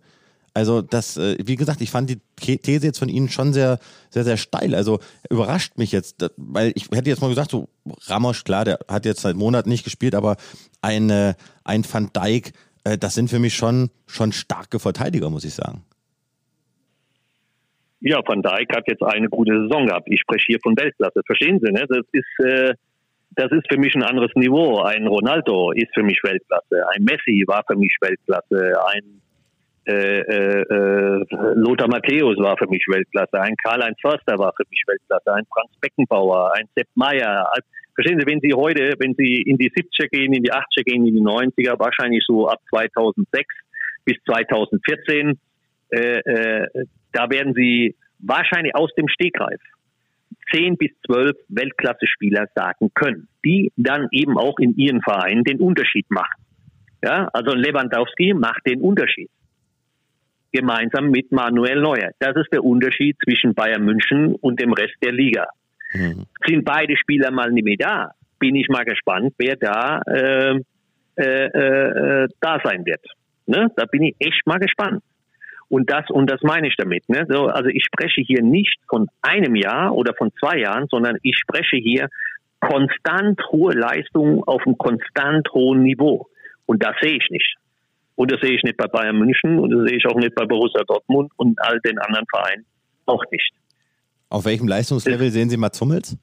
Also 0.55 0.81
das, 0.81 1.17
äh, 1.17 1.35
wie 1.45 1.57
gesagt, 1.57 1.81
ich 1.81 1.91
fand 1.91 2.09
die 2.09 2.19
These 2.37 2.87
jetzt 2.87 2.97
von 2.97 3.09
Ihnen 3.09 3.29
schon 3.29 3.53
sehr, 3.53 3.77
sehr, 4.09 4.23
sehr 4.23 4.37
steil. 4.37 4.73
Also 4.73 4.99
überrascht 5.29 5.77
mich 5.77 5.91
jetzt, 5.91 6.31
weil 6.37 6.71
ich 6.75 6.85
hätte 6.91 7.09
jetzt 7.09 7.21
mal 7.21 7.29
gesagt, 7.29 7.51
so 7.51 7.67
Ramos, 8.07 8.43
klar, 8.43 8.65
der 8.65 8.79
hat 8.87 9.05
jetzt 9.05 9.21
seit 9.21 9.35
Monaten 9.35 9.69
nicht 9.69 9.83
gespielt, 9.83 10.15
aber 10.15 10.37
ein, 10.81 11.11
ein 11.11 11.83
Van 11.83 12.09
Dijk, 12.15 12.53
äh, 12.85 12.97
das 12.97 13.15
sind 13.15 13.29
für 13.29 13.39
mich 13.39 13.53
schon, 13.53 13.89
schon 14.07 14.31
starke 14.31 14.79
Verteidiger, 14.79 15.29
muss 15.29 15.43
ich 15.43 15.53
sagen. 15.53 15.83
Ja, 17.99 18.21
Van 18.25 18.41
Dijk 18.41 18.73
hat 18.73 18.87
jetzt 18.87 19.03
eine 19.03 19.27
gute 19.27 19.63
Saison 19.63 19.87
gehabt. 19.87 20.07
Ich 20.09 20.21
spreche 20.21 20.45
hier 20.47 20.59
von 20.61 20.77
Weltklasse. 20.77 21.21
Verstehen 21.25 21.59
Sie, 21.61 21.71
ne? 21.71 21.85
Das 21.89 22.05
ist, 22.11 22.45
äh, 22.45 22.73
das 23.31 23.51
ist 23.51 23.65
für 23.69 23.79
mich 23.79 23.95
ein 23.95 24.03
anderes 24.03 24.31
Niveau. 24.35 24.79
Ein 24.81 25.07
Ronaldo 25.07 25.71
ist 25.71 25.93
für 25.93 26.03
mich 26.03 26.19
Weltklasse. 26.23 26.87
Ein 26.95 27.03
Messi 27.03 27.43
war 27.47 27.63
für 27.67 27.75
mich 27.75 27.97
Weltklasse. 27.99 28.73
Ein 28.87 29.21
äh, 29.87 30.19
äh, 30.19 30.61
äh, 30.61 31.25
Lothar 31.55 31.87
Matthäus 31.87 32.37
war 32.39 32.57
für 32.57 32.67
mich 32.67 32.83
Weltklasse, 32.87 33.39
ein 33.39 33.55
Karl-Heinz 33.63 33.97
Förster 34.01 34.37
war 34.39 34.51
für 34.57 34.63
mich 34.69 34.81
Weltklasse, 34.87 35.33
ein 35.33 35.45
Franz 35.53 35.69
Beckenbauer, 35.79 36.53
ein 36.55 36.67
Sepp 36.75 36.87
Meyer. 36.95 37.47
Verstehen 37.93 38.19
Sie, 38.19 38.25
wenn 38.25 38.41
Sie 38.41 38.53
heute, 38.53 38.95
wenn 38.99 39.13
Sie 39.15 39.43
in 39.43 39.57
die 39.57 39.69
70er 39.69 40.09
gehen, 40.09 40.33
in 40.33 40.43
die 40.43 40.51
80er 40.51 40.83
gehen, 40.83 41.05
in 41.05 41.13
die 41.15 41.21
90er, 41.21 41.79
wahrscheinlich 41.79 42.23
so 42.25 42.49
ab 42.49 42.59
2006 42.69 43.47
bis 44.05 44.17
2014, 44.25 45.39
äh, 45.89 45.97
äh, 45.99 46.67
da 47.11 47.29
werden 47.29 47.53
Sie 47.53 47.95
wahrscheinlich 48.19 48.75
aus 48.75 48.91
dem 48.95 49.07
Stegreif 49.07 49.61
10 50.51 50.77
bis 50.77 50.89
12 51.05 51.37
Weltklasse-Spieler 51.49 52.47
sagen 52.55 52.89
können, 52.95 53.27
die 53.45 53.71
dann 53.77 54.07
eben 54.11 54.37
auch 54.37 54.57
in 54.57 54.75
ihren 54.77 55.01
Vereinen 55.01 55.43
den 55.43 55.59
Unterschied 55.59 56.09
machen. 56.09 56.41
Ja, 57.03 57.29
also 57.33 57.53
Lewandowski 57.53 58.33
macht 58.33 58.65
den 58.65 58.81
Unterschied 58.81 59.29
gemeinsam 60.55 61.09
mit 61.09 61.31
Manuel 61.31 61.81
Neuer. 61.81 62.11
Das 62.19 62.35
ist 62.35 62.51
der 62.51 62.63
Unterschied 62.63 63.17
zwischen 63.23 63.53
Bayern 63.53 63.83
München 63.83 64.35
und 64.35 64.59
dem 64.59 64.73
Rest 64.73 64.95
der 65.03 65.11
Liga. 65.11 65.47
Mhm. 65.93 66.25
Sind 66.45 66.65
beide 66.65 66.95
Spieler 66.97 67.31
mal 67.31 67.51
nicht 67.51 67.65
mehr 67.65 67.77
da, 67.77 68.11
bin 68.39 68.55
ich 68.55 68.67
mal 68.69 68.85
gespannt, 68.85 69.33
wer 69.37 69.55
da 69.55 70.01
äh, 70.07 70.59
äh, 71.17 71.23
äh, 71.23 72.27
da 72.41 72.59
sein 72.63 72.85
wird. 72.85 73.05
Ne? 73.45 73.71
Da 73.75 73.85
bin 73.85 74.03
ich 74.03 74.15
echt 74.19 74.45
mal 74.45 74.59
gespannt. 74.59 75.03
Und 75.67 75.89
das, 75.89 76.09
und 76.09 76.29
das 76.29 76.41
meine 76.41 76.67
ich 76.67 76.75
damit. 76.77 77.07
Ne? 77.09 77.25
So, 77.27 77.47
also 77.47 77.69
ich 77.69 77.83
spreche 77.85 78.21
hier 78.21 78.43
nicht 78.43 78.77
von 78.87 79.07
einem 79.21 79.55
Jahr 79.55 79.93
oder 79.93 80.13
von 80.13 80.31
zwei 80.39 80.59
Jahren, 80.59 80.87
sondern 80.89 81.17
ich 81.21 81.37
spreche 81.37 81.77
hier 81.77 82.09
konstant 82.59 83.41
hohe 83.51 83.73
Leistungen 83.73 84.43
auf 84.43 84.65
einem 84.65 84.77
konstant 84.77 85.49
hohen 85.53 85.83
Niveau. 85.83 86.27
Und 86.65 86.83
das 86.83 86.95
sehe 87.01 87.17
ich 87.17 87.29
nicht. 87.29 87.55
Und 88.15 88.31
das 88.31 88.39
sehe 88.41 88.55
ich 88.55 88.63
nicht 88.63 88.77
bei 88.77 88.87
Bayern 88.87 89.17
München 89.17 89.59
und 89.59 89.71
das 89.71 89.87
sehe 89.87 89.97
ich 89.97 90.05
auch 90.05 90.15
nicht 90.15 90.35
bei 90.35 90.45
Borussia 90.45 90.83
Dortmund 90.87 91.31
und 91.35 91.59
all 91.61 91.79
den 91.81 91.99
anderen 91.99 92.25
Vereinen 92.29 92.65
auch 93.05 93.23
nicht. 93.31 93.51
Auf 94.29 94.45
welchem 94.45 94.67
Leistungslevel 94.67 95.29
sehen 95.29 95.49
Sie 95.49 95.57
Mats 95.57 95.79
Hummels? 95.81 96.17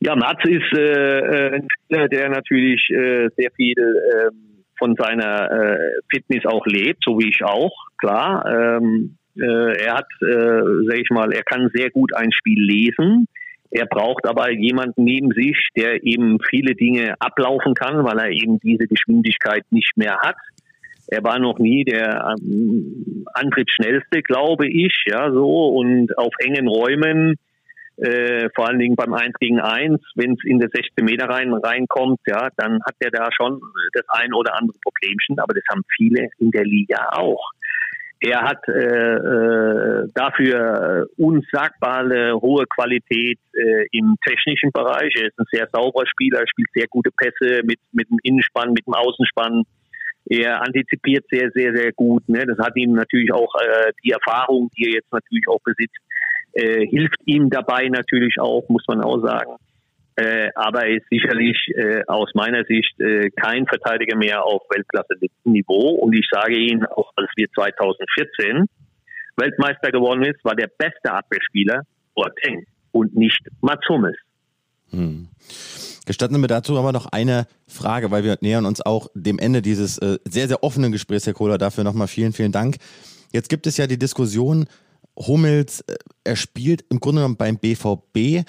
Ja, 0.00 0.14
Mats 0.14 0.44
ist 0.44 0.76
äh, 0.76 1.18
äh, 1.18 1.54
ein 1.54 1.68
Spieler, 1.70 2.08
der 2.08 2.28
natürlich 2.28 2.86
äh, 2.90 3.30
sehr 3.36 3.50
viel 3.56 3.78
äh, 3.78 4.30
von 4.78 4.94
seiner 4.96 5.50
äh, 5.50 5.78
Fitness 6.10 6.44
auch 6.44 6.66
lebt, 6.66 7.02
so 7.04 7.18
wie 7.18 7.28
ich 7.30 7.42
auch, 7.42 7.72
klar. 7.98 8.44
Ähm, 8.46 9.16
äh, 9.36 9.82
er 9.82 9.94
hat, 9.94 10.08
äh, 10.20 10.60
sag 10.88 10.98
ich 10.98 11.08
mal, 11.10 11.32
er 11.32 11.42
kann 11.42 11.70
sehr 11.72 11.90
gut 11.90 12.14
ein 12.14 12.32
Spiel 12.32 12.62
lesen. 12.62 13.26
Er 13.74 13.86
braucht 13.86 14.24
aber 14.28 14.52
jemanden 14.52 15.02
neben 15.02 15.32
sich, 15.32 15.58
der 15.76 16.04
eben 16.04 16.38
viele 16.48 16.76
Dinge 16.76 17.16
ablaufen 17.18 17.74
kann, 17.74 18.04
weil 18.04 18.18
er 18.20 18.30
eben 18.30 18.60
diese 18.60 18.86
Geschwindigkeit 18.86 19.64
nicht 19.70 19.96
mehr 19.96 20.16
hat. 20.20 20.36
Er 21.08 21.24
war 21.24 21.40
noch 21.40 21.58
nie 21.58 21.84
der 21.84 22.36
ähm, 22.38 23.26
Antrittsschnellste, 23.34 24.22
glaube 24.22 24.68
ich, 24.68 24.94
ja, 25.06 25.28
so 25.32 25.70
und 25.70 26.16
auf 26.16 26.32
engen 26.38 26.68
Räumen, 26.68 27.34
äh, 27.96 28.48
vor 28.54 28.68
allen 28.68 28.78
Dingen 28.78 28.94
beim 28.94 29.12
1 29.12 29.34
gegen 29.40 29.58
1, 29.58 30.00
wenn 30.14 30.34
es 30.34 30.44
in 30.44 30.60
der 30.60 30.70
16 30.72 31.04
Meter 31.04 31.28
rein, 31.28 31.52
reinkommt, 31.52 32.20
ja, 32.26 32.50
dann 32.56 32.78
hat 32.86 32.94
er 33.00 33.10
da 33.10 33.28
schon 33.32 33.60
das 33.92 34.04
ein 34.08 34.32
oder 34.34 34.56
andere 34.56 34.78
Problemchen, 34.84 35.40
aber 35.40 35.52
das 35.52 35.64
haben 35.68 35.82
viele 35.96 36.28
in 36.38 36.52
der 36.52 36.64
Liga 36.64 37.08
auch. 37.10 37.50
Er 38.20 38.42
hat 38.42 38.66
äh, 38.68 38.72
äh, 38.72 40.08
dafür 40.14 41.06
unsagbare 41.18 42.34
hohe 42.40 42.64
Qualität 42.66 43.38
äh, 43.52 43.86
im 43.92 44.16
technischen 44.26 44.72
Bereich. 44.72 45.12
Er 45.16 45.28
ist 45.28 45.38
ein 45.38 45.46
sehr 45.52 45.68
sauberer 45.72 46.06
Spieler, 46.06 46.42
spielt 46.46 46.68
sehr 46.74 46.86
gute 46.88 47.10
Pässe 47.10 47.60
mit, 47.64 47.78
mit 47.92 48.08
dem 48.08 48.18
Innenspann, 48.22 48.72
mit 48.72 48.86
dem 48.86 48.94
Außenspann. 48.94 49.64
Er 50.26 50.62
antizipiert 50.62 51.26
sehr, 51.30 51.50
sehr, 51.50 51.74
sehr 51.74 51.92
gut. 51.92 52.26
Ne? 52.28 52.46
Das 52.46 52.58
hat 52.58 52.76
ihm 52.76 52.92
natürlich 52.92 53.30
auch 53.32 53.54
äh, 53.56 53.92
die 54.02 54.12
Erfahrung, 54.12 54.70
die 54.76 54.86
er 54.86 54.94
jetzt 54.94 55.12
natürlich 55.12 55.46
auch 55.48 55.60
besitzt, 55.62 55.98
äh, 56.54 56.86
hilft 56.86 57.20
ihm 57.26 57.50
dabei 57.50 57.88
natürlich 57.88 58.36
auch, 58.40 58.66
muss 58.68 58.84
man 58.88 59.02
auch 59.02 59.20
sagen. 59.20 59.56
Äh, 60.16 60.50
aber 60.54 60.86
er 60.86 60.96
ist 60.96 61.06
sicherlich 61.10 61.56
äh, 61.74 62.02
aus 62.06 62.30
meiner 62.34 62.64
Sicht 62.64 63.00
äh, 63.00 63.30
kein 63.30 63.66
Verteidiger 63.66 64.16
mehr 64.16 64.44
auf 64.44 64.62
Weltklasse-Niveau. 64.70 65.90
Und 65.90 66.14
ich 66.14 66.26
sage 66.30 66.56
Ihnen, 66.56 66.86
auch 66.86 67.10
als 67.16 67.30
wir 67.34 67.48
2014 67.52 68.66
Weltmeister 69.36 69.90
geworden 69.90 70.22
ist, 70.22 70.44
war 70.44 70.54
der 70.54 70.68
beste 70.78 71.12
Abwehrspieler 71.12 71.82
Boateng 72.14 72.64
und 72.92 73.16
nicht 73.16 73.40
Mats 73.60 73.88
Hummels. 73.88 74.16
Hm. 74.90 75.28
Gestatten 76.06 76.34
Sie 76.34 76.40
mir 76.40 76.46
dazu 76.46 76.78
aber 76.78 76.92
noch 76.92 77.06
eine 77.06 77.46
Frage, 77.66 78.10
weil 78.10 78.22
wir 78.22 78.36
nähern 78.40 78.66
uns 78.66 78.80
auch 78.80 79.08
dem 79.14 79.38
Ende 79.38 79.62
dieses 79.62 79.98
äh, 79.98 80.18
sehr, 80.24 80.46
sehr 80.46 80.62
offenen 80.62 80.92
Gesprächs, 80.92 81.26
Herr 81.26 81.32
Kohler. 81.32 81.58
Dafür 81.58 81.82
nochmal 81.82 82.08
vielen, 82.08 82.32
vielen 82.32 82.52
Dank. 82.52 82.76
Jetzt 83.32 83.48
gibt 83.48 83.66
es 83.66 83.78
ja 83.78 83.86
die 83.88 83.98
Diskussion, 83.98 84.66
Hummels, 85.16 85.80
äh, 85.80 85.96
er 86.22 86.36
spielt 86.36 86.84
im 86.90 87.00
Grunde 87.00 87.22
genommen 87.22 87.36
beim 87.36 87.58
BVB. 87.58 88.46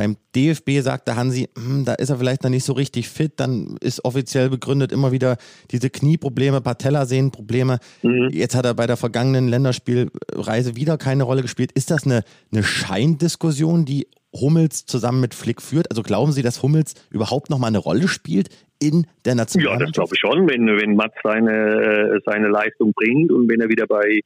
Beim 0.00 0.16
DFB 0.34 0.80
sagte 0.80 1.14
Hansi, 1.14 1.50
hm, 1.54 1.84
da 1.84 1.92
ist 1.92 2.08
er 2.08 2.16
vielleicht 2.16 2.42
noch 2.42 2.48
nicht 2.48 2.64
so 2.64 2.72
richtig 2.72 3.10
fit. 3.10 3.32
Dann 3.36 3.76
ist 3.82 4.02
offiziell 4.02 4.48
begründet 4.48 4.92
immer 4.92 5.12
wieder 5.12 5.36
diese 5.72 5.90
Knieprobleme, 5.90 6.62
Patellasehnenprobleme. 6.62 7.80
Mhm. 8.02 8.30
Jetzt 8.32 8.54
hat 8.54 8.64
er 8.64 8.72
bei 8.72 8.86
der 8.86 8.96
vergangenen 8.96 9.48
Länderspielreise 9.48 10.74
wieder 10.74 10.96
keine 10.96 11.24
Rolle 11.24 11.42
gespielt. 11.42 11.72
Ist 11.72 11.90
das 11.90 12.06
eine, 12.06 12.22
eine 12.50 12.62
Scheindiskussion, 12.62 13.84
die 13.84 14.06
Hummels 14.32 14.86
zusammen 14.86 15.20
mit 15.20 15.34
Flick 15.34 15.60
führt? 15.60 15.90
Also 15.90 16.02
glauben 16.02 16.32
Sie, 16.32 16.40
dass 16.40 16.62
Hummels 16.62 16.94
überhaupt 17.10 17.50
noch 17.50 17.58
mal 17.58 17.66
eine 17.66 17.76
Rolle 17.76 18.08
spielt 18.08 18.48
in 18.82 19.06
der 19.26 19.34
Nationalmannschaft? 19.34 19.80
Ja, 19.80 19.86
das 19.86 19.92
glaube 19.92 20.14
ich 20.14 20.20
schon, 20.20 20.48
wenn, 20.48 20.66
wenn 20.80 20.96
Mats 20.96 21.16
seine, 21.22 22.20
seine 22.24 22.48
Leistung 22.48 22.94
bringt 22.94 23.30
und 23.30 23.50
wenn 23.50 23.60
er 23.60 23.68
wieder 23.68 23.86
bei 23.86 24.20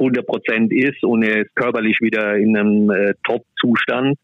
100 0.00 0.26
Prozent 0.26 0.72
ist 0.72 1.04
und 1.04 1.22
er 1.22 1.42
ist 1.42 1.54
körperlich 1.54 1.98
wieder 2.00 2.36
in 2.36 2.56
einem 2.56 2.90
äh, 2.90 3.14
Top-Zustand, 3.24 4.18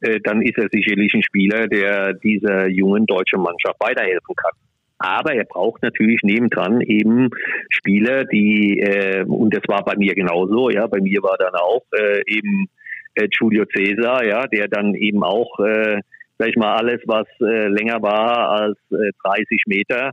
äh, 0.00 0.20
dann 0.22 0.42
ist 0.42 0.58
er 0.58 0.68
sicherlich 0.70 1.12
ein 1.14 1.22
Spieler, 1.22 1.66
der 1.66 2.14
dieser 2.14 2.68
jungen 2.68 3.06
deutschen 3.06 3.42
Mannschaft 3.42 3.76
weiterhelfen 3.80 4.34
kann. 4.36 4.52
Aber 4.98 5.32
er 5.32 5.44
braucht 5.44 5.82
natürlich 5.82 6.22
nebendran 6.22 6.80
eben 6.80 7.30
Spieler, 7.70 8.24
die, 8.24 8.80
äh, 8.80 9.24
und 9.24 9.54
das 9.54 9.62
war 9.68 9.84
bei 9.84 9.96
mir 9.96 10.14
genauso, 10.14 10.70
ja, 10.70 10.86
bei 10.88 11.00
mir 11.00 11.22
war 11.22 11.36
dann 11.38 11.54
auch 11.54 11.84
äh, 11.96 12.20
eben 12.26 12.66
äh, 13.14 13.28
Julio 13.30 13.64
Cesar, 13.72 14.24
ja, 14.24 14.46
der 14.46 14.66
dann 14.66 14.94
eben 14.94 15.22
auch, 15.22 15.60
äh, 15.60 16.00
sag 16.38 16.48
ich 16.48 16.56
mal, 16.56 16.74
alles, 16.76 17.00
was 17.06 17.26
äh, 17.40 17.68
länger 17.68 18.02
war 18.02 18.50
als 18.50 18.78
äh, 18.90 19.12
30 19.22 19.62
Meter, 19.66 20.10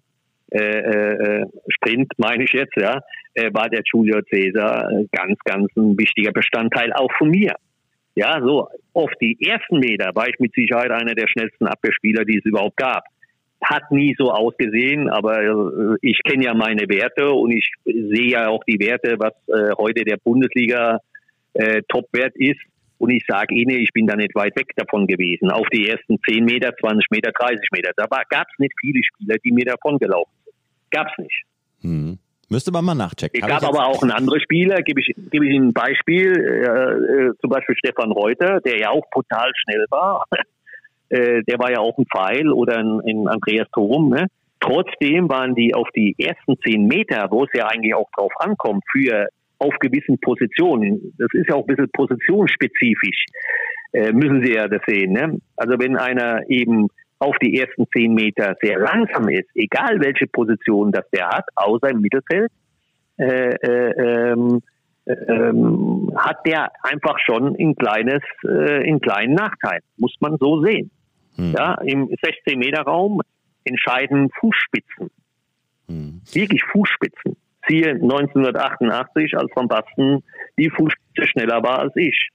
äh, 0.52 0.60
äh, 0.60 1.46
Sprint, 1.70 2.12
meine 2.18 2.44
ich 2.44 2.54
jetzt, 2.54 2.76
ja, 2.76 3.00
äh, 3.34 3.52
war 3.54 3.70
der 3.70 3.82
Julio 3.92 4.22
Cesar 4.30 4.88
ganz, 5.12 5.40
ganz 5.44 5.76
ein 5.76 5.98
wichtiger 5.98 6.32
Bestandteil 6.32 6.94
auch 6.94 7.12
von 7.18 7.30
mir. 7.30 7.56
Ja, 8.16 8.40
so 8.42 8.70
auf 8.94 9.12
die 9.22 9.38
ersten 9.46 9.80
Meter 9.80 10.12
war 10.16 10.28
ich 10.28 10.40
mit 10.40 10.54
Sicherheit 10.54 10.90
einer 10.90 11.16
der 11.16 11.28
schnellsten 11.28 11.68
Abwehrspieler, 11.68 12.24
die 12.24 12.38
es 12.38 12.46
überhaupt 12.46 12.78
gab. 12.78 13.04
Hat 13.62 13.92
nie 13.92 14.16
so 14.18 14.32
ausgesehen, 14.32 15.10
aber 15.10 15.42
äh, 15.42 15.98
ich 16.02 16.20
kenne 16.24 16.46
ja 16.46 16.54
meine 16.54 16.88
Werte 16.88 17.30
und 17.32 17.52
ich 17.52 17.70
sehe 17.84 18.32
ja 18.32 18.48
auch 18.48 18.64
die 18.64 18.80
Werte, 18.80 19.16
was 19.20 19.34
äh, 19.48 19.74
heute 19.78 20.06
der 20.06 20.18
Bundesliga 20.18 21.00
äh, 21.54 21.82
Topwert 21.90 22.36
ist. 22.36 22.60
Und 22.98 23.10
ich 23.10 23.24
sage 23.28 23.54
Ihnen, 23.54 23.78
ich 23.82 23.92
bin 23.92 24.08
da 24.08 24.16
nicht 24.16 24.34
weit 24.36 24.56
weg 24.58 24.72
davon 24.78 25.06
gewesen. 25.08 25.52
Auf 25.52 25.68
die 25.74 25.90
ersten 25.90 26.18
10 26.30 26.46
Meter, 26.46 26.74
20 26.78 27.12
Meter, 27.12 27.32
30 27.32 27.70
Meter. 27.74 27.92
Da 27.98 28.06
gab 28.30 28.48
es 28.52 28.60
nicht 28.60 28.74
viele 28.80 29.02
Spieler, 29.04 29.36
die 29.44 29.52
mir 29.52 29.66
davon 29.66 30.00
gelaufen 30.00 30.32
sind. 30.46 30.56
Gab 30.92 31.08
es 31.12 31.18
nicht. 31.18 31.44
Hm. 31.82 32.18
Müsste 32.50 32.72
man 32.72 32.86
mal 32.86 32.96
nachchecken. 32.96 33.42
Es 33.42 33.48
gab 33.48 33.64
aber 33.64 33.88
auch 33.88 34.02
einen 34.02 34.12
anderen 34.12 34.40
Spieler, 34.40 34.82
gebe 34.84 35.02
ich, 35.02 35.14
gebe 35.32 35.46
ich 35.46 35.54
Ihnen 35.54 35.70
ein 35.70 35.74
Beispiel, 35.74 36.32
äh, 36.32 37.30
äh, 37.30 37.34
zum 37.42 37.50
Beispiel 37.50 37.76
Stefan 37.78 38.12
Reuter, 38.12 38.62
der 38.62 38.78
ja 38.78 38.90
auch 38.90 39.04
brutal 39.12 39.52
schnell 39.56 39.86
war. 39.90 40.26
äh, 41.10 41.42
der 41.44 41.60
war 41.60 41.72
ja 41.72 41.80
auch 41.80 41.98
ein 41.98 42.06
Pfeil 42.06 42.52
oder 42.52 42.78
ein, 42.78 43.02
ein 43.06 43.28
Andreas 43.28 43.68
Thom. 43.74 44.10
Ne? 44.10 44.28
Trotzdem 44.60 45.28
waren 45.30 45.56
die 45.56 45.74
auf 45.74 45.90
die 45.96 46.16
ersten 46.18 46.56
zehn 46.64 46.88
Meter, 46.88 47.28
wo 47.32 47.44
es 47.44 47.50
ja 47.54 47.68
eigentlich 47.68 47.96
auch 47.96 48.10
drauf 48.16 48.32
ankommt, 48.40 48.84
für 48.92 49.28
auf 49.58 49.74
gewissen 49.80 50.20
Positionen, 50.20 51.14
das 51.18 51.30
ist 51.34 51.48
ja 51.50 51.56
auch 51.56 51.64
ein 51.64 51.68
bisschen 51.68 51.90
positionsspezifisch, 51.92 53.26
äh, 53.94 54.12
müssen 54.12 54.44
Sie 54.44 54.54
ja 54.54 54.68
das 54.68 54.82
sehen. 54.86 55.14
Ne? 55.14 55.40
Also 55.56 55.80
wenn 55.80 55.98
einer 55.98 56.42
eben 56.50 56.88
auf 57.20 57.36
die 57.42 57.60
ersten 57.60 57.88
zehn 57.94 58.14
Meter 58.14 58.56
sehr 58.62 58.80
langsam 58.80 59.30
ist, 59.30 59.50
egal 59.56 60.00
welche 60.00 60.28
Position 60.28 60.92
das 60.92 61.10
der 61.12 61.28
hat, 61.30 61.46
außer 61.56 61.90
im 61.90 62.02
Mittelfeld, 62.02 62.52
äh, 63.18 63.56
äh, 63.56 64.32
ähm, 64.32 64.62
ähm, 65.08 66.12
hat 66.16 66.46
der 66.46 66.72
einfach 66.84 67.18
schon 67.20 67.56
ein 67.56 67.76
kleines, 67.76 68.22
äh, 68.44 68.84
einen 68.84 69.00
kleinen 69.00 69.36
Nachteil, 69.36 69.80
muss 69.98 70.16
man 70.20 70.38
so 70.38 70.62
sehen. 70.64 70.92
Hm. 71.36 71.54
Ja, 71.58 71.76
im 71.76 72.08
16 72.08 72.58
Meter 72.58 72.82
Raum 72.82 73.22
entscheiden 73.64 74.30
Fußspitzen, 74.40 75.10
hm. 75.88 76.22
wirklich 76.34 76.64
Fußspitzen. 76.72 77.38
Siehe 77.68 77.92
1988, 77.94 79.38
als 79.38 79.52
Van 79.56 79.68
Basten 79.68 80.24
die 80.58 80.70
Fußspitze 80.70 81.28
schneller 81.28 81.64
war 81.64 81.80
als 81.80 81.96
ich 81.96 82.30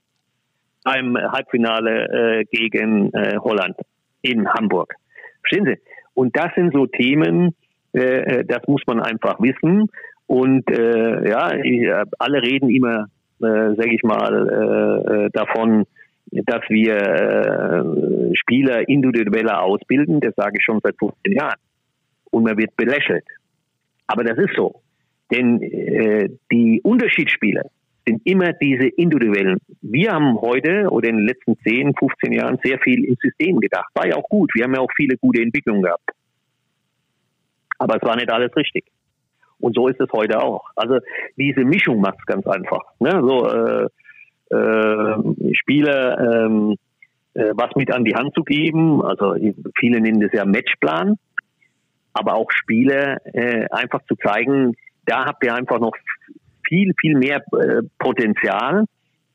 beim 0.83 1.15
Halbfinale 1.15 2.41
äh, 2.41 2.45
gegen 2.45 3.13
äh, 3.13 3.37
Holland 3.37 3.77
in 4.21 4.47
Hamburg. 4.47 4.93
Verstehen 5.41 5.65
Sie? 5.65 5.79
Und 6.13 6.35
das 6.37 6.53
sind 6.55 6.73
so 6.73 6.85
Themen, 6.87 7.55
äh, 7.93 7.99
äh 7.99 8.45
das 8.45 8.67
muss 8.67 8.81
man 8.87 8.99
einfach 8.99 9.39
wissen. 9.39 9.89
Und 10.27 10.69
äh, 10.69 11.29
ja, 11.29 11.51
äh, 11.51 12.05
alle 12.19 12.41
reden 12.41 12.69
immer, 12.69 13.07
äh, 13.41 13.75
sage 13.75 13.93
ich 13.93 14.03
mal, 14.03 14.33
äh, 14.47 15.25
äh, 15.25 15.29
davon, 15.31 15.85
dass 16.31 16.61
wir 16.69 16.95
äh, 16.95 18.35
Spieler 18.35 18.87
individueller 18.87 19.61
ausbilden. 19.61 20.21
Das 20.21 20.33
sage 20.35 20.57
ich 20.57 20.63
schon 20.63 20.79
seit 20.81 20.95
15 20.99 21.33
Jahren. 21.33 21.59
Und 22.29 22.43
man 22.43 22.57
wird 22.57 22.75
belächelt. 22.77 23.25
Aber 24.07 24.23
das 24.23 24.37
ist 24.37 24.55
so. 24.55 24.81
Denn 25.31 25.61
äh, 25.61 26.29
die 26.51 26.81
Unterschiedsspieler, 26.83 27.65
sind 28.05 28.21
immer 28.25 28.53
diese 28.53 28.87
individuellen. 28.87 29.59
Wir 29.81 30.11
haben 30.11 30.39
heute 30.41 30.89
oder 30.89 31.09
in 31.09 31.17
den 31.17 31.27
letzten 31.27 31.57
10, 31.57 31.93
15 31.95 32.33
Jahren 32.33 32.59
sehr 32.63 32.79
viel 32.79 33.05
im 33.05 33.15
System 33.21 33.59
gedacht. 33.59 33.89
War 33.93 34.07
ja 34.07 34.15
auch 34.15 34.27
gut. 34.27 34.51
Wir 34.53 34.63
haben 34.63 34.73
ja 34.73 34.81
auch 34.81 34.91
viele 34.95 35.17
gute 35.17 35.41
Entwicklungen 35.41 35.83
gehabt. 35.83 36.09
Aber 37.77 37.95
es 37.95 38.01
war 38.01 38.15
nicht 38.15 38.31
alles 38.31 38.55
richtig. 38.55 38.85
Und 39.59 39.75
so 39.75 39.87
ist 39.87 39.99
es 39.99 40.11
heute 40.11 40.41
auch. 40.41 40.65
Also 40.75 40.99
diese 41.37 41.63
Mischung 41.63 42.01
macht 42.01 42.17
es 42.19 42.25
ganz 42.25 42.45
einfach. 42.47 42.81
Ne? 42.99 43.21
So 43.21 43.47
äh, 43.47 43.87
äh, 44.55 45.53
Spieler 45.53 46.45
ähm, 46.45 46.77
äh, 47.33 47.51
was 47.53 47.75
mit 47.75 47.93
an 47.93 48.03
die 48.03 48.15
Hand 48.15 48.33
zu 48.35 48.43
geben. 48.43 49.01
Also 49.01 49.35
viele 49.77 50.01
nennen 50.01 50.19
das 50.19 50.31
ja 50.33 50.45
Matchplan. 50.45 51.17
Aber 52.13 52.35
auch 52.35 52.51
Spieler 52.51 53.25
äh, 53.33 53.67
einfach 53.71 54.01
zu 54.05 54.15
zeigen, 54.15 54.75
da 55.05 55.25
habt 55.25 55.43
ihr 55.45 55.55
einfach 55.55 55.79
noch 55.79 55.93
viel, 56.71 56.93
viel 56.99 57.17
mehr 57.17 57.43
äh, 57.51 57.81
Potenzial, 57.99 58.85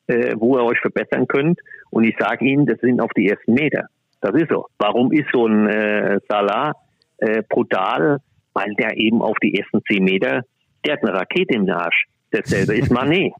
äh, 0.07 0.34
wo 0.39 0.57
ihr 0.57 0.64
euch 0.64 0.80
verbessern 0.80 1.28
könnt. 1.28 1.61
Und 1.91 2.05
ich 2.05 2.16
sage 2.18 2.47
Ihnen, 2.47 2.64
das 2.64 2.80
sind 2.80 3.01
auf 3.01 3.11
die 3.14 3.28
ersten 3.28 3.53
Meter. 3.53 3.89
Das 4.22 4.34
ist 4.34 4.49
so. 4.51 4.66
Warum 4.78 5.12
ist 5.12 5.28
so 5.32 5.47
ein 5.47 5.68
äh, 5.68 6.18
Salah 6.28 6.72
äh, 7.18 7.43
brutal? 7.47 8.18
Weil 8.55 8.74
der 8.78 8.97
eben 8.97 9.20
auf 9.20 9.37
die 9.43 9.55
ersten 9.59 9.82
zehn 9.84 10.03
Meter, 10.03 10.41
der 10.84 10.95
hat 10.95 11.03
eine 11.03 11.12
Rakete 11.12 11.55
im 11.55 11.68
Arsch. 11.68 12.07
Dasselbe 12.30 12.74
ist 12.74 12.91
Manet. 12.97 13.34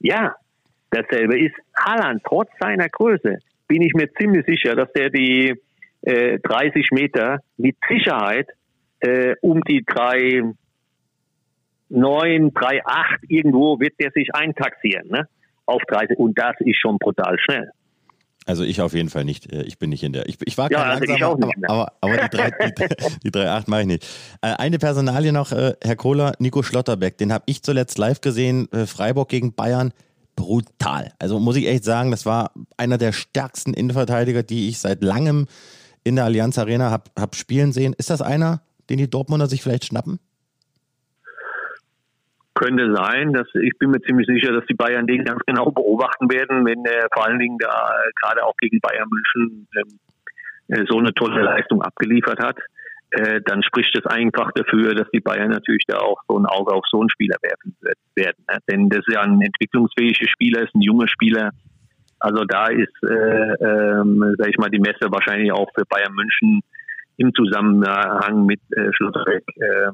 Ja, 0.00 0.34
dasselbe 0.90 1.38
ist 1.38 1.54
Haaland. 1.76 2.22
Trotz 2.24 2.50
seiner 2.58 2.88
Größe 2.88 3.38
bin 3.68 3.82
ich 3.82 3.94
mir 3.94 4.12
ziemlich 4.14 4.44
sicher, 4.46 4.74
dass 4.74 4.92
der 4.94 5.10
die 5.10 5.54
äh, 6.02 6.40
30 6.40 6.90
Meter 6.90 7.38
mit 7.56 7.76
Sicherheit 7.88 8.48
äh, 9.00 9.36
um 9.42 9.62
die 9.62 9.84
drei 9.84 10.42
9, 11.90 12.52
3, 12.54 12.84
8, 12.84 13.20
irgendwo 13.28 13.80
wird 13.80 13.94
der 14.00 14.10
sich 14.12 14.34
eintaxieren, 14.34 15.08
ne? 15.08 15.28
Auf 15.66 15.82
30. 15.88 16.18
Und 16.18 16.38
das 16.38 16.54
ist 16.60 16.78
schon 16.78 16.98
brutal 16.98 17.36
schnell. 17.38 17.70
Also 18.48 18.64
ich 18.64 18.80
auf 18.80 18.94
jeden 18.94 19.10
Fall 19.10 19.26
nicht. 19.26 19.52
Äh, 19.52 19.64
ich 19.64 19.78
bin 19.78 19.90
nicht 19.90 20.02
in 20.02 20.14
der. 20.14 20.26
Ich, 20.26 20.38
ich 20.42 20.56
war 20.56 20.70
ja, 20.70 20.82
kein 20.82 20.90
also 20.90 21.04
langsamer, 21.04 21.52
aber, 21.66 21.92
aber, 22.00 22.12
aber, 22.14 22.28
die 22.28 22.36
3, 22.36 22.50
die, 23.22 23.30
die 23.30 23.38
8 23.38 23.68
mache 23.68 23.82
ich 23.82 23.86
nicht. 23.86 24.06
Äh, 24.40 24.54
eine 24.54 24.78
Personalie 24.78 25.32
noch, 25.32 25.52
äh, 25.52 25.74
Herr 25.84 25.96
Kohler, 25.96 26.32
Nico 26.38 26.62
Schlotterbeck. 26.62 27.18
Den 27.18 27.32
habe 27.32 27.44
ich 27.46 27.62
zuletzt 27.62 27.98
live 27.98 28.22
gesehen. 28.22 28.68
Freiburg 28.86 29.28
gegen 29.28 29.54
Bayern. 29.54 29.92
Brutal. 30.34 31.12
Also 31.18 31.38
muss 31.40 31.56
ich 31.56 31.66
echt 31.66 31.84
sagen, 31.84 32.10
das 32.10 32.24
war 32.24 32.52
einer 32.76 32.96
der 32.96 33.12
stärksten 33.12 33.74
Innenverteidiger, 33.74 34.42
die 34.42 34.68
ich 34.68 34.78
seit 34.78 35.02
langem 35.02 35.46
in 36.04 36.16
der 36.16 36.24
Allianz 36.24 36.58
Arena 36.58 36.90
habe 36.90 37.10
hab 37.18 37.34
spielen 37.34 37.72
sehen. 37.72 37.94
Ist 37.98 38.08
das 38.08 38.22
einer, 38.22 38.62
den 38.88 38.98
die 38.98 39.10
Dortmunder 39.10 39.48
sich 39.48 39.62
vielleicht 39.62 39.84
schnappen? 39.84 40.20
Könnte 42.58 42.92
sein, 42.94 43.32
dass 43.32 43.46
ich 43.54 43.78
bin 43.78 43.90
mir 43.90 44.00
ziemlich 44.02 44.26
sicher, 44.26 44.52
dass 44.52 44.66
die 44.66 44.74
Bayern 44.74 45.06
den 45.06 45.24
ganz 45.24 45.40
genau 45.46 45.70
beobachten 45.70 46.30
werden, 46.30 46.66
wenn 46.66 46.84
er 46.84 47.08
vor 47.14 47.26
allen 47.26 47.38
Dingen 47.38 47.58
da 47.58 47.68
äh, 47.68 48.10
gerade 48.20 48.44
auch 48.44 48.56
gegen 48.58 48.80
Bayern 48.80 49.08
München 49.08 49.68
ähm, 49.76 49.98
äh, 50.68 50.84
so 50.88 50.98
eine 50.98 51.14
tolle 51.14 51.42
Leistung 51.42 51.82
abgeliefert 51.82 52.40
hat. 52.40 52.58
Äh, 53.10 53.40
dann 53.46 53.62
spricht 53.62 53.96
es 53.96 54.04
einfach 54.06 54.50
dafür, 54.52 54.94
dass 54.94 55.08
die 55.10 55.20
Bayern 55.20 55.50
natürlich 55.50 55.84
da 55.86 55.98
auch 55.98 56.20
so 56.28 56.36
ein 56.38 56.46
Auge 56.46 56.74
auf 56.74 56.84
so 56.90 57.00
einen 57.00 57.10
Spieler 57.10 57.36
werfen 57.42 57.76
werden. 58.16 58.44
Ne? 58.50 58.58
Denn 58.70 58.88
das 58.88 59.00
ist 59.06 59.14
ja 59.14 59.22
ein 59.22 59.40
entwicklungsfähiger 59.40 60.28
Spieler, 60.28 60.62
ist 60.62 60.74
ein 60.74 60.82
junger 60.82 61.08
Spieler. 61.08 61.50
Also 62.20 62.44
da 62.44 62.66
ist, 62.66 62.92
äh, 63.04 63.54
ähm, 63.64 64.34
sag 64.36 64.48
ich 64.48 64.58
mal, 64.58 64.70
die 64.70 64.80
Messe 64.80 65.10
wahrscheinlich 65.10 65.52
auch 65.52 65.68
für 65.74 65.84
Bayern 65.88 66.12
München 66.12 66.60
im 67.16 67.32
Zusammenhang 67.32 68.44
mit 68.44 68.60
äh, 68.76 68.92
Schlotterbeck 68.92 69.44
äh, 69.56 69.90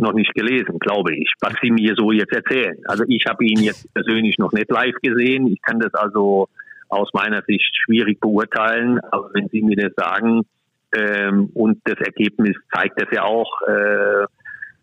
noch 0.00 0.12
nicht 0.12 0.34
gelesen, 0.34 0.78
glaube 0.78 1.14
ich, 1.14 1.32
was 1.40 1.54
Sie 1.62 1.70
mir 1.70 1.94
so 1.96 2.12
jetzt 2.12 2.32
erzählen. 2.32 2.76
Also 2.86 3.04
ich 3.08 3.24
habe 3.26 3.44
ihn 3.44 3.60
jetzt 3.60 3.92
persönlich 3.94 4.38
noch 4.38 4.52
nicht 4.52 4.70
live 4.70 4.96
gesehen. 5.02 5.46
Ich 5.46 5.60
kann 5.62 5.78
das 5.78 5.94
also 5.94 6.48
aus 6.88 7.08
meiner 7.12 7.42
Sicht 7.42 7.70
schwierig 7.84 8.20
beurteilen. 8.20 8.98
Aber 9.10 9.30
wenn 9.32 9.48
Sie 9.48 9.62
mir 9.62 9.76
das 9.76 9.92
sagen 9.96 10.42
ähm, 10.94 11.50
und 11.54 11.80
das 11.84 11.98
Ergebnis 11.98 12.56
zeigt 12.72 13.00
das 13.00 13.08
ja 13.12 13.22
auch, 13.22 13.62
äh, 13.62 14.26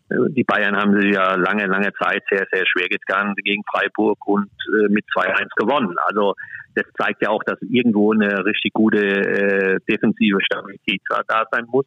die 0.09 0.45
Bayern 0.45 0.77
haben 0.77 0.99
sich 0.99 1.13
ja 1.13 1.35
lange, 1.35 1.65
lange 1.65 1.91
Zeit 2.01 2.23
sehr, 2.29 2.47
sehr 2.51 2.63
schwer 2.65 2.87
getan 2.87 3.33
gegen 3.43 3.61
Freiburg 3.69 4.25
und 4.25 4.49
äh, 4.73 4.87
mit 4.87 5.05
2-1 5.13 5.49
gewonnen. 5.57 5.95
Also 6.05 6.33
das 6.75 6.85
zeigt 6.97 7.21
ja 7.21 7.29
auch, 7.29 7.43
dass 7.43 7.57
irgendwo 7.61 8.13
eine 8.13 8.45
richtig 8.45 8.71
gute 8.73 8.99
äh, 8.99 9.79
defensive 9.89 10.37
Stabilität 10.41 11.01
da 11.27 11.43
sein 11.51 11.65
muss. 11.67 11.85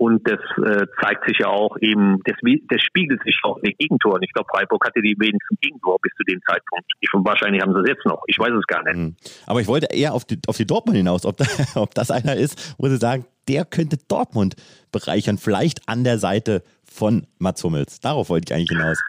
Und 0.00 0.26
das 0.26 0.40
äh, 0.64 0.86
zeigt 1.02 1.28
sich 1.28 1.40
ja 1.40 1.48
auch 1.48 1.76
eben, 1.82 2.22
das, 2.24 2.34
das 2.70 2.80
spiegelt 2.80 3.22
sich 3.22 3.38
auch 3.42 3.58
in 3.58 3.64
den 3.64 3.76
Gegentoren. 3.76 4.22
Ich 4.22 4.32
glaube, 4.32 4.48
Freiburg 4.50 4.82
hatte 4.86 5.02
die 5.02 5.14
wenigsten 5.18 5.56
Gegentor 5.60 5.98
bis 6.00 6.10
zu 6.16 6.22
dem 6.24 6.40
Zeitpunkt. 6.48 6.86
Ich, 7.00 7.10
wahrscheinlich 7.12 7.60
haben 7.60 7.74
sie 7.74 7.82
es 7.82 7.88
jetzt 7.88 8.06
noch. 8.06 8.22
Ich 8.26 8.38
weiß 8.38 8.52
es 8.58 8.66
gar 8.66 8.82
nicht. 8.84 8.96
Mhm. 8.96 9.16
Aber 9.46 9.60
ich 9.60 9.68
wollte 9.68 9.94
eher 9.94 10.14
auf 10.14 10.24
die, 10.24 10.38
auf 10.46 10.56
die 10.56 10.66
Dortmund 10.66 10.96
hinaus, 10.96 11.26
ob, 11.26 11.36
da, 11.36 11.44
ob 11.74 11.94
das 11.94 12.10
einer 12.10 12.34
ist, 12.34 12.76
wo 12.78 12.88
sie 12.88 12.96
sagen, 12.96 13.26
der 13.46 13.66
könnte 13.66 13.98
Dortmund 14.08 14.56
bereichern, 14.90 15.36
vielleicht 15.36 15.86
an 15.86 16.02
der 16.02 16.16
Seite 16.16 16.62
von 16.90 17.26
Mats 17.38 17.62
Hummels. 17.62 18.00
Darauf 18.00 18.30
wollte 18.30 18.54
ich 18.54 18.56
eigentlich 18.56 18.70
hinaus. 18.70 19.02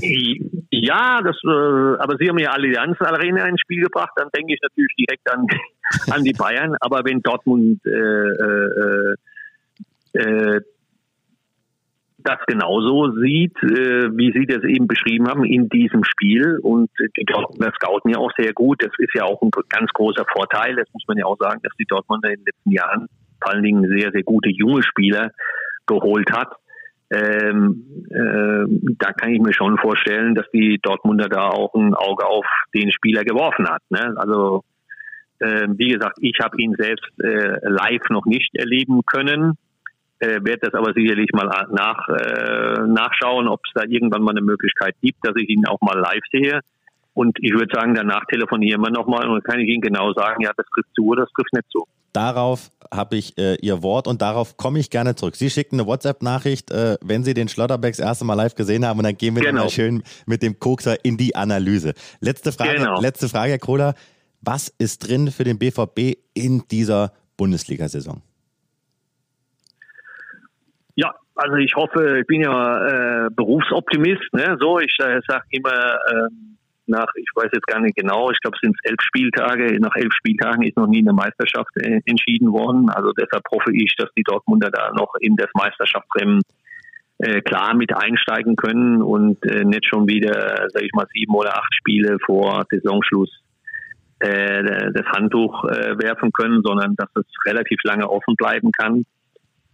ja, 0.70 1.20
das, 1.22 1.36
äh, 1.44 2.02
aber 2.02 2.16
Sie 2.18 2.26
haben 2.26 2.38
ja 2.38 2.52
Allianz 2.52 2.96
Arena 3.00 3.44
ins 3.44 3.60
Spiel 3.60 3.82
gebracht, 3.82 4.12
dann 4.16 4.28
denke 4.34 4.54
ich 4.54 4.60
natürlich 4.62 4.94
direkt 4.96 5.30
an, 5.30 5.46
an 6.10 6.24
die 6.24 6.32
Bayern. 6.32 6.74
Aber 6.80 7.02
wenn 7.04 7.20
Dortmund 7.20 7.84
äh, 7.84 7.90
äh, 7.90 9.14
äh, 10.14 10.60
das 12.18 12.38
genauso 12.46 13.12
sieht, 13.20 13.56
äh, 13.62 14.10
wie 14.16 14.32
Sie 14.32 14.44
das 14.46 14.64
eben 14.64 14.86
beschrieben 14.86 15.28
haben, 15.28 15.44
in 15.44 15.68
diesem 15.68 16.02
Spiel. 16.04 16.58
Und 16.62 16.90
die 17.16 17.24
Dortmunder 17.24 17.72
scouten 17.74 18.10
ja 18.10 18.18
auch 18.18 18.32
sehr 18.36 18.52
gut. 18.52 18.82
Das 18.82 18.92
ist 18.98 19.14
ja 19.14 19.24
auch 19.24 19.40
ein 19.40 19.50
ganz 19.68 19.90
großer 19.92 20.24
Vorteil. 20.30 20.74
Das 20.76 20.88
muss 20.92 21.04
man 21.06 21.16
ja 21.16 21.26
auch 21.26 21.38
sagen, 21.38 21.60
dass 21.62 21.72
die 21.78 21.86
Dortmunder 21.86 22.30
in 22.30 22.40
den 22.40 22.46
letzten 22.46 22.70
Jahren 22.72 23.08
vor 23.40 23.52
allen 23.52 23.62
Dingen 23.62 23.88
sehr, 23.88 24.10
sehr 24.10 24.24
gute 24.24 24.50
junge 24.50 24.82
Spieler 24.82 25.30
geholt 25.86 26.30
hat. 26.32 26.52
Ähm, 27.10 27.86
äh, 28.10 28.94
da 28.98 29.12
kann 29.12 29.32
ich 29.32 29.40
mir 29.40 29.54
schon 29.54 29.78
vorstellen, 29.78 30.34
dass 30.34 30.50
die 30.52 30.78
Dortmunder 30.82 31.28
da 31.28 31.48
auch 31.48 31.72
ein 31.74 31.94
Auge 31.94 32.26
auf 32.26 32.44
den 32.74 32.92
Spieler 32.92 33.24
geworfen 33.24 33.66
hat. 33.68 33.82
Ne? 33.88 34.14
Also 34.16 34.64
äh, 35.38 35.68
wie 35.68 35.88
gesagt, 35.88 36.18
ich 36.20 36.36
habe 36.42 36.60
ihn 36.60 36.74
selbst 36.76 37.08
äh, 37.22 37.60
live 37.62 38.10
noch 38.10 38.26
nicht 38.26 38.54
erleben 38.54 39.00
können 39.06 39.56
äh, 40.20 40.40
werde 40.44 40.70
das 40.70 40.74
aber 40.74 40.92
sicherlich 40.94 41.30
mal 41.32 41.46
nach, 41.70 42.08
äh, 42.08 42.86
nachschauen, 42.86 43.48
ob 43.48 43.60
es 43.64 43.72
da 43.74 43.82
irgendwann 43.88 44.22
mal 44.22 44.32
eine 44.32 44.42
Möglichkeit 44.42 44.94
gibt, 45.00 45.26
dass 45.26 45.36
ich 45.36 45.48
ihn 45.48 45.66
auch 45.66 45.80
mal 45.80 45.98
live 45.98 46.24
sehe. 46.30 46.60
Und 47.14 47.36
ich 47.40 47.52
würde 47.52 47.74
sagen, 47.74 47.94
danach 47.94 48.24
telefonieren 48.26 48.80
wir 48.80 48.90
nochmal 48.90 49.26
und 49.28 49.34
dann 49.34 49.42
kann 49.42 49.60
ich 49.60 49.68
Ihnen 49.68 49.80
genau 49.80 50.12
sagen, 50.12 50.42
ja, 50.42 50.52
das 50.56 50.66
trifft 50.72 50.88
zu 50.94 51.06
oder 51.06 51.22
das 51.22 51.32
trifft 51.32 51.52
nicht 51.52 51.66
zu. 51.70 51.84
Darauf 52.12 52.70
habe 52.92 53.16
ich 53.16 53.36
äh, 53.38 53.56
Ihr 53.56 53.82
Wort 53.82 54.06
und 54.06 54.22
darauf 54.22 54.56
komme 54.56 54.78
ich 54.78 54.88
gerne 54.88 55.14
zurück. 55.14 55.36
Sie 55.36 55.50
schicken 55.50 55.80
eine 55.80 55.86
WhatsApp-Nachricht, 55.86 56.70
äh, 56.70 56.96
wenn 57.02 57.24
Sie 57.24 57.34
den 57.34 57.48
Schlotterbeck 57.48 57.96
das 57.96 57.98
erste 57.98 58.24
Mal 58.24 58.34
live 58.34 58.54
gesehen 58.54 58.86
haben 58.86 58.98
und 58.98 59.04
dann 59.04 59.16
gehen 59.16 59.34
wir 59.34 59.42
genau. 59.42 59.62
mal 59.62 59.68
schön 59.68 60.02
mit 60.26 60.42
dem 60.42 60.58
Kokser 60.58 61.04
in 61.04 61.16
die 61.16 61.34
Analyse. 61.34 61.94
Letzte 62.20 62.52
Frage, 62.52 62.76
genau. 62.76 63.00
letzte 63.00 63.28
Frage, 63.28 63.52
Herr 63.52 63.58
Kohler. 63.58 63.94
Was 64.40 64.68
ist 64.78 65.08
drin 65.08 65.30
für 65.32 65.44
den 65.44 65.58
BVB 65.58 66.18
in 66.34 66.62
dieser 66.70 67.12
Bundesliga-Saison? 67.36 68.22
Ja, 70.94 71.14
also 71.38 71.54
ich 71.56 71.74
hoffe, 71.76 72.18
ich 72.20 72.26
bin 72.26 72.42
ja 72.42 73.26
äh, 73.26 73.30
Berufsoptimist, 73.30 74.32
ne? 74.32 74.56
So, 74.60 74.80
ich 74.80 74.94
äh, 74.98 75.20
sage 75.26 75.44
immer 75.50 75.70
äh, 75.70 76.28
nach, 76.86 77.06
ich 77.14 77.28
weiß 77.34 77.50
jetzt 77.52 77.66
gar 77.66 77.80
nicht 77.80 77.96
genau, 77.96 78.30
ich 78.30 78.40
glaube 78.40 78.56
es 78.56 78.60
sind 78.60 78.76
elf 78.82 79.00
Spieltage, 79.00 79.78
nach 79.80 79.94
elf 79.94 80.12
Spieltagen 80.14 80.64
ist 80.64 80.76
noch 80.76 80.88
nie 80.88 81.00
eine 81.00 81.12
Meisterschaft 81.12 81.70
äh, 81.76 82.00
entschieden 82.06 82.52
worden. 82.52 82.90
Also 82.90 83.12
deshalb 83.12 83.44
hoffe 83.52 83.72
ich, 83.72 83.94
dass 83.96 84.08
die 84.16 84.24
Dortmunder 84.24 84.70
da 84.70 84.90
noch 84.92 85.14
in 85.20 85.36
das 85.36 85.48
Meisterschaftsrennen 85.54 86.40
äh, 87.18 87.40
klar 87.42 87.74
mit 87.74 87.94
einsteigen 87.94 88.56
können 88.56 89.00
und 89.00 89.44
äh, 89.44 89.64
nicht 89.64 89.86
schon 89.86 90.08
wieder, 90.08 90.66
sag 90.72 90.82
ich 90.82 90.92
mal, 90.92 91.06
sieben 91.12 91.34
oder 91.34 91.56
acht 91.56 91.72
Spiele 91.74 92.16
vor 92.26 92.64
Saisonschluss 92.70 93.30
äh, 94.20 94.90
das 94.92 95.06
Handtuch 95.14 95.64
äh, 95.64 95.96
werfen 95.98 96.32
können, 96.32 96.62
sondern 96.64 96.96
dass 96.96 97.10
es 97.14 97.26
relativ 97.46 97.78
lange 97.84 98.10
offen 98.10 98.34
bleiben 98.34 98.72
kann 98.72 99.04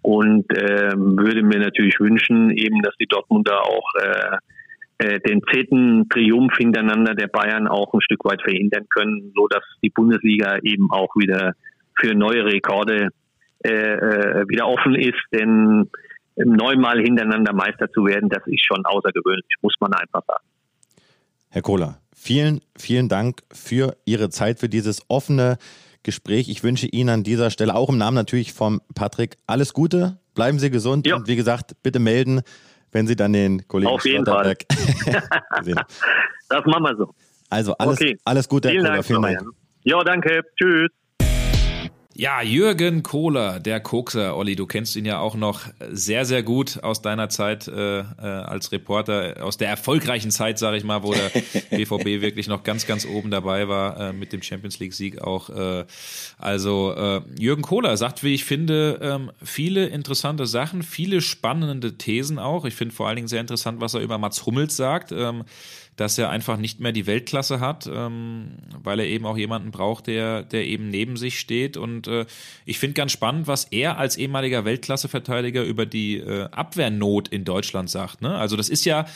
und 0.05 0.45
äh, 0.53 0.93
würde 0.95 1.43
mir 1.43 1.61
natürlich 1.61 1.99
wünschen, 1.99 2.51
eben, 2.51 2.83
dass 2.83 2.95
die 3.01 3.07
Dortmunder 3.07 3.63
auch 3.63 3.89
äh, 4.03 4.37
äh, 4.99 5.19
den 5.21 5.41
zehnten 5.51 6.11
Triumph 6.11 6.55
hintereinander 6.59 7.15
der 7.15 7.29
Bayern 7.29 7.67
auch 7.67 7.95
ein 7.95 8.03
Stück 8.03 8.23
weit 8.27 8.43
verhindern 8.43 8.87
können, 8.95 9.33
so 9.35 9.49
dass 9.49 9.63
die 9.83 9.89
Bundesliga 9.89 10.59
eben 10.63 10.91
auch 10.91 11.09
wieder 11.17 11.55
für 11.99 12.15
neue 12.15 12.45
Rekorde 12.45 13.09
äh, 13.65 13.71
äh, 13.71 14.45
wieder 14.47 14.69
offen 14.69 14.95
ist, 14.95 15.23
denn 15.33 15.91
neunmal 16.37 17.01
hintereinander 17.01 17.55
Meister 17.55 17.91
zu 17.91 18.05
werden, 18.05 18.29
das 18.29 18.47
ist 18.47 18.63
schon 18.63 18.85
außergewöhnlich, 18.85 19.55
muss 19.63 19.75
man 19.81 19.95
einfach 19.95 20.23
sagen. 20.27 20.45
Herr 21.49 21.63
Kohler, 21.63 21.99
vielen, 22.15 22.61
vielen 22.77 23.09
Dank 23.09 23.41
für 23.51 23.97
Ihre 24.05 24.29
Zeit, 24.29 24.61
für 24.61 24.69
dieses 24.69 25.03
offene 25.09 25.57
Gespräch. 26.05 26.49
Ich 26.49 26.63
wünsche 26.63 26.87
Ihnen 26.87 27.09
an 27.09 27.25
dieser 27.25 27.51
Stelle 27.51 27.75
auch 27.75 27.89
im 27.89 27.99
Namen 27.99 28.15
natürlich 28.15 28.53
von 28.53 28.81
Patrick 28.95 29.37
alles 29.47 29.73
Gute. 29.73 30.19
Bleiben 30.35 30.59
Sie 30.59 30.71
gesund 30.71 31.07
ja. 31.07 31.17
und 31.17 31.27
wie 31.27 31.37
gesagt, 31.37 31.73
bitte 31.83 31.99
melden, 31.99 32.43
wenn 32.93 33.07
Sie 33.09 33.17
dann 33.17 33.33
den 33.33 33.67
Kollegen 33.67 33.91
Auf 33.91 34.05
jeden 34.05 34.25
Fall. 34.25 34.55
das 36.49 36.65
machen 36.65 36.83
wir 36.83 36.97
so. 36.97 37.15
Also 37.51 37.75
alles, 37.79 38.01
okay. 38.01 38.17
alles 38.25 38.49
Gute, 38.49 38.71
Herr 38.71 38.77
Kohler. 38.77 39.03
Vielen 39.03 39.23
Dank. 39.23 39.43
Ja, 39.83 40.03
danke. 40.05 40.43
Tschüss. 40.57 40.91
Ja, 42.17 42.43
Jürgen 42.43 43.03
Kohler, 43.03 43.59
der 43.59 43.81
Kokser. 43.81 44.37
Olli, 44.37 44.55
du 44.55 44.67
kennst 44.67 44.95
ihn 44.95 45.05
ja 45.05 45.19
auch 45.19 45.35
noch 45.35 45.63
sehr, 45.91 46.25
sehr 46.25 46.45
gut 46.45 46.81
aus 46.85 47.03
deiner 47.03 47.29
Zeit 47.29 47.67
äh, 47.67 47.99
äh, 47.99 48.05
als 48.21 48.71
Reporter, 48.71 49.39
aus 49.41 49.57
der 49.57 49.69
erfolgreichen 49.69 50.31
Zeit, 50.31 50.61
sage 50.61 50.77
ich 50.77 50.85
mal, 50.85 51.03
wo 51.03 51.13
der 51.13 51.31
BVB 51.77 52.23
wirklich 52.23 52.47
noch 52.47 52.63
ganz, 52.63 52.87
ganz 52.87 53.05
oben 53.05 53.33
dabei 53.33 53.67
war 53.67 53.99
äh, 53.99 54.13
mit 54.13 54.33
dem 54.33 54.43
Champions 54.43 54.79
League-Sieg 54.79 55.23
auch. 55.23 55.51
Äh, 55.51 55.87
also 56.39 56.95
äh, 56.97 57.21
Jürgen 57.37 57.63
Kohler 57.63 57.97
sagt, 57.97 58.23
wie 58.23 58.35
ich 58.35 58.45
finde, 58.45 59.01
ähm, 59.03 59.33
viele 59.43 59.87
interessante 59.87 60.47
Sachen, 60.47 60.85
viele 60.85 61.21
spannende 61.21 61.99
Thesen 61.99 62.39
auch. 62.39 62.65
Ich 62.65 62.75
finde 62.75 62.95
vor 62.95 63.09
allen 63.09 63.17
Dingen 63.17 63.29
sehr 63.29 63.41
interessant, 63.41 63.81
was 63.81 63.95
er 63.95 64.01
über 64.03 64.19
Mats 64.19 64.47
Hummels 64.47 64.77
sagt. 64.77 65.11
Ähm, 65.11 65.43
dass 65.97 66.19
er 66.19 66.31
einfach 66.31 66.57
nicht 66.57 66.81
mehr 66.81 66.93
die 66.93 67.07
Weltklasse 67.07 67.61
hat, 67.61 67.89
ähm, 67.93 68.53
weil 68.83 69.01
er 69.01 69.07
eben 69.07 69.27
auch 69.27 69.37
jemanden 69.37 69.71
braucht, 69.71 70.07
der, 70.07 70.43
der 70.43 70.67
eben 70.67 70.91
neben 70.91 71.17
sich 71.17 71.39
steht. 71.39 71.77
Und 71.77 72.09
äh, 72.09 72.27
ich 72.65 72.79
finde 72.79 72.95
ganz 72.95 73.13
spannend, 73.13 73.47
was 73.47 73.65
er 73.65 73.99
als 73.99 74.17
ehemaliger 74.17 74.65
Weltklasseverteidiger 74.65 75.63
über 75.63 75.87
die 75.87 76.19
äh, 76.19 76.49
Abwehrnot 76.51 77.29
in 77.29 77.45
Deutschland 77.45 77.91
sagt. 77.91 78.23
Ne? 78.23 78.35
Also 78.35 78.57
das 78.57 78.69
ist 78.69 78.85
ja 78.85 79.07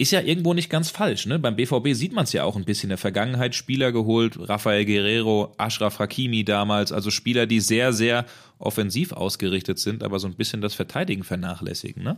ist 0.00 0.12
ja 0.12 0.20
irgendwo 0.20 0.54
nicht 0.54 0.70
ganz 0.70 0.90
falsch. 0.90 1.26
Ne? 1.26 1.40
Beim 1.40 1.56
BVB 1.56 1.88
sieht 1.92 2.12
man 2.12 2.22
es 2.22 2.32
ja 2.32 2.44
auch 2.44 2.54
ein 2.54 2.64
bisschen 2.64 2.86
in 2.86 2.90
der 2.90 2.98
Vergangenheit. 2.98 3.56
Spieler 3.56 3.90
geholt, 3.90 4.38
Rafael 4.48 4.84
Guerrero, 4.84 5.52
Ashraf 5.58 5.98
Hakimi 5.98 6.44
damals, 6.44 6.92
also 6.92 7.10
Spieler, 7.10 7.46
die 7.46 7.58
sehr, 7.58 7.92
sehr 7.92 8.24
offensiv 8.60 9.12
ausgerichtet 9.12 9.80
sind, 9.80 10.04
aber 10.04 10.20
so 10.20 10.28
ein 10.28 10.34
bisschen 10.34 10.60
das 10.60 10.74
Verteidigen 10.74 11.24
vernachlässigen. 11.24 12.04
Ne? 12.04 12.16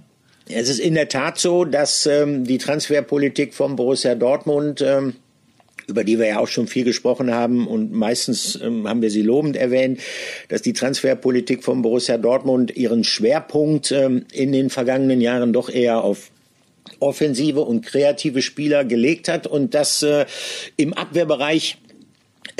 Es 0.52 0.68
ist 0.68 0.80
in 0.80 0.94
der 0.94 1.08
Tat 1.08 1.38
so, 1.38 1.64
dass 1.64 2.06
ähm, 2.06 2.44
die 2.44 2.58
Transferpolitik 2.58 3.54
von 3.54 3.76
Borussia 3.76 4.14
Dortmund 4.14 4.80
ähm, 4.80 5.14
über 5.90 6.04
die 6.04 6.18
wir 6.18 6.26
ja 6.26 6.38
auch 6.38 6.48
schon 6.48 6.68
viel 6.68 6.84
gesprochen 6.84 7.34
haben 7.34 7.66
und 7.66 7.92
meistens 7.92 8.58
ähm, 8.62 8.88
haben 8.88 9.02
wir 9.02 9.10
sie 9.10 9.22
lobend 9.22 9.56
erwähnt, 9.56 10.00
dass 10.48 10.62
die 10.62 10.72
Transferpolitik 10.72 11.62
von 11.64 11.82
Borussia 11.82 12.16
Dortmund 12.16 12.76
ihren 12.76 13.04
Schwerpunkt 13.04 13.92
ähm, 13.92 14.24
in 14.32 14.52
den 14.52 14.70
vergangenen 14.70 15.20
Jahren 15.20 15.52
doch 15.52 15.68
eher 15.68 16.02
auf 16.02 16.30
offensive 17.00 17.60
und 17.60 17.84
kreative 17.84 18.40
Spieler 18.40 18.84
gelegt 18.84 19.28
hat 19.28 19.46
und 19.46 19.74
dass 19.74 20.02
äh, 20.02 20.26
im 20.76 20.94
Abwehrbereich 20.94 21.78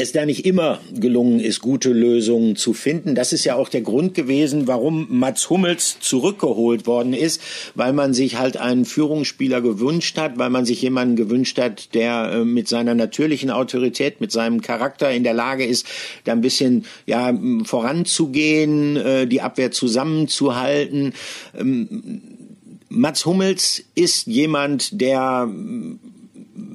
es 0.01 0.13
da 0.13 0.25
nicht 0.25 0.47
immer 0.47 0.81
gelungen 0.93 1.41
ist, 1.41 1.61
gute 1.61 1.91
Lösungen 1.91 2.57
zu 2.57 2.73
finden. 2.73 3.15
Das 3.15 3.33
ist 3.33 3.45
ja 3.45 3.55
auch 3.55 3.69
der 3.69 3.83
Grund 3.83 4.15
gewesen, 4.15 4.67
warum 4.67 5.07
Mats 5.11 5.51
Hummels 5.51 5.99
zurückgeholt 6.01 6.87
worden 6.87 7.13
ist, 7.13 7.43
weil 7.75 7.93
man 7.93 8.15
sich 8.15 8.39
halt 8.39 8.57
einen 8.57 8.87
Führungsspieler 8.87 9.61
gewünscht 9.61 10.17
hat, 10.17 10.39
weil 10.39 10.49
man 10.49 10.65
sich 10.65 10.81
jemanden 10.81 11.17
gewünscht 11.17 11.59
hat, 11.59 11.95
der 11.95 12.33
äh, 12.33 12.45
mit 12.45 12.67
seiner 12.67 12.95
natürlichen 12.95 13.51
Autorität, 13.51 14.21
mit 14.21 14.33
seinem 14.33 14.63
Charakter 14.63 15.11
in 15.11 15.23
der 15.23 15.35
Lage 15.35 15.65
ist, 15.65 15.87
da 16.25 16.33
ein 16.33 16.41
bisschen 16.41 16.87
ja 17.07 17.39
voranzugehen, 17.65 18.97
äh, 18.97 19.27
die 19.27 19.43
Abwehr 19.43 19.71
zusammenzuhalten. 19.71 21.13
Ähm, 21.59 22.23
Mats 22.89 23.27
Hummels 23.27 23.85
ist 23.95 24.27
jemand, 24.27 25.01
der 25.01 25.49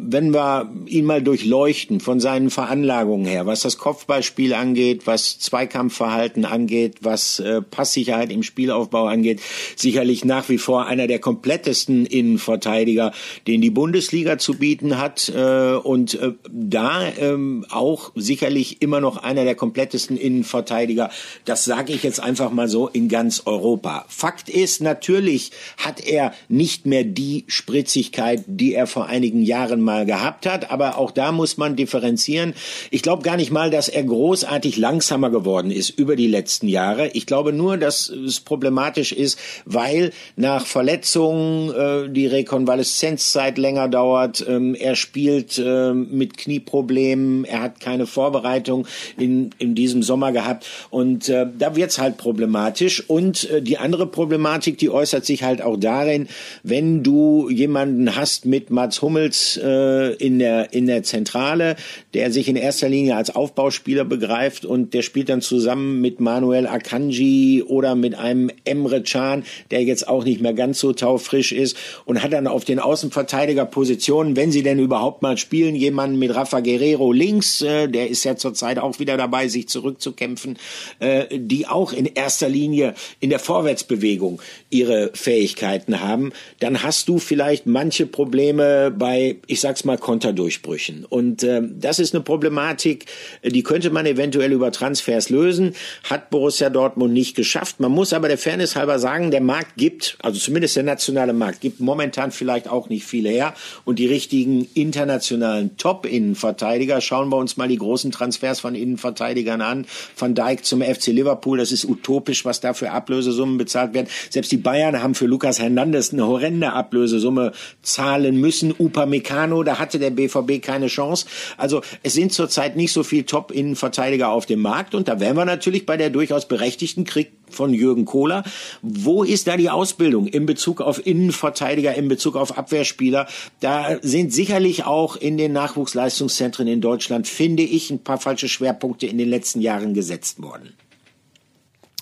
wenn 0.08 0.34
wir 0.34 0.70
ihn 0.86 1.06
mal 1.06 1.22
durchleuchten 1.22 2.00
von 2.00 2.20
seinen 2.20 2.50
Veranlagungen 2.50 3.26
her, 3.26 3.46
was 3.46 3.62
das 3.62 3.78
Kopfballspiel 3.78 4.54
angeht, 4.54 5.08
was 5.08 5.40
Zweikampfverhalten 5.40 6.46
angeht, 6.46 6.98
was 7.02 7.40
äh, 7.40 7.62
Passsicherheit 7.62 8.32
im 8.32 8.44
Spielaufbau 8.44 9.06
angeht, 9.06 9.42
sicherlich 9.76 10.26
nach 10.26 10.50
wie 10.50 10.58
vor 10.58 10.86
einer 10.86 11.08
der 11.08 11.20
komplettesten 11.20 12.06
Innenverteidiger, 12.06 13.12
den 13.48 13.62
die 13.62 13.70
Bundesliga 13.70 14.38
zu 14.38 14.56
bieten 14.56 14.98
hat 14.98 15.32
äh, 15.36 15.74
und 15.74 16.16
äh, 16.16 16.34
da 16.52 17.08
ähm, 17.18 17.66
auch 17.70 18.12
sicherlich 18.16 18.82
immer 18.82 19.02
noch 19.02 19.18
einer 19.18 19.44
der 19.44 19.56
komplettesten 19.56 20.18
Innenverteidiger. 20.18 21.10
Das 21.46 21.66
sage 21.66 21.94
ich 21.94 22.04
jetzt 22.04 22.20
einfach 22.20 22.52
mal 22.52 22.68
so 22.68 22.88
in 22.88 23.10
ganz 23.10 23.44
Europa. 23.46 24.06
Fakt 24.08 24.50
ist, 24.50 24.82
natürlich 24.82 25.52
hat 25.78 26.06
er 26.06 26.34
nicht 26.50 26.86
mehr 26.86 27.04
die 27.04 27.46
Spritzigkeit, 27.48 28.44
die 28.48 28.74
er 28.74 28.88
vor 28.88 29.08
einigen 29.08 29.42
Jahren 29.42 29.82
mal 29.82 29.95
mal 29.96 30.06
gehabt 30.06 30.46
hat. 30.46 30.72
Aber 30.72 30.98
auch 30.98 31.12
da 31.12 31.32
muss 31.32 31.58
man 31.58 31.76
differenzieren. 31.76 32.54
Ich 32.92 33.02
glaube 33.02 33.24
gar 33.24 33.38
nicht 33.38 33.52
mal, 33.52 33.70
dass 33.70 33.88
er 33.88 34.04
großartig 34.04 34.78
langsamer 34.78 35.30
geworden 35.30 35.72
ist 35.72 35.90
über 35.90 36.16
die 36.16 36.28
letzten 36.28 36.68
Jahre. 36.68 37.08
Ich 37.10 37.26
glaube 37.26 37.54
nur, 37.54 37.78
dass 37.78 38.10
es 38.10 38.40
problematisch 38.40 39.12
ist, 39.12 39.40
weil 39.66 40.12
nach 40.36 40.66
Verletzungen 40.66 41.72
äh, 41.72 42.10
die 42.10 42.28
Rekonvaleszenzzeit 42.28 43.58
länger 43.58 43.88
dauert. 43.88 44.46
Ähm, 44.48 44.76
er 44.76 44.96
spielt 44.96 45.58
äh, 45.58 45.94
mit 45.94 46.38
Knieproblemen. 46.38 47.46
Er 47.46 47.62
hat 47.62 47.80
keine 47.80 48.06
Vorbereitung 48.06 48.88
in, 49.18 49.52
in 49.58 49.76
diesem 49.76 50.04
Sommer 50.04 50.32
gehabt. 50.32 50.66
Und 50.90 51.30
äh, 51.30 51.46
da 51.58 51.76
wird's 51.76 52.00
halt 52.00 52.18
problematisch. 52.18 53.04
Und 53.08 53.50
äh, 53.50 53.62
die 53.62 53.78
andere 53.78 54.08
Problematik, 54.08 54.78
die 54.78 54.90
äußert 54.90 55.26
sich 55.26 55.44
halt 55.44 55.62
auch 55.62 55.78
darin, 55.78 56.28
wenn 56.64 57.04
du 57.04 57.50
jemanden 57.50 58.16
hast 58.16 58.46
mit 58.46 58.70
Mats 58.70 59.02
Hummels 59.02 59.58
äh, 59.58 59.85
in 60.20 60.40
der 60.40 60.74
in 60.74 60.88
der 60.88 61.04
Zentrale, 61.04 61.76
der 62.14 62.32
sich 62.32 62.48
in 62.48 62.56
erster 62.56 62.90
Linie 62.90 63.16
als 63.16 63.36
Aufbauspieler 63.36 64.06
begreift 64.06 64.66
und 64.66 64.94
der 64.94 65.02
spielt 65.02 65.30
dann 65.30 65.42
zusammen 65.42 66.02
mit 66.02 66.20
Manuel 66.20 66.68
Akanji 66.68 67.64
oder 67.64 67.96
mit 67.96 68.16
einem 68.16 68.50
Emre 68.64 69.04
Can, 69.04 69.44
der 69.72 69.84
jetzt 69.84 70.08
auch 70.08 70.24
nicht 70.24 70.42
mehr 70.42 70.54
ganz 70.54 70.80
so 70.80 70.94
taufrisch 70.94 71.52
ist 71.52 71.78
und 72.06 72.24
hat 72.24 72.34
dann 72.34 72.48
auf 72.48 72.66
den 72.66 72.80
Außenverteidigerpositionen, 72.80 74.36
wenn 74.36 74.52
sie 74.52 74.64
denn 74.64 74.80
überhaupt 74.80 75.22
mal 75.22 75.38
spielen, 75.38 75.76
jemanden 75.76 76.20
mit 76.20 76.34
Rafa 76.36 76.60
Guerrero 76.60 77.12
links, 77.12 77.62
äh, 77.62 77.88
der 77.88 78.10
ist 78.10 78.24
ja 78.24 78.36
zurzeit 78.36 78.80
auch 78.80 79.00
wieder 79.00 79.18
dabei, 79.18 79.48
sich 79.48 79.68
zurückzukämpfen, 79.68 80.58
äh, 81.00 81.26
die 81.32 81.68
auch 81.68 81.94
in 81.94 82.06
erster 82.06 82.50
Linie 82.50 82.94
in 83.20 83.30
der 83.30 83.40
Vorwärtsbewegung 83.40 84.42
ihre 84.70 85.12
Fähigkeiten 85.14 86.02
haben, 86.02 86.32
dann 86.60 86.84
hast 86.84 87.10
du 87.10 87.20
vielleicht 87.20 87.66
manche 87.66 88.06
Probleme 88.06 88.92
bei, 88.92 89.38
ich 89.48 89.60
sag's 89.76 89.84
mal, 89.84 89.98
Konterdurchbrüchen. 89.98 91.04
Und 91.04 91.44
äh, 91.44 91.62
das 91.62 92.00
ist 92.00 92.16
eine 92.16 92.24
Problematik, 92.24 93.08
die 93.44 93.62
könnte 93.62 93.90
man 93.90 94.06
eventuell 94.06 94.54
über 94.54 94.72
Transfers 94.72 95.30
lösen, 95.30 95.76
hat 96.10 96.30
Borussia 96.30 96.70
Dortmund 96.70 97.14
nicht 97.14 97.36
geschafft. 97.36 97.82
Man 97.82 97.92
muss 97.92 98.14
aber 98.14 98.30
der 98.30 98.38
Fairness 98.38 98.78
halber 98.78 99.00
sagen, 99.00 99.32
der 99.32 99.42
Markt 99.42 99.76
gibt, 99.76 100.18
also 100.22 100.40
zumindest 100.40 100.78
der 100.78 100.84
nationale 100.84 101.34
Markt, 101.34 101.60
gibt 101.60 101.82
momentan 101.82 102.32
vielleicht 102.32 102.70
auch 102.70 102.88
nicht 102.88 103.04
viel 103.04 103.28
her. 103.28 103.54
Und 103.84 104.00
die 104.00 104.08
richtigen 104.08 104.66
internationalen 104.74 105.76
Top-Innenverteidiger, 105.76 107.02
schauen 107.02 107.28
wir 107.28 107.38
uns 107.38 107.58
mal 107.58 107.68
die 107.68 107.78
großen 107.78 108.12
Transfers 108.12 108.62
von 108.62 108.76
Innenverteidigern 108.76 109.60
an. 109.60 109.86
Van 110.18 110.36
Dijk 110.36 110.64
zum 110.64 110.82
FC 110.82 111.08
Liverpool, 111.08 111.58
das 111.58 111.74
ist 111.74 111.84
utopisch, 111.84 112.46
was 112.46 112.62
da 112.62 112.74
für 112.74 112.92
Ablösesummen 112.92 113.58
bezahlt 113.58 113.94
werden. 113.94 114.08
Selbst 114.30 114.54
die 114.54 114.58
Bayern 114.58 115.04
haben 115.04 115.16
für 115.16 115.26
Lukas 115.26 115.60
Hernandez 115.60 116.14
eine 116.14 116.26
horrende 116.26 116.72
Ablösesumme 116.72 117.52
zahlen 117.82 118.40
müssen. 118.40 118.74
Upamecano, 118.78 119.65
da 119.66 119.80
hatte 119.80 120.00
der 120.00 120.12
BVB 120.12 120.62
keine 120.62 120.88
Chance. 120.88 121.26
Also 121.58 121.82
es 122.04 122.14
sind 122.14 122.32
zurzeit 122.34 122.76
nicht 122.76 122.94
so 122.94 123.04
viel 123.04 123.24
Top-Innenverteidiger 123.24 124.30
auf 124.30 124.46
dem 124.46 124.62
Markt 124.62 124.96
und 124.96 125.08
da 125.08 125.20
wären 125.20 125.36
wir 125.36 125.46
natürlich 125.46 125.86
bei 125.86 125.98
der 125.98 126.10
durchaus 126.10 126.48
berechtigten 126.48 127.04
Krieg 127.04 127.32
von 127.50 127.74
Jürgen 127.74 128.06
Kohler. 128.06 128.44
Wo 128.82 129.24
ist 129.24 129.48
da 129.48 129.58
die 129.58 129.70
Ausbildung 129.70 130.28
in 130.28 130.46
Bezug 130.46 130.82
auf 130.82 131.06
Innenverteidiger, 131.06 131.96
in 131.96 132.08
Bezug 132.08 132.36
auf 132.36 132.58
Abwehrspieler? 132.58 133.28
Da 133.60 133.98
sind 134.02 134.34
sicherlich 134.34 134.86
auch 134.86 135.16
in 135.16 135.38
den 135.38 135.54
Nachwuchsleistungszentren 135.54 136.68
in 136.68 136.82
Deutschland, 136.82 137.28
finde 137.28 137.64
ich, 137.64 137.90
ein 137.90 138.04
paar 138.04 138.20
falsche 138.20 138.50
Schwerpunkte 138.50 139.08
in 139.08 139.18
den 139.18 139.30
letzten 139.30 139.62
Jahren 139.62 139.94
gesetzt 139.94 140.42
worden. 140.42 140.74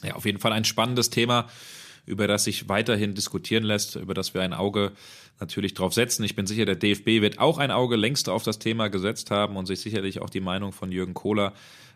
Ja, 0.03 0.15
auf 0.15 0.25
jeden 0.25 0.39
Fall 0.39 0.51
ein 0.51 0.65
spannendes 0.65 1.09
Thema, 1.09 1.47
über 2.05 2.27
das 2.27 2.43
sich 2.43 2.67
weiterhin 2.67 3.15
diskutieren 3.15 3.63
lässt, 3.63 3.95
über 3.95 4.13
das 4.13 4.33
wir 4.33 4.41
ein 4.41 4.53
Auge 4.53 4.91
natürlich 5.39 5.73
drauf 5.73 5.93
setzen. 5.93 6.23
Ich 6.23 6.35
bin 6.35 6.47
sicher, 6.47 6.65
der 6.65 6.75
DFB 6.75 7.21
wird 7.21 7.39
auch 7.39 7.57
ein 7.57 7.71
Auge 7.71 7.95
längst 7.95 8.29
auf 8.29 8.43
das 8.43 8.59
Thema 8.59 8.89
gesetzt 8.89 9.31
haben 9.31 9.57
und 9.57 9.65
sich 9.65 9.79
sicherlich 9.81 10.21
auch 10.21 10.29
die 10.29 10.41
Meinung 10.41 10.71
von 10.71 10.91
Jürgen 10.91 11.13
Kohler 11.13 11.53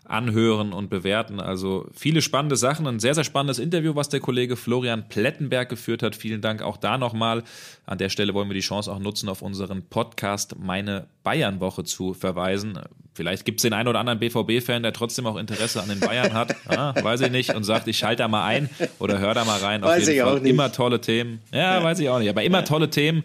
anhören 0.10 0.74
und 0.74 0.90
bewerten. 0.90 1.40
Also 1.40 1.88
viele 1.94 2.22
spannende 2.22 2.56
Sachen. 2.56 2.88
Ein 2.88 3.00
sehr, 3.00 3.14
sehr 3.16 3.24
spannendes 3.24 3.60
Interview, 3.60 3.96
was 3.96 4.10
der 4.10 4.20
Kollege 4.20 4.56
Florian 4.56 5.08
Plettenberg 5.10 5.70
geführt 5.70 6.04
hat. 6.04 6.16
Vielen 6.16 6.42
Dank 6.42 6.62
auch 6.62 6.78
da 6.78 6.98
nochmal. 6.98 7.44
An 7.86 7.98
der 7.98 8.10
Stelle 8.10 8.34
wollen 8.34 8.50
wir 8.50 8.54
die 8.54 8.62
Chance 8.62 8.92
auch 8.92 9.00
nutzen, 9.00 9.30
auf 9.30 9.42
unseren 9.42 9.84
Podcast 9.84 10.58
Meine 10.60 11.08
Bayern-Woche 11.24 11.84
zu 11.84 12.14
verweisen. 12.14 12.80
Vielleicht 13.14 13.46
gibt 13.46 13.60
es 13.60 13.64
den 13.64 13.74
einen 13.74 13.88
oder 13.88 14.00
anderen 14.00 14.20
BVB-Fan, 14.20 14.84
der 14.84 14.94
trotzdem 14.94 15.26
auch 15.26 15.38
Interesse 15.38 15.82
an 15.82 15.90
den 15.90 16.00
Bayern 16.00 16.34
hat. 16.34 16.56
Ja, 16.70 16.94
weiß 17.04 17.22
ich 17.22 17.32
nicht. 17.32 17.56
Und 17.56 17.64
sagt, 17.64 17.88
ich 17.88 17.98
schalte 17.98 18.24
da 18.24 18.28
mal 18.28 18.46
ein 18.46 18.70
oder 19.00 19.20
hör 19.20 19.34
da 19.34 19.44
mal 19.44 19.60
rein. 19.60 19.84
Auf 19.84 19.90
weiß 19.90 20.08
jeden 20.08 20.26
Fall. 20.26 20.46
Immer 20.46 20.72
tolle 20.72 21.02
Themen. 21.02 21.42
Ja, 21.52 21.80
ja, 21.80 21.84
weiß 21.84 22.00
ich 22.00 22.10
auch 22.10 22.20
nicht. 22.20 22.30
Aber 22.30 22.44
immer 22.44 22.64
tolle 22.64 22.90
Themen 22.90 23.24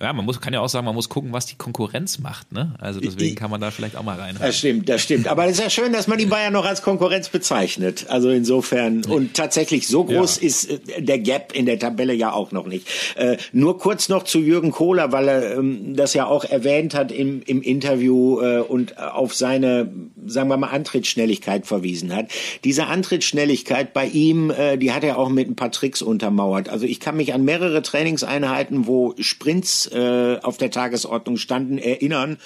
ja, 0.00 0.14
man 0.14 0.24
muss, 0.24 0.40
kann 0.40 0.54
ja 0.54 0.60
auch 0.60 0.68
sagen, 0.68 0.86
man 0.86 0.94
muss 0.94 1.10
gucken, 1.10 1.32
was 1.32 1.44
die 1.44 1.56
Konkurrenz 1.56 2.18
macht, 2.20 2.52
ne? 2.52 2.74
Also 2.78 3.00
deswegen 3.00 3.34
kann 3.34 3.50
man 3.50 3.60
da 3.60 3.70
vielleicht 3.70 3.96
auch 3.96 4.02
mal 4.02 4.18
rein. 4.18 4.34
Das 4.38 4.56
stimmt, 4.56 4.88
das 4.88 5.02
stimmt. 5.02 5.28
Aber 5.28 5.44
es 5.44 5.52
ist 5.52 5.62
ja 5.62 5.68
schön, 5.68 5.92
dass 5.92 6.06
man 6.06 6.16
die 6.16 6.24
Bayern 6.24 6.54
noch 6.54 6.64
als 6.64 6.80
Konkurrenz 6.80 7.28
bezeichnet. 7.28 8.06
Also 8.08 8.30
insofern. 8.30 9.04
Und 9.04 9.34
tatsächlich 9.34 9.88
so 9.88 10.04
groß 10.04 10.40
ja. 10.40 10.46
ist 10.46 10.70
äh, 10.70 11.02
der 11.02 11.18
Gap 11.18 11.52
in 11.54 11.66
der 11.66 11.78
Tabelle 11.78 12.14
ja 12.14 12.32
auch 12.32 12.50
noch 12.50 12.66
nicht. 12.66 12.88
Äh, 13.16 13.36
nur 13.52 13.78
kurz 13.78 14.08
noch 14.08 14.24
zu 14.24 14.38
Jürgen 14.38 14.70
Kohler, 14.70 15.12
weil 15.12 15.28
er 15.28 15.58
ähm, 15.58 15.94
das 15.96 16.14
ja 16.14 16.24
auch 16.24 16.44
erwähnt 16.44 16.94
hat 16.94 17.12
im, 17.12 17.42
im 17.42 17.60
Interview 17.60 18.40
äh, 18.40 18.60
und 18.60 18.98
auf 18.98 19.34
seine, 19.34 19.92
sagen 20.26 20.48
wir 20.48 20.56
mal, 20.56 20.68
Antrittsschnelligkeit 20.68 21.66
verwiesen 21.66 22.14
hat. 22.14 22.30
Diese 22.64 22.86
Antrittsschnelligkeit 22.86 23.92
bei 23.92 24.06
ihm, 24.06 24.50
äh, 24.50 24.76
die 24.76 24.92
hat 24.92 25.04
er 25.04 25.18
auch 25.18 25.28
mit 25.28 25.48
ein 25.48 25.56
paar 25.56 25.70
Tricks 25.70 26.02
untermauert. 26.02 26.68
Also 26.68 26.86
ich 26.86 27.00
kann 27.00 27.16
mich 27.16 27.34
an 27.34 27.44
mehrere 27.44 27.82
Trainingseinheiten, 27.82 28.86
wo 28.86 29.14
Sprints 29.18 29.86
äh, 29.86 30.38
auf 30.42 30.56
der 30.56 30.70
Tagesordnung 30.70 31.36
standen, 31.36 31.78
erinnern. 31.78 32.38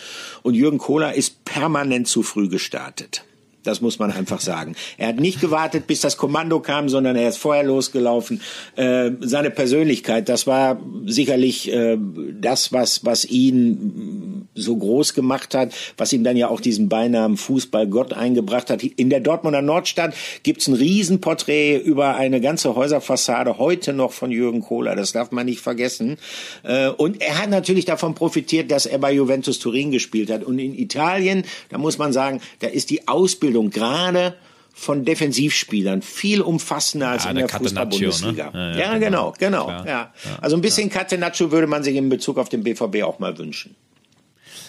Und 0.42 0.54
Jürgen 0.54 0.78
Kohler 0.78 1.14
ist 1.14 1.44
permanent 1.44 2.08
zu 2.08 2.22
früh 2.22 2.48
gestartet. 2.48 3.24
Das 3.64 3.80
muss 3.80 3.98
man 3.98 4.12
einfach 4.12 4.40
sagen. 4.40 4.76
Er 4.98 5.08
hat 5.08 5.20
nicht 5.20 5.40
gewartet, 5.40 5.86
bis 5.86 6.00
das 6.00 6.16
Kommando 6.16 6.60
kam, 6.60 6.88
sondern 6.88 7.16
er 7.16 7.28
ist 7.28 7.38
vorher 7.38 7.64
losgelaufen. 7.64 8.40
Äh, 8.76 9.12
seine 9.20 9.50
Persönlichkeit, 9.50 10.28
das 10.28 10.46
war 10.46 10.80
sicherlich 11.06 11.72
äh, 11.72 11.96
das, 12.40 12.72
was, 12.72 13.04
was 13.04 13.24
ihn 13.24 14.48
so 14.54 14.76
groß 14.76 15.14
gemacht 15.14 15.54
hat, 15.54 15.72
was 15.96 16.12
ihm 16.12 16.24
dann 16.24 16.36
ja 16.36 16.48
auch 16.48 16.60
diesen 16.60 16.88
Beinamen 16.88 17.36
Fußballgott 17.38 18.12
eingebracht 18.12 18.70
hat. 18.70 18.82
In 18.82 19.08
der 19.10 19.20
Dortmunder 19.20 19.62
Nordstadt 19.62 20.14
gibt's 20.42 20.68
ein 20.68 20.74
Riesenporträt 20.74 21.78
über 21.78 22.16
eine 22.16 22.40
ganze 22.40 22.74
Häuserfassade, 22.74 23.58
heute 23.58 23.94
noch 23.94 24.12
von 24.12 24.30
Jürgen 24.30 24.60
Kohler. 24.60 24.94
Das 24.94 25.12
darf 25.12 25.30
man 25.30 25.46
nicht 25.46 25.60
vergessen. 25.60 26.18
Äh, 26.62 26.88
und 26.88 27.22
er 27.22 27.40
hat 27.40 27.48
natürlich 27.48 27.86
davon 27.86 28.14
profitiert, 28.14 28.70
dass 28.70 28.84
er 28.84 28.98
bei 28.98 29.12
Juventus 29.12 29.58
Turin 29.58 29.90
gespielt 29.90 30.30
hat. 30.30 30.44
Und 30.44 30.58
in 30.58 30.74
Italien, 30.78 31.44
da 31.70 31.78
muss 31.78 31.96
man 31.96 32.12
sagen, 32.12 32.40
da 32.60 32.66
ist 32.66 32.90
die 32.90 33.08
Ausbildung 33.08 33.53
Ausbildung 33.54 33.70
gerade 33.70 34.34
von 34.76 35.04
Defensivspielern 35.04 36.02
viel 36.02 36.40
umfassender 36.40 37.08
als 37.10 37.24
ja, 37.24 37.30
in 37.30 37.36
der, 37.36 37.46
der 37.46 37.58
Fußball-Bundesliga. 37.60 38.50
Ne? 38.50 38.76
Ja, 38.76 38.78
ja, 38.78 38.92
ja, 38.92 38.98
genau, 38.98 39.32
genau. 39.38 39.66
genau 39.66 39.84
ja. 39.86 40.12
Also 40.40 40.56
ein 40.56 40.62
bisschen 40.62 40.88
ja. 40.88 40.94
Catenaccio 40.94 41.52
würde 41.52 41.68
man 41.68 41.84
sich 41.84 41.94
in 41.94 42.08
Bezug 42.08 42.38
auf 42.38 42.48
den 42.48 42.64
BVB 42.64 43.04
auch 43.04 43.20
mal 43.20 43.38
wünschen. 43.38 43.76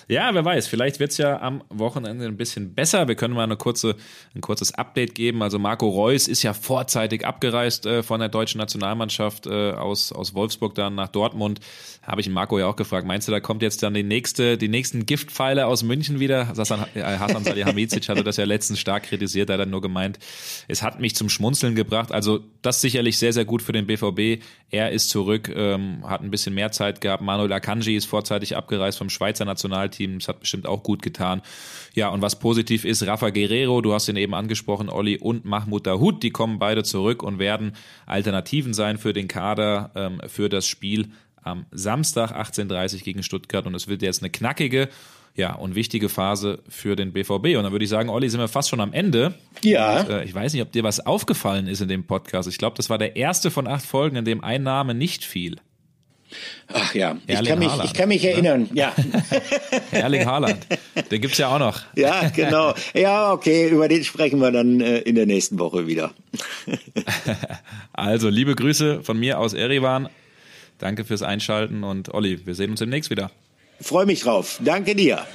Ja, 0.08 0.32
wer 0.36 0.46
weiß, 0.46 0.68
vielleicht 0.68 1.00
wird 1.00 1.12
es 1.12 1.18
ja 1.18 1.42
am 1.42 1.64
Wochenende 1.70 2.26
ein 2.26 2.38
bisschen 2.38 2.76
besser. 2.76 3.08
Wir 3.08 3.16
können 3.16 3.34
mal 3.34 3.44
eine 3.44 3.58
kurze, 3.58 3.96
ein 4.36 4.42
kurzes 4.42 4.76
Update 4.76 5.16
geben. 5.16 5.42
Also 5.42 5.58
Marco 5.58 5.90
Reus 5.90 6.28
ist 6.28 6.44
ja 6.44 6.54
vorzeitig 6.54 7.26
abgereist 7.26 7.88
äh, 7.88 8.04
von 8.04 8.20
der 8.20 8.30
deutschen 8.30 8.60
Nationalmannschaft 8.60 9.48
äh, 9.48 9.72
aus, 9.72 10.12
aus 10.12 10.36
Wolfsburg 10.36 10.76
dann 10.76 10.94
nach 10.94 11.08
Dortmund. 11.08 11.60
Habe 12.04 12.22
ich 12.22 12.30
Marco 12.30 12.60
ja 12.60 12.68
auch 12.68 12.76
gefragt. 12.76 13.08
Meinst 13.08 13.28
du, 13.28 13.32
da 13.32 13.40
kommt 13.40 13.64
jetzt 13.64 13.82
dann 13.82 13.96
die 13.96 14.04
nächste, 14.04 14.60
die 14.60 14.68
nächsten 14.68 15.08
Giftpfeile 15.08 15.66
aus 15.66 15.82
München 15.82 16.20
wieder? 16.20 16.50
Hassan, 16.50 16.86
äh, 16.94 17.02
Hassan 17.02 17.44
Salihamidzic 17.44 18.08
hatte 18.08 18.24
das 18.24 18.38
ja 18.38 18.46
letztens 18.46 18.80
stark 18.80 19.04
kritisiert. 19.04 19.50
Er 19.50 19.54
hat 19.54 19.62
dann 19.62 19.72
nur 19.72 19.82
gemeint, 19.82 20.20
es 20.68 20.84
hat 20.84 21.00
mich 21.00 21.16
zum 21.16 21.30
Schmunzeln 21.30 21.74
gebracht. 21.74 22.12
Also 22.12 22.42
das 22.62 22.80
sicherlich 22.80 23.18
sehr, 23.18 23.34
sehr 23.34 23.46
gut 23.46 23.64
für 23.64 23.72
den 23.72 23.88
BVB. 23.88 24.44
Er 24.70 24.92
ist 24.92 25.10
zurück, 25.10 25.52
ähm, 25.56 26.08
hat 26.08 26.22
ein 26.22 26.30
bisschen 26.30 26.54
mehr 26.54 26.72
Zeit 26.72 27.02
gehabt. 27.02 27.24
Manuel 27.24 27.52
Akanji 27.52 27.96
ist 27.96 28.06
vorzeitig 28.06 28.56
abgereist 28.56 29.00
vom 29.00 29.10
Schweizer 29.10 29.46
Nationalteam. 29.46 29.95
Team. 29.96 30.20
Das 30.20 30.28
hat 30.28 30.40
bestimmt 30.40 30.68
auch 30.68 30.84
gut 30.84 31.02
getan. 31.02 31.42
Ja, 31.94 32.10
und 32.10 32.22
was 32.22 32.40
positiv 32.40 32.86
ist, 32.86 33.06
Rafa 33.06 33.30
Guerrero, 33.30 33.82
du 33.82 33.94
hast 33.94 34.08
ihn 34.08 34.18
eben 34.18 34.34
angesprochen, 34.34 34.90
Olli 34.90 35.18
und 35.18 35.46
Mahmoud 35.46 35.88
Dahoud, 35.88 36.24
die 36.24 36.32
kommen 36.32 36.60
beide 36.60 36.84
zurück 36.84 37.24
und 37.24 37.40
werden 37.40 37.74
Alternativen 38.06 38.74
sein 38.74 38.98
für 38.98 39.14
den 39.14 39.28
Kader, 39.28 39.92
ähm, 39.96 40.22
für 40.28 40.50
das 40.50 40.68
Spiel 40.68 41.10
am 41.42 41.66
Samstag 41.72 42.32
18.30 42.32 43.04
gegen 43.04 43.24
Stuttgart. 43.24 43.66
Und 43.66 43.76
es 43.76 43.88
wird 43.88 44.02
jetzt 44.02 44.22
eine 44.22 44.30
knackige 44.30 44.90
ja, 45.36 45.54
und 45.54 45.76
wichtige 45.76 46.08
Phase 46.10 46.60
für 46.70 46.96
den 46.96 47.12
BVB. 47.12 47.58
Und 47.58 47.64
dann 47.64 47.72
würde 47.72 47.84
ich 47.84 47.90
sagen, 47.90 48.10
Olli, 48.10 48.30
sind 48.30 48.40
wir 48.40 48.48
fast 48.48 48.70
schon 48.70 48.80
am 48.80 48.94
Ende. 48.94 49.34
Ja. 49.64 50.02
Und, 50.02 50.10
äh, 50.10 50.24
ich 50.24 50.34
weiß 50.34 50.54
nicht, 50.54 50.62
ob 50.62 50.72
dir 50.72 50.84
was 50.84 51.06
aufgefallen 51.06 51.68
ist 51.68 51.82
in 51.82 51.90
dem 51.90 52.06
Podcast. 52.06 52.48
Ich 52.48 52.58
glaube, 52.58 52.78
das 52.78 52.90
war 52.90 52.98
der 52.98 53.16
erste 53.16 53.52
von 53.52 53.68
acht 53.68 53.86
Folgen, 53.86 54.16
in 54.16 54.26
dem 54.26 54.44
ein 54.44 54.64
Name 54.64 54.96
nicht 54.96 55.26
fiel. 55.26 55.58
Ach 56.74 56.96
ja, 56.96 57.18
ich 57.28 57.44
kann, 57.44 57.60
mich, 57.60 57.72
ich 57.84 57.94
kann 57.94 58.10
mich 58.10 58.24
ne? 58.24 58.30
erinnern, 58.32 58.70
ja. 58.74 58.94
Erling 59.92 60.26
Haaland, 60.26 60.66
den 61.12 61.22
gibt's 61.22 61.38
ja 61.38 61.54
auch 61.54 61.60
noch. 61.60 61.82
Ja, 61.96 62.30
genau. 62.30 62.74
Ja, 62.94 63.32
okay, 63.32 63.70
über 63.70 63.88
den 63.88 64.04
sprechen 64.04 64.40
wir 64.40 64.52
dann 64.52 64.82
äh, 64.82 65.00
in 65.00 65.16
der 65.16 65.26
nächsten 65.26 65.60
Woche 65.60 65.88
wieder. 65.88 66.12
also, 67.94 68.30
liebe 68.30 68.56
Grüße 68.56 69.04
von 69.04 69.20
mir 69.20 69.40
aus 69.40 69.54
Erivan. 69.54 70.10
Danke 70.80 71.06
fürs 71.06 71.22
Einschalten 71.22 71.84
und 71.84 72.14
Olli, 72.14 72.46
wir 72.46 72.56
sehen 72.56 72.72
uns 72.72 72.80
demnächst 72.80 73.10
wieder. 73.10 73.32
Freue 73.80 74.06
mich 74.06 74.22
drauf. 74.22 74.60
Danke 74.64 74.96
dir. 74.96 75.26